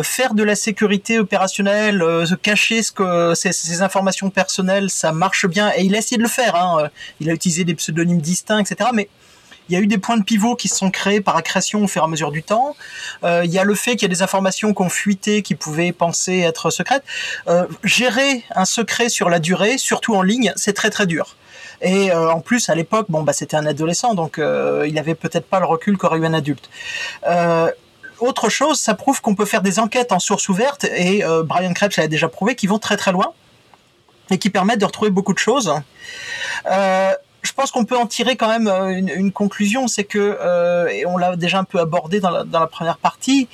faire 0.02 0.34
de 0.34 0.42
la 0.42 0.54
sécurité 0.54 1.18
opérationnelle, 1.18 2.04
cacher 2.42 2.82
ces, 2.82 3.82
informations 3.82 4.28
personnelles, 4.28 4.90
ça 4.90 5.12
marche 5.12 5.46
bien. 5.46 5.72
Et 5.74 5.84
il 5.84 5.94
a 5.94 5.98
essayé 5.98 6.18
de 6.18 6.22
le 6.22 6.28
faire. 6.28 6.54
Hein. 6.54 6.90
Il 7.20 7.30
a 7.30 7.32
utilisé 7.32 7.64
des 7.64 7.74
pseudonymes 7.74 8.20
distincts, 8.20 8.58
etc. 8.58 8.90
Mais 8.92 9.08
il 9.68 9.74
y 9.74 9.76
a 9.76 9.80
eu 9.80 9.86
des 9.86 9.98
points 9.98 10.16
de 10.16 10.24
pivot 10.24 10.56
qui 10.56 10.68
se 10.68 10.76
sont 10.76 10.90
créés 10.90 11.20
par 11.20 11.36
accrétion 11.36 11.84
au 11.84 11.88
fur 11.88 12.02
et 12.02 12.04
à 12.04 12.08
mesure 12.08 12.30
du 12.30 12.42
temps. 12.42 12.76
Euh, 13.24 13.42
il 13.44 13.50
y 13.52 13.58
a 13.58 13.64
le 13.64 13.74
fait 13.74 13.92
qu'il 13.92 14.02
y 14.02 14.04
a 14.06 14.14
des 14.14 14.22
informations 14.22 14.72
qui 14.74 14.82
ont 14.82 14.88
fuité, 14.88 15.42
qui 15.42 15.54
pouvaient 15.54 15.92
penser 15.92 16.38
être 16.40 16.70
secrètes. 16.70 17.04
Euh, 17.48 17.66
gérer 17.84 18.44
un 18.54 18.64
secret 18.64 19.08
sur 19.08 19.28
la 19.28 19.38
durée, 19.38 19.78
surtout 19.78 20.14
en 20.14 20.22
ligne, 20.22 20.52
c'est 20.56 20.72
très 20.72 20.90
très 20.90 21.06
dur. 21.06 21.36
Et 21.80 22.10
euh, 22.10 22.30
en 22.30 22.40
plus, 22.40 22.68
à 22.70 22.74
l'époque, 22.74 23.06
bon, 23.08 23.22
bah, 23.22 23.32
c'était 23.32 23.56
un 23.56 23.66
adolescent, 23.66 24.14
donc 24.14 24.38
il 24.38 24.98
avait 24.98 25.14
peut-être 25.14 25.46
pas 25.46 25.60
le 25.60 25.66
recul 25.66 25.96
qu'aurait 25.96 26.18
eu 26.18 26.26
un 26.26 26.34
adulte. 26.34 26.70
Autre 28.20 28.48
chose, 28.48 28.80
ça 28.80 28.94
prouve 28.94 29.20
qu'on 29.20 29.36
peut 29.36 29.44
faire 29.44 29.62
des 29.62 29.78
enquêtes 29.78 30.10
en 30.10 30.18
source 30.18 30.48
ouverte, 30.48 30.84
et 30.84 31.22
Brian 31.44 31.72
Krebs 31.72 31.96
l'a 31.96 32.08
déjà 32.08 32.28
prouvé, 32.28 32.56
qui 32.56 32.66
vont 32.66 32.78
très 32.78 32.96
très 32.96 33.12
loin 33.12 33.32
et 34.30 34.38
qui 34.38 34.50
permettent 34.50 34.80
de 34.80 34.84
retrouver 34.84 35.10
beaucoup 35.10 35.32
de 35.32 35.38
choses. 35.38 35.72
Je 37.48 37.54
pense 37.54 37.70
qu'on 37.70 37.86
peut 37.86 37.96
en 37.96 38.06
tirer 38.06 38.36
quand 38.36 38.48
même 38.48 38.68
euh, 38.68 38.90
une, 38.90 39.32
conclusion, 39.32 39.88
c'est 39.88 40.04
que, 40.04 40.38
euh, 40.40 40.86
et 40.88 41.06
on 41.06 41.16
l'a 41.16 41.34
déjà 41.34 41.58
un 41.58 41.64
peu 41.64 41.80
abordé 41.80 42.20
dans 42.20 42.30
la, 42.30 42.66
première 42.66 42.98
partie, 42.98 43.48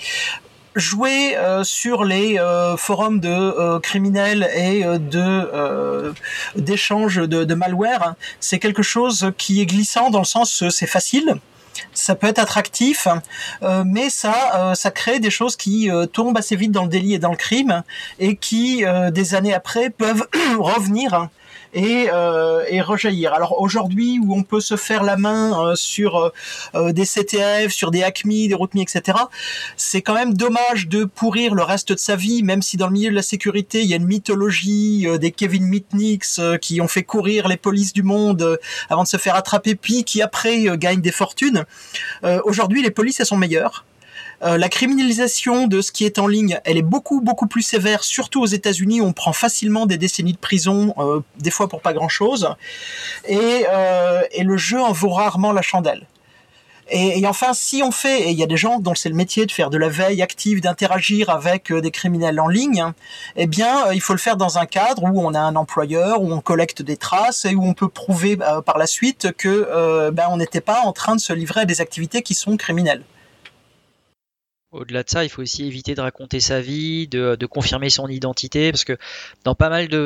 jouer 0.74 1.36
euh, 1.36 1.62
sur 1.62 2.02
les 2.02 2.36
forums 2.76 3.20
de 3.20 3.78
criminels 3.78 4.50
et 4.56 4.82
de 4.82 6.12
d'échanges 6.56 7.16
de, 7.16 7.44
de, 7.44 7.54
malware, 7.54 8.14
c'est 8.40 8.58
quelque 8.58 8.82
chose 8.82 9.30
qui 9.38 9.60
est 9.60 9.66
glissant 9.66 10.10
dans 10.10 10.18
le 10.18 10.24
sens 10.24 10.68
c'est 10.70 10.88
facile. 10.88 11.36
Ça 11.92 12.14
peut 12.14 12.26
être 12.26 12.38
attractif, 12.40 13.06
mais 13.84 14.10
ça, 14.10 14.74
ça 14.74 14.90
crée 14.90 15.20
des 15.20 15.30
choses 15.30 15.56
qui 15.56 15.88
tombent 16.12 16.38
assez 16.38 16.56
vite 16.56 16.72
dans 16.72 16.82
le 16.82 16.88
délit 16.88 17.14
et 17.14 17.18
dans 17.18 17.30
le 17.30 17.36
crime, 17.36 17.82
et 18.18 18.36
qui, 18.36 18.84
des 19.12 19.34
années 19.34 19.54
après, 19.54 19.90
peuvent 19.90 20.26
revenir 20.58 21.28
et, 21.74 22.08
euh, 22.12 22.64
et 22.68 22.80
rejaillir. 22.80 23.34
Alors 23.34 23.60
aujourd'hui, 23.60 24.18
où 24.22 24.34
on 24.34 24.42
peut 24.42 24.60
se 24.60 24.76
faire 24.76 25.02
la 25.02 25.16
main 25.16 25.60
euh, 25.60 25.74
sur 25.74 26.16
euh, 26.16 26.30
euh 26.74 26.92
des 26.92 27.04
CTF, 27.04 27.72
sur 27.72 27.90
des 27.90 28.02
Acme, 28.02 28.30
des 28.30 28.54
RootMe, 28.54 28.78
etc., 28.78 29.18
c'est 29.76 30.02
quand 30.02 30.14
même 30.14 30.34
dommage 30.34 30.88
de 30.88 31.04
pourrir 31.04 31.54
le 31.54 31.62
reste 31.62 31.92
de 31.92 31.98
sa 31.98 32.16
vie, 32.16 32.42
même 32.42 32.62
si 32.62 32.76
dans 32.76 32.86
le 32.86 32.92
milieu 32.92 33.10
de 33.10 33.14
la 33.14 33.22
sécurité, 33.22 33.82
il 33.82 33.88
y 33.88 33.92
a 33.92 33.96
une 33.96 34.06
mythologie 34.06 35.06
des 35.18 35.32
Kevin 35.32 35.64
Mitnick 35.64 36.24
qui 36.60 36.80
ont 36.80 36.88
fait 36.88 37.02
courir 37.02 37.48
les 37.48 37.56
polices 37.56 37.92
du 37.92 38.02
monde 38.02 38.58
avant 38.88 39.02
de 39.02 39.08
se 39.08 39.16
faire 39.16 39.34
attraper, 39.34 39.74
puis 39.74 40.04
qui 40.04 40.22
après 40.22 40.64
gagnent 40.78 41.00
des 41.00 41.12
fortunes. 41.12 41.64
aujourd'hui, 42.44 42.82
les 42.82 42.90
polices, 42.90 43.20
elles 43.20 43.26
sont 43.26 43.36
meilleures. 43.36 43.84
Euh, 44.44 44.58
la 44.58 44.68
criminalisation 44.68 45.66
de 45.66 45.80
ce 45.80 45.90
qui 45.90 46.04
est 46.04 46.18
en 46.18 46.26
ligne, 46.26 46.60
elle 46.64 46.76
est 46.76 46.82
beaucoup 46.82 47.46
plus 47.48 47.62
sévère, 47.62 48.04
surtout 48.04 48.42
aux 48.42 48.46
États-Unis. 48.46 49.00
On 49.00 49.12
prend 49.12 49.32
facilement 49.32 49.86
des 49.86 49.96
décennies 49.96 50.34
de 50.34 50.38
prison, 50.38 50.94
euh, 50.98 51.20
des 51.38 51.50
fois 51.50 51.68
pour 51.68 51.80
pas 51.80 51.94
grand-chose, 51.94 52.54
et, 53.26 53.64
euh, 53.70 54.22
et 54.32 54.42
le 54.42 54.56
jeu 54.56 54.80
en 54.80 54.92
vaut 54.92 55.10
rarement 55.10 55.52
la 55.52 55.62
chandelle. 55.62 56.06
Et, 56.90 57.20
et, 57.20 57.26
enfin, 57.26 57.54
si 57.54 57.82
on 57.82 57.90
fait, 57.90 58.24
et 58.24 58.30
il 58.32 58.38
y 58.38 58.42
a 58.42 58.46
des 58.46 58.58
gens 58.58 58.78
dont 58.78 58.94
c'est 58.94 59.08
le 59.08 59.14
métier 59.14 59.46
de 59.46 59.52
faire 59.52 59.70
de 59.70 59.78
la 59.78 59.88
veille 59.88 60.20
active, 60.20 60.60
d'interagir 60.60 61.30
avec 61.30 61.72
des 61.72 61.90
criminels 61.90 62.38
en 62.38 62.48
ligne, 62.48 62.84
eh 63.36 63.46
bien, 63.46 63.90
il 63.92 64.02
faut 64.02 64.12
le 64.12 64.18
faire 64.18 64.36
dans 64.36 64.58
un 64.58 64.66
cadre 64.66 65.04
où 65.04 65.26
on 65.26 65.32
a 65.32 65.40
un 65.40 65.56
employeur, 65.56 66.20
où 66.20 66.30
on 66.30 66.42
collecte 66.42 66.82
des 66.82 66.98
traces 66.98 67.46
et 67.46 67.54
où 67.54 67.64
on 67.64 67.72
peut 67.72 67.88
prouver 67.88 68.36
par 68.36 68.76
la 68.76 68.86
suite 68.86 69.32
que 69.38 70.10
ben, 70.10 70.26
on 70.28 70.36
n'était 70.36 70.60
pas 70.60 70.82
en 70.82 70.92
train 70.92 71.16
de 71.16 71.20
se 71.22 71.32
livrer 71.32 71.62
à 71.62 71.64
des 71.64 71.80
activités 71.80 72.20
qui 72.20 72.34
sont 72.34 72.58
criminelles. 72.58 73.02
Au-delà 74.74 75.02
de 75.02 75.10
ça, 75.10 75.24
il 75.24 75.30
faut 75.30 75.42
aussi 75.42 75.64
éviter 75.66 75.94
de 75.94 76.00
raconter 76.00 76.40
sa 76.40 76.60
vie, 76.60 77.06
de, 77.08 77.46
confirmer 77.46 77.90
son 77.90 78.08
identité, 78.08 78.70
parce 78.70 78.84
que 78.84 78.98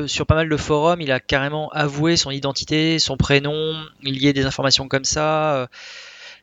sur 0.06 0.26
pas 0.26 0.34
mal 0.34 0.48
de 0.48 0.56
forums, 0.56 1.00
il 1.00 1.10
a 1.10 1.20
carrément 1.20 1.70
avoué 1.70 2.16
son 2.16 2.30
identité, 2.30 2.98
son 2.98 3.16
prénom, 3.16 3.76
il 4.02 4.22
y 4.22 4.28
a 4.28 4.32
des 4.32 4.44
informations 4.44 4.88
comme 4.88 5.04
ça. 5.04 5.68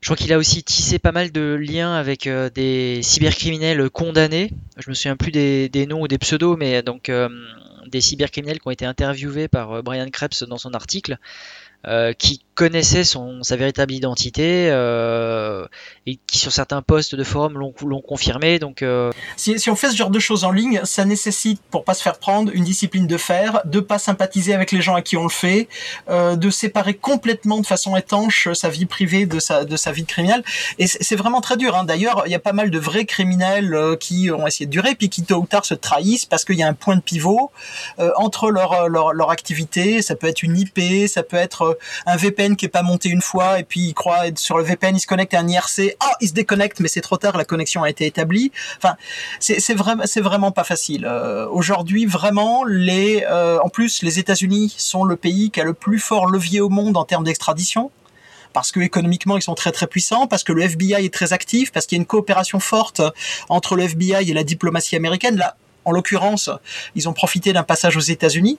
Je 0.06 0.08
crois 0.10 0.18
qu'il 0.18 0.32
a 0.34 0.38
aussi 0.38 0.62
tissé 0.64 1.00
pas 1.00 1.12
mal 1.12 1.32
de 1.32 1.58
liens 1.60 1.96
avec 1.96 2.28
euh, 2.28 2.52
des 2.52 3.02
cybercriminels 3.02 3.90
condamnés. 3.90 4.52
Je 4.78 4.90
me 4.90 4.94
souviens 4.94 5.16
plus 5.16 5.32
des, 5.32 5.88
noms 5.88 6.02
ou 6.02 6.08
des 6.08 6.20
pseudos, 6.20 6.56
mais 6.58 6.84
donc 6.84 7.10
euh, 7.10 7.28
des 7.88 8.02
cybercriminels 8.02 8.60
qui 8.60 8.68
ont 8.68 8.72
été 8.72 8.86
interviewés 8.86 9.48
par 9.48 9.72
euh, 9.72 9.82
Brian 9.82 10.10
Krebs 10.12 10.44
dans 10.48 10.60
son 10.60 10.76
article. 10.76 11.18
Euh, 11.88 12.14
qui 12.14 12.42
connaissait 12.56 13.04
son, 13.04 13.44
sa 13.44 13.58
véritable 13.58 13.94
identité 13.94 14.70
euh, 14.72 15.68
et 16.08 16.18
qui 16.26 16.38
sur 16.38 16.54
certains 16.54 16.82
posts 16.82 17.13
de 17.13 17.24
forum 17.24 17.60
l'ont 17.60 18.02
confirmé. 18.02 18.60
Donc, 18.60 18.82
euh... 18.82 19.12
si, 19.36 19.60
si, 19.60 19.70
on 19.70 19.76
fait 19.76 19.91
ce 19.91 19.98
genre 19.98 20.10
de 20.10 20.20
choses 20.20 20.46
en 20.46 20.52
ligne, 20.52 20.80
ça 20.86 21.04
nécessite, 21.04 21.62
pour 21.70 21.84
pas 21.84 21.94
se 21.94 22.02
faire 22.02 22.18
prendre, 22.18 22.52
une 22.54 22.63
discipline 22.63 23.08
de 23.08 23.18
fer, 23.18 23.62
de 23.65 23.82
pas 23.82 24.00
sympathiser 24.00 24.54
avec 24.54 24.72
les 24.72 24.82
gens 24.82 24.96
à 24.96 25.02
qui 25.02 25.18
on 25.18 25.24
le 25.24 25.30
fait, 25.30 25.68
euh, 26.10 26.38
de 26.38 26.50
séparer 26.50 26.94
complètement 26.94 27.60
de 27.60 27.65
façon 27.65 27.96
étanche 27.98 28.48
sa 28.54 28.70
vie 28.70 28.86
privée 28.86 29.26
de 29.26 29.39
sa, 29.39 29.65
de 29.65 29.76
sa 29.76 29.91
vie 29.91 30.06
criminelle. 30.06 30.44
Et 30.80 30.88
c'est 30.88 31.18
vraiment 31.18 31.41
très 31.41 31.58
dur. 31.58 31.76
Hein. 31.76 31.84
D'ailleurs, 31.84 32.24
il 32.26 32.32
y 32.32 32.36
a 32.36 32.39
pas 32.39 32.54
mal 32.54 32.72
de 32.72 32.80
vrais 32.80 33.06
criminels 33.06 33.74
euh, 33.74 33.98
qui 33.98 34.32
ont 34.32 34.48
essayé 34.48 34.65
de 34.65 34.72
durer, 34.72 34.96
puis 34.96 35.10
qui 35.10 35.24
tôt 35.24 35.36
ou 35.36 35.46
tard 35.46 35.65
se 35.65 35.74
trahissent 35.74 36.26
parce 36.26 36.46
qu'il 36.46 36.56
y 36.56 36.63
a 36.63 36.68
un 36.68 36.74
point 36.74 36.96
de 36.96 37.02
pivot 37.02 37.52
euh, 38.00 38.12
entre 38.15 38.50
leur, 38.50 38.88
leur, 38.88 39.12
leur 39.12 39.30
activité. 39.30 40.02
Ça 40.02 40.15
peut 40.15 40.28
être 40.28 40.41
une 40.41 40.58
IP, 40.58 41.10
ça 41.10 41.22
peut 41.22 41.36
être 41.36 41.78
un 42.06 42.15
VPN 42.15 42.44
qui 42.53 42.65
est 42.65 42.69
pas 42.69 42.84
monté 42.84 43.10
une 43.10 43.21
fois 43.21 43.60
et 43.60 43.63
puis 43.63 43.81
il 43.81 43.93
croit 43.93 44.27
être 44.27 44.38
sur 44.38 44.58
le 44.58 44.63
VPN, 44.63 44.95
il 44.95 44.99
se 44.99 45.08
connecte 45.08 45.34
à 45.34 45.39
un 45.39 45.47
IRC, 45.47 45.95
ah, 45.99 46.13
il 46.21 46.29
se 46.29 46.34
déconnecte, 46.34 46.79
mais 46.79 46.88
c'est 46.88 47.01
trop 47.01 47.17
tard, 47.17 47.38
la 47.38 47.45
connexion 47.45 47.84
a 47.84 47.89
été 47.89 48.05
établie. 48.05 48.51
Enfin, 48.77 48.95
c'est 49.39 49.73
vraiment, 49.73 50.03
c'est 50.05 50.21
vraiment 50.21 50.51
pas 50.51 50.63
facile. 50.63 51.05
Euh, 51.10 51.47
aujourd'hui, 51.49 52.05
vraiment, 52.05 52.63
les, 52.65 53.25
euh, 53.29 53.60
en 53.63 53.69
plus, 53.69 54.03
les 54.03 54.19
États-Unis 54.19 54.75
sont 54.77 55.03
le 55.03 55.15
pays 55.15 55.49
qui 55.49 55.60
a 55.62 55.63
le 55.63 55.73
plus 55.73 55.99
fort 55.99 56.27
levier 56.27 56.62
au 56.62 56.69
monde 56.69 56.97
en 56.97 57.05
termes 57.05 57.23
d'extradition 57.23 57.91
parce 58.53 58.71
que 58.71 58.79
économiquement 58.79 59.36
ils 59.36 59.41
sont 59.41 59.53
très 59.53 59.73
très 59.73 59.86
puissants, 59.86 60.27
parce 60.27 60.45
que 60.45 60.53
le 60.53 60.62
FBI 60.62 61.05
est 61.05 61.13
très 61.13 61.34
actif, 61.34 61.73
parce 61.73 61.86
qu'il 61.86 61.97
y 61.97 61.99
a 61.99 62.01
une 62.01 62.05
coopération 62.05 62.62
forte 62.62 63.01
entre 63.49 63.75
le 63.75 63.84
FBI 63.84 64.31
et 64.31 64.34
la 64.34 64.45
diplomatie 64.45 64.95
américaine. 64.95 65.36
Là, 65.36 65.58
en 65.86 65.91
l'occurrence, 65.91 66.50
ils 66.95 67.08
ont 67.08 67.13
profité 67.13 67.54
d'un 67.54 67.63
passage 67.63 67.95
aux 67.95 68.02
États-Unis. 68.02 68.58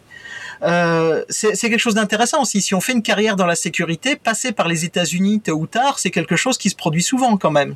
Euh, 0.63 1.25
c'est 1.29 1.57
quelque 1.57 1.79
chose 1.79 1.95
d'intéressant 1.95 2.43
aussi. 2.43 2.63
Si 2.63 2.75
on 2.75 2.81
fait 2.81 2.93
une 2.93 3.03
carrière 3.03 3.37
dans 3.37 3.47
la 3.47 3.57
sécurité, 3.57 4.17
passer 4.17 4.53
par 4.53 4.69
les 4.69 4.85
États-Unis 4.85 5.41
tôt 5.41 5.53
ou 5.53 5.67
tard, 5.67 5.99
c'est 5.99 6.11
quelque 6.11 6.37
chose 6.37 6.57
qui 6.57 6.71
se 6.71 6.77
produit 6.77 7.03
souvent 7.03 7.37
quand 7.37 7.51
même. 7.51 7.75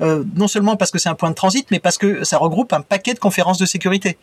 Euh, 0.00 0.24
non 0.34 0.48
seulement 0.48 0.76
parce 0.76 0.90
que 0.90 0.98
c'est 0.98 1.08
un 1.08 1.14
point 1.14 1.30
de 1.30 1.34
transit, 1.34 1.66
mais 1.70 1.78
parce 1.78 1.98
que 1.98 2.24
ça 2.24 2.38
regroupe 2.38 2.72
un 2.72 2.82
paquet 2.82 3.14
de 3.14 3.18
conférences 3.18 3.58
de 3.58 3.66
sécurité. 3.66 4.18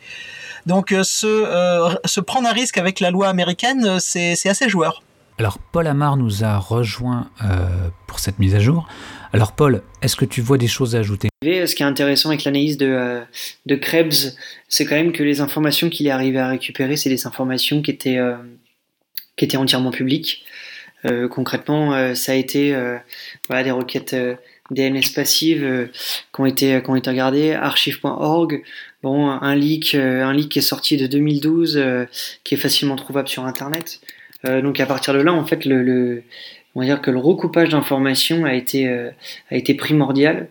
Donc 0.66 0.92
euh, 0.92 1.02
se, 1.02 1.96
se 2.04 2.20
prendre 2.20 2.48
un 2.48 2.52
risque 2.52 2.78
avec 2.78 3.00
la 3.00 3.10
loi 3.10 3.28
américaine, 3.28 3.98
c'est 4.00 4.48
assez 4.48 4.68
joueur. 4.68 5.02
Alors 5.38 5.58
Paul 5.58 5.86
Amar 5.86 6.16
nous 6.16 6.42
a 6.44 6.58
rejoint 6.58 7.30
pour 8.06 8.18
cette 8.18 8.38
mise 8.38 8.54
à 8.56 8.58
jour. 8.58 8.88
Alors 9.32 9.52
Paul, 9.52 9.82
est-ce 10.02 10.16
que 10.16 10.24
tu 10.24 10.40
vois 10.40 10.58
des 10.58 10.66
choses 10.66 10.96
à 10.96 11.00
ajouter? 11.00 11.28
Ce 11.42 11.74
qui 11.74 11.82
est 11.82 11.86
intéressant 11.86 12.30
avec 12.30 12.44
l'analyse 12.44 12.78
de, 12.78 13.20
de 13.66 13.74
Krebs, 13.76 14.36
c'est 14.68 14.84
quand 14.84 14.96
même 14.96 15.12
que 15.12 15.22
les 15.22 15.40
informations 15.40 15.88
qu'il 15.88 16.06
est 16.06 16.10
arrivé 16.10 16.38
à 16.38 16.48
récupérer, 16.48 16.96
c'est 16.96 17.10
des 17.10 17.26
informations 17.26 17.80
qui 17.82 17.90
étaient, 17.90 18.18
euh, 18.18 18.36
qui 19.36 19.44
étaient 19.44 19.56
entièrement 19.56 19.92
publiques. 19.92 20.44
Euh, 21.04 21.28
concrètement, 21.28 21.94
euh, 21.94 22.14
ça 22.14 22.32
a 22.32 22.34
été 22.34 22.74
voilà, 23.48 23.62
des 23.62 23.70
requêtes 23.70 24.16
DNS 24.70 25.14
passives 25.14 25.88
qui, 26.34 26.40
ont 26.40 26.46
été, 26.46 26.82
qui 26.82 26.90
regardées, 26.90 27.52
archive.org, 27.52 28.62
bon, 29.04 29.30
un 29.30 29.54
leak, 29.54 29.94
un 29.94 30.32
leak 30.32 30.48
qui 30.50 30.58
est 30.58 30.62
sorti 30.62 30.96
de 30.96 31.06
2012, 31.06 31.80
qui 32.42 32.54
est 32.54 32.58
facilement 32.58 32.96
trouvable 32.96 33.28
sur 33.28 33.44
Internet. 33.44 34.00
Donc 34.44 34.80
à 34.80 34.86
partir 34.86 35.14
de 35.14 35.20
là, 35.20 35.32
en 35.32 35.44
fait, 35.44 35.64
le, 35.64 35.82
le 35.82 36.22
on 36.74 36.80
va 36.80 36.86
dire 36.86 37.00
que 37.00 37.10
le 37.10 37.18
recoupage 37.18 37.70
d'informations 37.70 38.44
a 38.44 38.54
été, 38.54 38.88
a 38.88 39.56
été 39.56 39.74
primordial. 39.74 40.48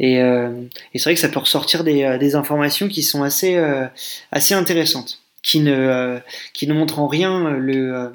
Et, 0.00 0.20
euh, 0.20 0.50
et 0.92 0.98
c'est 0.98 1.04
vrai 1.04 1.14
que 1.14 1.20
ça 1.20 1.28
peut 1.28 1.38
ressortir 1.38 1.84
des, 1.84 2.02
euh, 2.02 2.18
des 2.18 2.34
informations 2.34 2.88
qui 2.88 3.02
sont 3.02 3.22
assez, 3.22 3.56
euh, 3.56 3.86
assez 4.32 4.54
intéressantes, 4.54 5.20
qui 5.42 5.60
ne, 5.60 6.18
qui 6.52 6.66
ne 6.66 6.74
montrent 6.74 6.98
en 6.98 7.06
rien 7.06 7.50
le, 7.50 8.10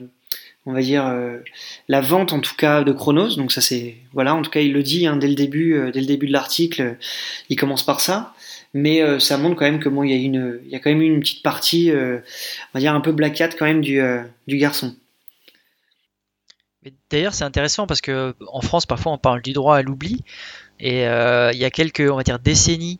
on 0.65 0.73
va 0.73 0.81
dire 0.81 1.13
la 1.87 2.01
vente 2.01 2.33
en 2.33 2.39
tout 2.41 2.55
cas 2.55 2.83
de 2.83 2.91
Chronos. 2.91 3.35
Donc 3.35 3.51
ça 3.51 3.61
c'est 3.61 3.95
voilà, 4.13 4.35
en 4.35 4.41
tout 4.41 4.51
cas 4.51 4.59
il 4.59 4.73
le 4.73 4.83
dit 4.83 5.07
hein, 5.07 5.15
dès 5.15 5.27
le 5.27 5.35
début, 5.35 5.89
dès 5.93 6.01
le 6.01 6.07
début 6.07 6.27
de 6.27 6.33
l'article, 6.33 6.97
il 7.49 7.55
commence 7.55 7.83
par 7.83 8.01
ça. 8.01 8.33
Mais 8.73 9.01
ça 9.19 9.37
montre 9.37 9.55
quand 9.55 9.65
même 9.65 9.79
que 9.79 9.89
bon, 9.89 10.03
il 10.03 10.11
y 10.11 10.13
a 10.13 10.17
une, 10.17 10.59
il 10.65 10.69
y 10.69 10.75
a 10.75 10.79
quand 10.79 10.91
même 10.91 11.01
une 11.01 11.21
petite 11.21 11.43
partie, 11.43 11.91
on 11.93 12.21
va 12.73 12.79
dire 12.79 12.93
un 12.93 13.01
peu 13.01 13.11
black 13.11 13.39
hat 13.41 13.49
quand 13.57 13.65
même 13.65 13.81
du, 13.81 14.01
du 14.47 14.57
garçon. 14.57 14.95
D'ailleurs, 17.09 17.33
c'est 17.33 17.43
intéressant 17.43 17.87
parce 17.87 18.01
que 18.01 18.35
en 18.47 18.61
France, 18.61 18.85
parfois, 18.85 19.11
on 19.11 19.17
parle 19.17 19.41
du 19.41 19.53
droit 19.53 19.75
à 19.75 19.81
l'oubli. 19.81 20.23
Et 20.79 21.07
euh, 21.07 21.51
il 21.51 21.59
y 21.59 21.65
a 21.65 21.69
quelques, 21.69 22.07
on 22.09 22.15
va 22.15 22.23
dire, 22.23 22.39
décennies, 22.39 22.99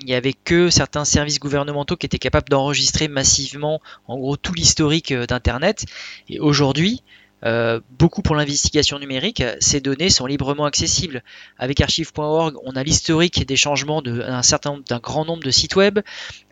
il 0.00 0.06
n'y 0.06 0.14
avait 0.14 0.32
que 0.32 0.70
certains 0.70 1.04
services 1.04 1.40
gouvernementaux 1.40 1.96
qui 1.96 2.06
étaient 2.06 2.20
capables 2.20 2.48
d'enregistrer 2.48 3.08
massivement, 3.08 3.80
en 4.06 4.16
gros, 4.16 4.36
tout 4.36 4.54
l'historique 4.54 5.10
euh, 5.10 5.26
d'Internet. 5.26 5.84
Et 6.28 6.38
aujourd'hui, 6.38 7.02
euh, 7.44 7.80
beaucoup 7.90 8.22
pour 8.22 8.34
l'investigation 8.34 8.98
numérique, 8.98 9.42
ces 9.60 9.80
données 9.80 10.10
sont 10.10 10.26
librement 10.26 10.64
accessibles. 10.64 11.22
Avec 11.58 11.80
archive.org, 11.80 12.56
on 12.64 12.72
a 12.72 12.82
l'historique 12.82 13.46
des 13.46 13.56
changements 13.56 14.02
d'un 14.02 14.42
certain 14.42 14.80
d'un 14.88 14.98
grand 14.98 15.24
nombre 15.24 15.42
de 15.42 15.50
sites 15.50 15.76
web, 15.76 16.00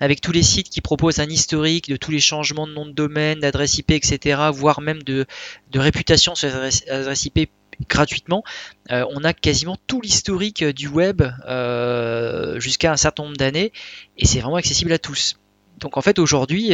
avec 0.01 0.20
tous 0.20 0.32
les 0.32 0.43
sites 0.43 0.68
qui 0.68 0.80
proposent 0.80 1.18
un 1.18 1.28
historique 1.28 1.89
de 1.89 1.97
tous 1.97 2.11
les 2.11 2.20
changements 2.20 2.66
de 2.66 2.72
nom 2.72 2.87
de 2.87 2.93
domaine, 2.93 3.41
d'adresse 3.41 3.78
IP, 3.78 3.91
etc., 3.91 4.41
voire 4.53 4.80
même 4.80 5.03
de, 5.03 5.26
de 5.72 5.78
réputation 5.78 6.34
sur 6.34 6.49
adresse 6.55 7.24
IP 7.24 7.51
gratuitement. 7.89 8.43
Euh, 8.91 9.05
on 9.11 9.22
a 9.24 9.34
quasiment 9.34 9.76
tout 9.87 10.01
l'historique 10.01 10.64
du 10.64 10.89
web 10.89 11.22
euh, 11.47 12.59
jusqu'à 12.59 12.93
un 12.93 12.97
certain 12.97 13.24
nombre 13.24 13.37
d'années, 13.37 13.72
et 14.16 14.26
c'est 14.26 14.41
vraiment 14.41 14.57
accessible 14.57 14.93
à 14.93 14.99
tous. 14.99 15.39
Donc 15.78 15.97
en 15.97 16.01
fait 16.01 16.18
aujourd'hui, 16.18 16.70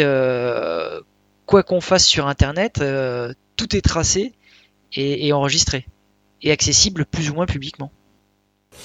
quoi 1.47 1.63
qu'on 1.65 1.81
fasse 1.81 2.07
sur 2.07 2.29
Internet, 2.29 2.81
tout 3.57 3.77
est 3.77 3.83
tracé 3.83 4.33
et, 4.95 5.33
enregistré 5.33 5.87
et 6.43 6.51
accessible 6.51 7.05
plus 7.07 7.31
ou 7.31 7.35
moins 7.35 7.47
publiquement. 7.47 7.91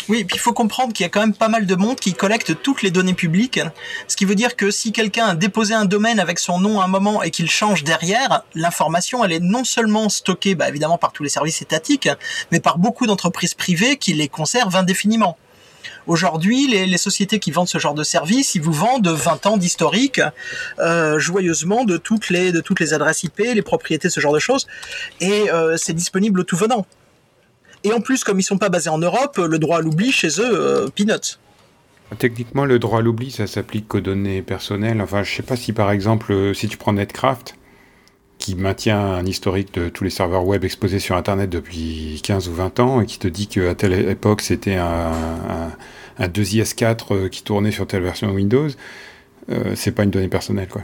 Oui, 0.09 0.26
puis 0.26 0.36
il 0.36 0.39
faut 0.39 0.53
comprendre 0.53 0.93
qu'il 0.93 1.05
y 1.05 1.07
a 1.07 1.09
quand 1.09 1.22
même 1.22 1.34
pas 1.34 1.47
mal 1.47 1.65
de 1.65 1.76
monde 1.76 1.97
qui 1.97 2.13
collecte 2.13 2.61
toutes 2.61 2.82
les 2.82 2.91
données 2.91 3.13
publiques, 3.13 3.59
ce 4.07 4.18
qui 4.18 4.26
veut 4.26 4.36
dire 4.36 4.57
que 4.57 4.70
si 4.70 4.91
quelqu'un 4.91 5.28
a 5.28 5.36
déposé 5.36 5.74
un 5.74 5.86
domaine 5.86 6.20
avec 6.20 6.39
son 6.39 6.59
nom 6.59 6.82
à 6.82 6.84
un 6.84 6.88
moment 6.88 7.24
et 7.24 7.32
qu'il 7.32 7.49
change 7.49 7.86
derrière, 7.86 8.43
l'information 8.53 9.24
elle 9.24 9.32
est 9.32 9.39
non 9.39 9.63
seulement 9.63 10.09
stockée 10.09 10.55
bah, 10.55 10.68
évidemment 10.68 10.97
par 10.97 11.13
tous 11.13 11.24
les 11.24 11.30
services 11.30 11.61
étatiques, 11.61 12.09
mais 12.51 12.59
par 12.59 12.80
beaucoup 12.80 13.07
d'entreprises 13.07 13.53
privées 13.53 13.97
qui 13.97 14.13
les 14.13 14.28
conservent 14.28 14.76
indéfiniment. 14.76 15.38
Aujourd'hui, 16.07 16.67
les, 16.67 16.97
sociétés 16.97 17.39
qui 17.39 17.51
vendent 17.51 17.67
ce 17.67 17.77
genre 17.77 17.93
de 17.93 18.03
service, 18.03 18.55
ils 18.55 18.61
vous 18.61 18.71
vendent 18.71 19.07
20 19.07 19.45
ans 19.45 19.57
d'historique, 19.57 20.21
euh, 20.79 21.19
joyeusement, 21.19 21.85
de 21.85 21.97
toutes, 21.97 22.29
les, 22.29 22.51
de 22.51 22.61
toutes 22.61 22.79
les 22.79 22.93
adresses 22.93 23.23
IP, 23.23 23.39
les 23.39 23.61
propriétés, 23.61 24.09
ce 24.09 24.19
genre 24.19 24.33
de 24.33 24.39
choses. 24.39 24.67
Et 25.19 25.51
euh, 25.51 25.77
c'est 25.77 25.93
disponible 25.93 26.45
tout 26.45 26.57
venant. 26.57 26.85
Et 27.83 27.93
en 27.93 28.01
plus, 28.01 28.23
comme 28.23 28.39
ils 28.39 28.43
sont 28.43 28.57
pas 28.57 28.69
basés 28.69 28.89
en 28.89 28.97
Europe, 28.97 29.38
le 29.38 29.59
droit 29.59 29.77
à 29.77 29.81
l'oubli 29.81 30.11
chez 30.11 30.29
eux, 30.39 30.49
euh, 30.51 30.88
peanuts. 30.88 31.38
Techniquement, 32.17 32.65
le 32.65 32.79
droit 32.79 32.99
à 32.99 33.01
l'oubli, 33.01 33.31
ça 33.31 33.47
s'applique 33.47 33.88
qu'aux 33.88 33.99
données 33.99 34.41
personnelles. 34.41 35.01
Enfin, 35.01 35.23
je 35.23 35.35
sais 35.35 35.43
pas 35.43 35.55
si 35.55 35.73
par 35.73 35.91
exemple, 35.91 36.53
si 36.55 36.67
tu 36.67 36.77
prends 36.77 36.93
Netcraft, 36.93 37.55
qui 38.48 38.56
maintient 38.56 38.98
un 38.98 39.26
historique 39.26 39.74
de 39.74 39.89
tous 39.89 40.06
les 40.06 40.10
serveurs 40.10 40.45
web 40.45 40.64
exposés 40.64 41.00
sur 41.00 41.18
Internet 41.18 41.50
depuis 41.50 42.22
15 42.24 42.48
ou 42.48 42.54
20 42.54 42.80
ans 42.80 43.02
et 43.02 43.06
qui 43.06 43.20
te 43.20 43.28
dit 43.28 43.48
qu'à 43.48 43.76
telle 43.76 43.91
époque 44.10 44.39
c'était 44.39 44.76
un, 44.76 45.12
un 46.18 46.28
2IS4 46.30 46.98
euh, 47.12 47.28
qui 47.28 47.43
tournait 47.43 47.72
sur 47.72 47.86
telle 47.88 48.04
version 48.04 48.32
Windows, 48.32 48.70
euh, 49.50 49.74
c'est 49.76 49.91
pas 49.91 50.04
une 50.04 50.12
donnée 50.12 50.30
personnelle, 50.30 50.70
quoi. 50.70 50.84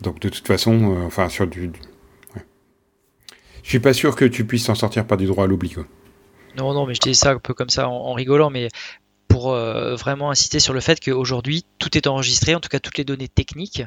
Donc 0.00 0.20
de 0.20 0.30
toute 0.30 0.46
façon, 0.46 0.96
euh, 0.96 1.04
enfin 1.06 1.28
sur 1.28 1.46
du, 1.46 1.70
je 3.62 3.68
suis 3.68 3.80
pas 3.80 3.92
sûr 3.92 4.16
que 4.16 4.24
tu 4.24 4.46
puisses 4.46 4.64
t'en 4.64 4.74
sortir 4.74 5.06
par 5.06 5.18
du 5.18 5.26
droit 5.26 5.44
à 5.44 5.46
l'oubli. 5.46 5.74
Non, 6.56 6.72
non, 6.72 6.86
mais 6.86 6.94
je 6.94 7.00
dis 7.00 7.14
ça 7.14 7.32
un 7.32 7.38
peu 7.38 7.52
comme 7.52 7.68
ça 7.68 7.90
en, 7.90 8.14
rigolant, 8.14 8.48
mais 8.48 8.68
pour 9.28 9.50
vraiment 9.50 10.30
insister 10.30 10.60
sur 10.60 10.72
le 10.72 10.80
fait 10.80 10.98
qu'aujourd'hui 10.98 11.66
tout 11.78 11.94
est 11.94 12.06
enregistré, 12.06 12.54
en 12.54 12.60
tout 12.60 12.70
cas 12.70 12.80
toutes 12.80 12.96
les 12.96 13.04
données 13.04 13.28
techniques, 13.28 13.82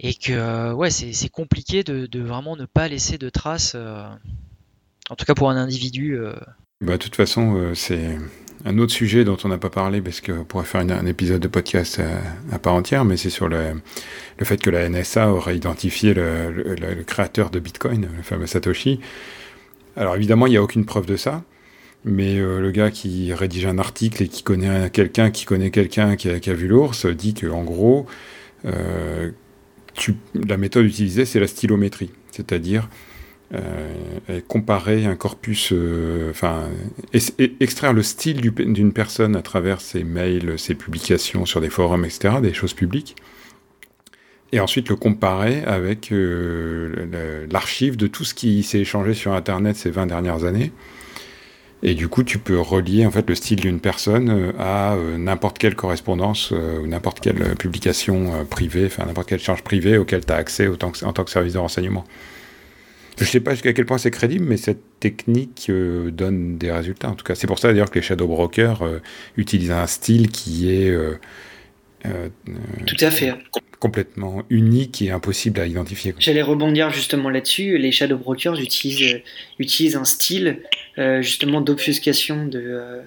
et 0.00 0.14
que 0.14 0.72
ouais, 0.72 0.90
c'est 0.90 1.28
compliqué 1.28 1.82
de, 1.82 2.06
de, 2.06 2.20
vraiment 2.20 2.56
ne 2.56 2.66
pas 2.66 2.88
laisser 2.88 3.18
de 3.18 3.28
traces, 3.30 3.74
en 3.74 5.14
tout 5.16 5.24
cas 5.24 5.34
pour 5.34 5.50
un 5.50 5.56
individu. 5.56 6.18
Bah, 6.80 6.92
de 6.92 6.96
toute 6.98 7.16
façon, 7.16 7.72
c'est 7.74 8.16
un 8.64 8.78
autre 8.78 8.92
sujet 8.92 9.24
dont 9.24 9.36
on 9.44 9.48
n'a 9.48 9.58
pas 9.58 9.70
parlé 9.70 10.00
parce 10.00 10.20
qu'on 10.20 10.44
pourrait 10.44 10.64
faire 10.64 10.80
un 10.80 11.06
épisode 11.06 11.40
de 11.40 11.48
podcast 11.48 12.00
à, 12.52 12.58
part 12.58 12.74
entière, 12.74 13.04
mais 13.04 13.16
c'est 13.16 13.30
sur 13.30 13.48
le, 13.48 13.80
le, 14.38 14.44
fait 14.44 14.58
que 14.58 14.70
la 14.70 14.88
NSA 14.88 15.32
aurait 15.32 15.56
identifié 15.56 16.14
le, 16.14 16.50
le, 16.52 17.02
créateur 17.04 17.50
de 17.50 17.60
Bitcoin, 17.60 18.08
le 18.16 18.22
fameux 18.22 18.46
Satoshi. 18.46 19.00
Alors 19.96 20.16
évidemment, 20.16 20.46
il 20.46 20.50
n'y 20.50 20.56
a 20.56 20.62
aucune 20.62 20.84
preuve 20.84 21.06
de 21.06 21.16
ça, 21.16 21.42
mais 22.04 22.38
euh, 22.38 22.60
le 22.60 22.70
gars 22.70 22.90
qui 22.90 23.32
rédige 23.32 23.66
un 23.66 23.78
article 23.78 24.22
et 24.22 24.28
qui 24.28 24.42
connaît 24.42 24.90
quelqu'un 24.90 25.30
qui 25.30 25.44
connaît 25.44 25.70
quelqu'un 25.70 26.16
qui, 26.16 26.28
a, 26.28 26.54
vu 26.54 26.68
l'ours 26.68 27.06
dit 27.06 27.34
que 27.34 27.46
en 27.46 27.64
gros, 27.64 28.06
euh, 28.64 29.30
la 30.34 30.56
méthode 30.56 30.86
utilisée, 30.86 31.24
c'est 31.24 31.40
la 31.40 31.46
stylométrie, 31.46 32.10
c'est-à-dire 32.30 32.88
euh, 33.54 34.40
comparer 34.46 35.06
un 35.06 35.16
corpus, 35.16 35.70
euh, 35.72 36.30
enfin, 36.30 36.68
extraire 37.60 37.94
le 37.94 38.02
style 38.02 38.42
d'une 38.42 38.92
personne 38.92 39.36
à 39.36 39.42
travers 39.42 39.80
ses 39.80 40.04
mails, 40.04 40.58
ses 40.58 40.74
publications 40.74 41.46
sur 41.46 41.62
des 41.62 41.70
forums, 41.70 42.04
etc., 42.04 42.34
des 42.42 42.52
choses 42.52 42.74
publiques, 42.74 43.16
et 44.52 44.60
ensuite 44.60 44.90
le 44.90 44.96
comparer 44.96 45.64
avec 45.64 46.12
euh, 46.12 47.46
l'archive 47.50 47.96
de 47.96 48.06
tout 48.06 48.24
ce 48.24 48.34
qui 48.34 48.62
s'est 48.62 48.80
échangé 48.80 49.14
sur 49.14 49.32
Internet 49.32 49.76
ces 49.76 49.90
20 49.90 50.06
dernières 50.06 50.44
années. 50.44 50.70
Et 51.82 51.94
du 51.94 52.08
coup, 52.08 52.24
tu 52.24 52.38
peux 52.38 52.58
relier 52.58 53.06
en 53.06 53.10
fait 53.10 53.28
le 53.28 53.34
style 53.36 53.60
d'une 53.60 53.78
personne 53.78 54.52
à 54.58 54.96
n'importe 55.16 55.58
quelle 55.58 55.76
correspondance 55.76 56.50
ou 56.50 56.86
n'importe 56.88 57.20
quelle 57.20 57.54
publication 57.54 58.44
privée, 58.46 58.86
enfin 58.86 59.06
n'importe 59.06 59.28
quel 59.28 59.38
échange 59.38 59.62
privé 59.62 59.96
auquel 59.96 60.26
tu 60.26 60.32
as 60.32 60.36
accès 60.36 60.66
en 60.66 61.12
tant 61.12 61.24
que 61.24 61.30
service 61.30 61.52
de 61.52 61.58
renseignement. 61.58 62.04
Je 63.18 63.24
ne 63.24 63.28
sais 63.28 63.40
pas 63.40 63.50
jusqu'à 63.50 63.72
quel 63.72 63.84
point 63.84 63.98
c'est 63.98 64.12
crédible, 64.12 64.44
mais 64.44 64.56
cette 64.56 65.00
technique 65.00 65.66
euh, 65.70 66.12
donne 66.12 66.56
des 66.56 66.70
résultats. 66.70 67.10
En 67.10 67.14
tout 67.14 67.24
cas, 67.24 67.34
c'est 67.34 67.48
pour 67.48 67.58
ça 67.58 67.68
d'ailleurs 67.68 67.90
que 67.90 67.98
les 67.98 68.04
shadow 68.04 68.28
brokers 68.28 68.82
euh, 68.82 69.00
utilisent 69.36 69.72
un 69.72 69.88
style 69.88 70.30
qui 70.30 70.70
est 70.70 70.90
euh, 72.06 72.28
tout 72.86 72.96
à 73.00 73.10
fait 73.10 73.34
complètement 73.80 74.42
unique 74.50 75.02
et 75.02 75.12
impossible 75.12 75.60
à 75.60 75.66
identifier. 75.66 76.12
J'allais 76.18 76.42
rebondir 76.42 76.90
justement 76.90 77.30
là-dessus. 77.30 77.78
Les 77.78 77.92
shadow 77.92 78.16
brokers 78.16 78.58
utilisent, 78.58 79.20
utilisent 79.60 79.94
un 79.94 80.04
style 80.04 80.58
justement 80.96 81.60
d'obfuscation 81.60 82.46
de 82.46 83.02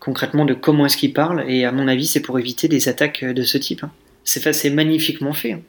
concrètement 0.00 0.44
de 0.44 0.54
comment 0.54 0.86
est-ce 0.86 0.96
qu'ils 0.96 1.12
parlent. 1.12 1.44
Et 1.48 1.64
à 1.64 1.70
mon 1.70 1.86
avis, 1.86 2.08
c'est 2.08 2.22
pour 2.22 2.40
éviter 2.40 2.66
des 2.66 2.88
attaques 2.88 3.24
de 3.24 3.42
ce 3.44 3.56
type. 3.56 3.84
Hein. 3.84 3.92
C'est 4.24 4.70
magnifiquement 4.70 5.32
fait. 5.32 5.52
Hein. 5.52 5.60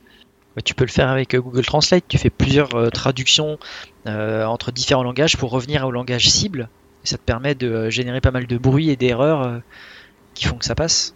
Tu 0.66 0.74
peux 0.74 0.84
le 0.84 0.92
faire 0.92 1.08
avec 1.08 1.34
euh, 1.34 1.42
Google 1.42 1.66
Translate, 1.66 2.04
tu 2.08 2.18
fais 2.18 2.30
plusieurs 2.30 2.76
euh, 2.76 2.90
traductions 2.90 3.58
euh, 4.06 4.44
entre 4.46 4.72
différents 4.72 5.04
langages 5.04 5.38
pour 5.38 5.52
revenir 5.52 5.86
au 5.86 5.92
langage 5.92 6.30
cible. 6.30 6.68
Et 7.04 7.08
ça 7.08 7.18
te 7.18 7.24
permet 7.24 7.56
de 7.56 7.90
générer 7.90 8.20
pas 8.20 8.32
mal 8.32 8.48
de 8.48 8.58
bruit 8.58 8.90
et 8.90 8.96
d'erreurs 8.96 9.62
qui 10.36 10.46
font 10.46 10.58
que 10.58 10.66
ça 10.66 10.76
passe. 10.76 11.16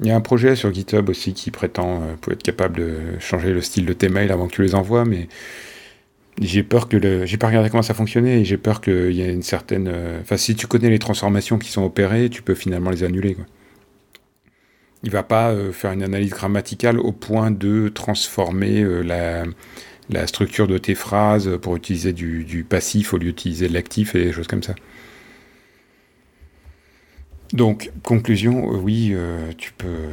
Il 0.00 0.06
y 0.06 0.10
a 0.10 0.16
un 0.16 0.20
projet 0.20 0.54
sur 0.56 0.72
GitHub 0.72 1.08
aussi 1.08 1.34
qui 1.34 1.50
prétend 1.50 2.02
pour 2.20 2.32
être 2.32 2.42
capable 2.42 2.76
de 2.76 3.18
changer 3.18 3.52
le 3.52 3.60
style 3.60 3.84
de 3.84 3.92
tes 3.92 4.08
mails 4.08 4.30
avant 4.30 4.46
que 4.46 4.52
tu 4.54 4.62
les 4.62 4.74
envoies, 4.74 5.04
mais 5.04 5.28
j'ai 6.40 6.62
peur 6.62 6.88
que 6.88 6.96
le. 6.96 7.26
J'ai 7.26 7.36
pas 7.36 7.48
regardé 7.48 7.68
comment 7.68 7.82
ça 7.82 7.94
fonctionnait 7.94 8.40
et 8.40 8.44
j'ai 8.44 8.58
peur 8.58 8.80
qu'il 8.80 9.12
y 9.12 9.22
ait 9.22 9.32
une 9.32 9.42
certaine. 9.42 9.92
Enfin, 10.20 10.36
si 10.36 10.54
tu 10.54 10.68
connais 10.68 10.90
les 10.90 11.00
transformations 11.00 11.58
qui 11.58 11.70
sont 11.70 11.82
opérées, 11.82 12.30
tu 12.30 12.42
peux 12.42 12.54
finalement 12.54 12.90
les 12.90 13.02
annuler. 13.02 13.34
Quoi 13.34 13.44
il 15.02 15.10
va 15.10 15.22
pas 15.22 15.50
euh, 15.50 15.72
faire 15.72 15.92
une 15.92 16.02
analyse 16.02 16.30
grammaticale 16.30 16.98
au 16.98 17.12
point 17.12 17.50
de 17.50 17.88
transformer 17.88 18.82
euh, 18.82 19.02
la, 20.10 20.26
structure 20.26 20.66
de 20.66 20.78
tes 20.78 20.94
phrases 20.94 21.58
pour 21.60 21.76
utiliser 21.76 22.12
du, 22.12 22.66
passif 22.68 23.12
au 23.12 23.18
lieu 23.18 23.26
d'utiliser 23.26 23.68
l'actif 23.68 24.14
et 24.14 24.24
des 24.24 24.32
choses 24.32 24.46
comme 24.46 24.62
ça. 24.62 24.74
Donc, 27.52 27.90
conclusion, 28.02 28.72
euh, 28.72 28.76
oui, 28.76 29.14
tu 29.56 29.72
peux 29.72 30.08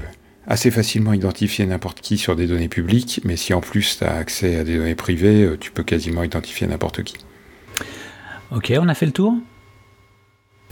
assez 0.47 0.71
facilement 0.71 1.13
identifier 1.13 1.65
n'importe 1.65 2.01
qui 2.01 2.17
sur 2.17 2.35
des 2.35 2.47
données 2.47 2.69
publiques, 2.69 3.21
mais 3.23 3.35
si 3.35 3.53
en 3.53 3.61
plus 3.61 3.97
tu 3.97 4.03
as 4.03 4.15
accès 4.15 4.57
à 4.57 4.63
des 4.63 4.77
données 4.77 4.95
privées, 4.95 5.55
tu 5.59 5.71
peux 5.71 5.83
quasiment 5.83 6.23
identifier 6.23 6.67
n'importe 6.67 7.03
qui. 7.03 7.15
Ok, 8.51 8.71
on 8.79 8.87
a 8.87 8.93
fait 8.93 9.07
le 9.07 9.11
tour? 9.11 9.33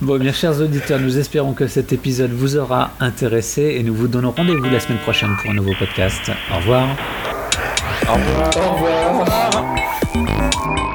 Bon, 0.02 0.20
bien 0.20 0.32
chers 0.32 0.60
auditeurs, 0.60 1.00
nous 1.00 1.18
espérons 1.18 1.54
que 1.54 1.68
cet 1.68 1.94
épisode 1.94 2.32
vous 2.32 2.58
aura 2.58 2.92
intéressé 3.00 3.76
et 3.78 3.84
nous 3.84 3.94
vous 3.94 4.08
donnons 4.08 4.32
rendez-vous 4.32 4.66
la 4.66 4.80
semaine 4.80 5.00
prochaine 5.00 5.30
pour 5.42 5.52
un 5.52 5.54
nouveau 5.54 5.74
podcast. 5.78 6.32
Au 6.52 6.58
revoir. 6.58 6.98
Au 8.08 8.14
revoir. 8.14 8.52
Au 8.58 9.20
revoir. 9.20 10.93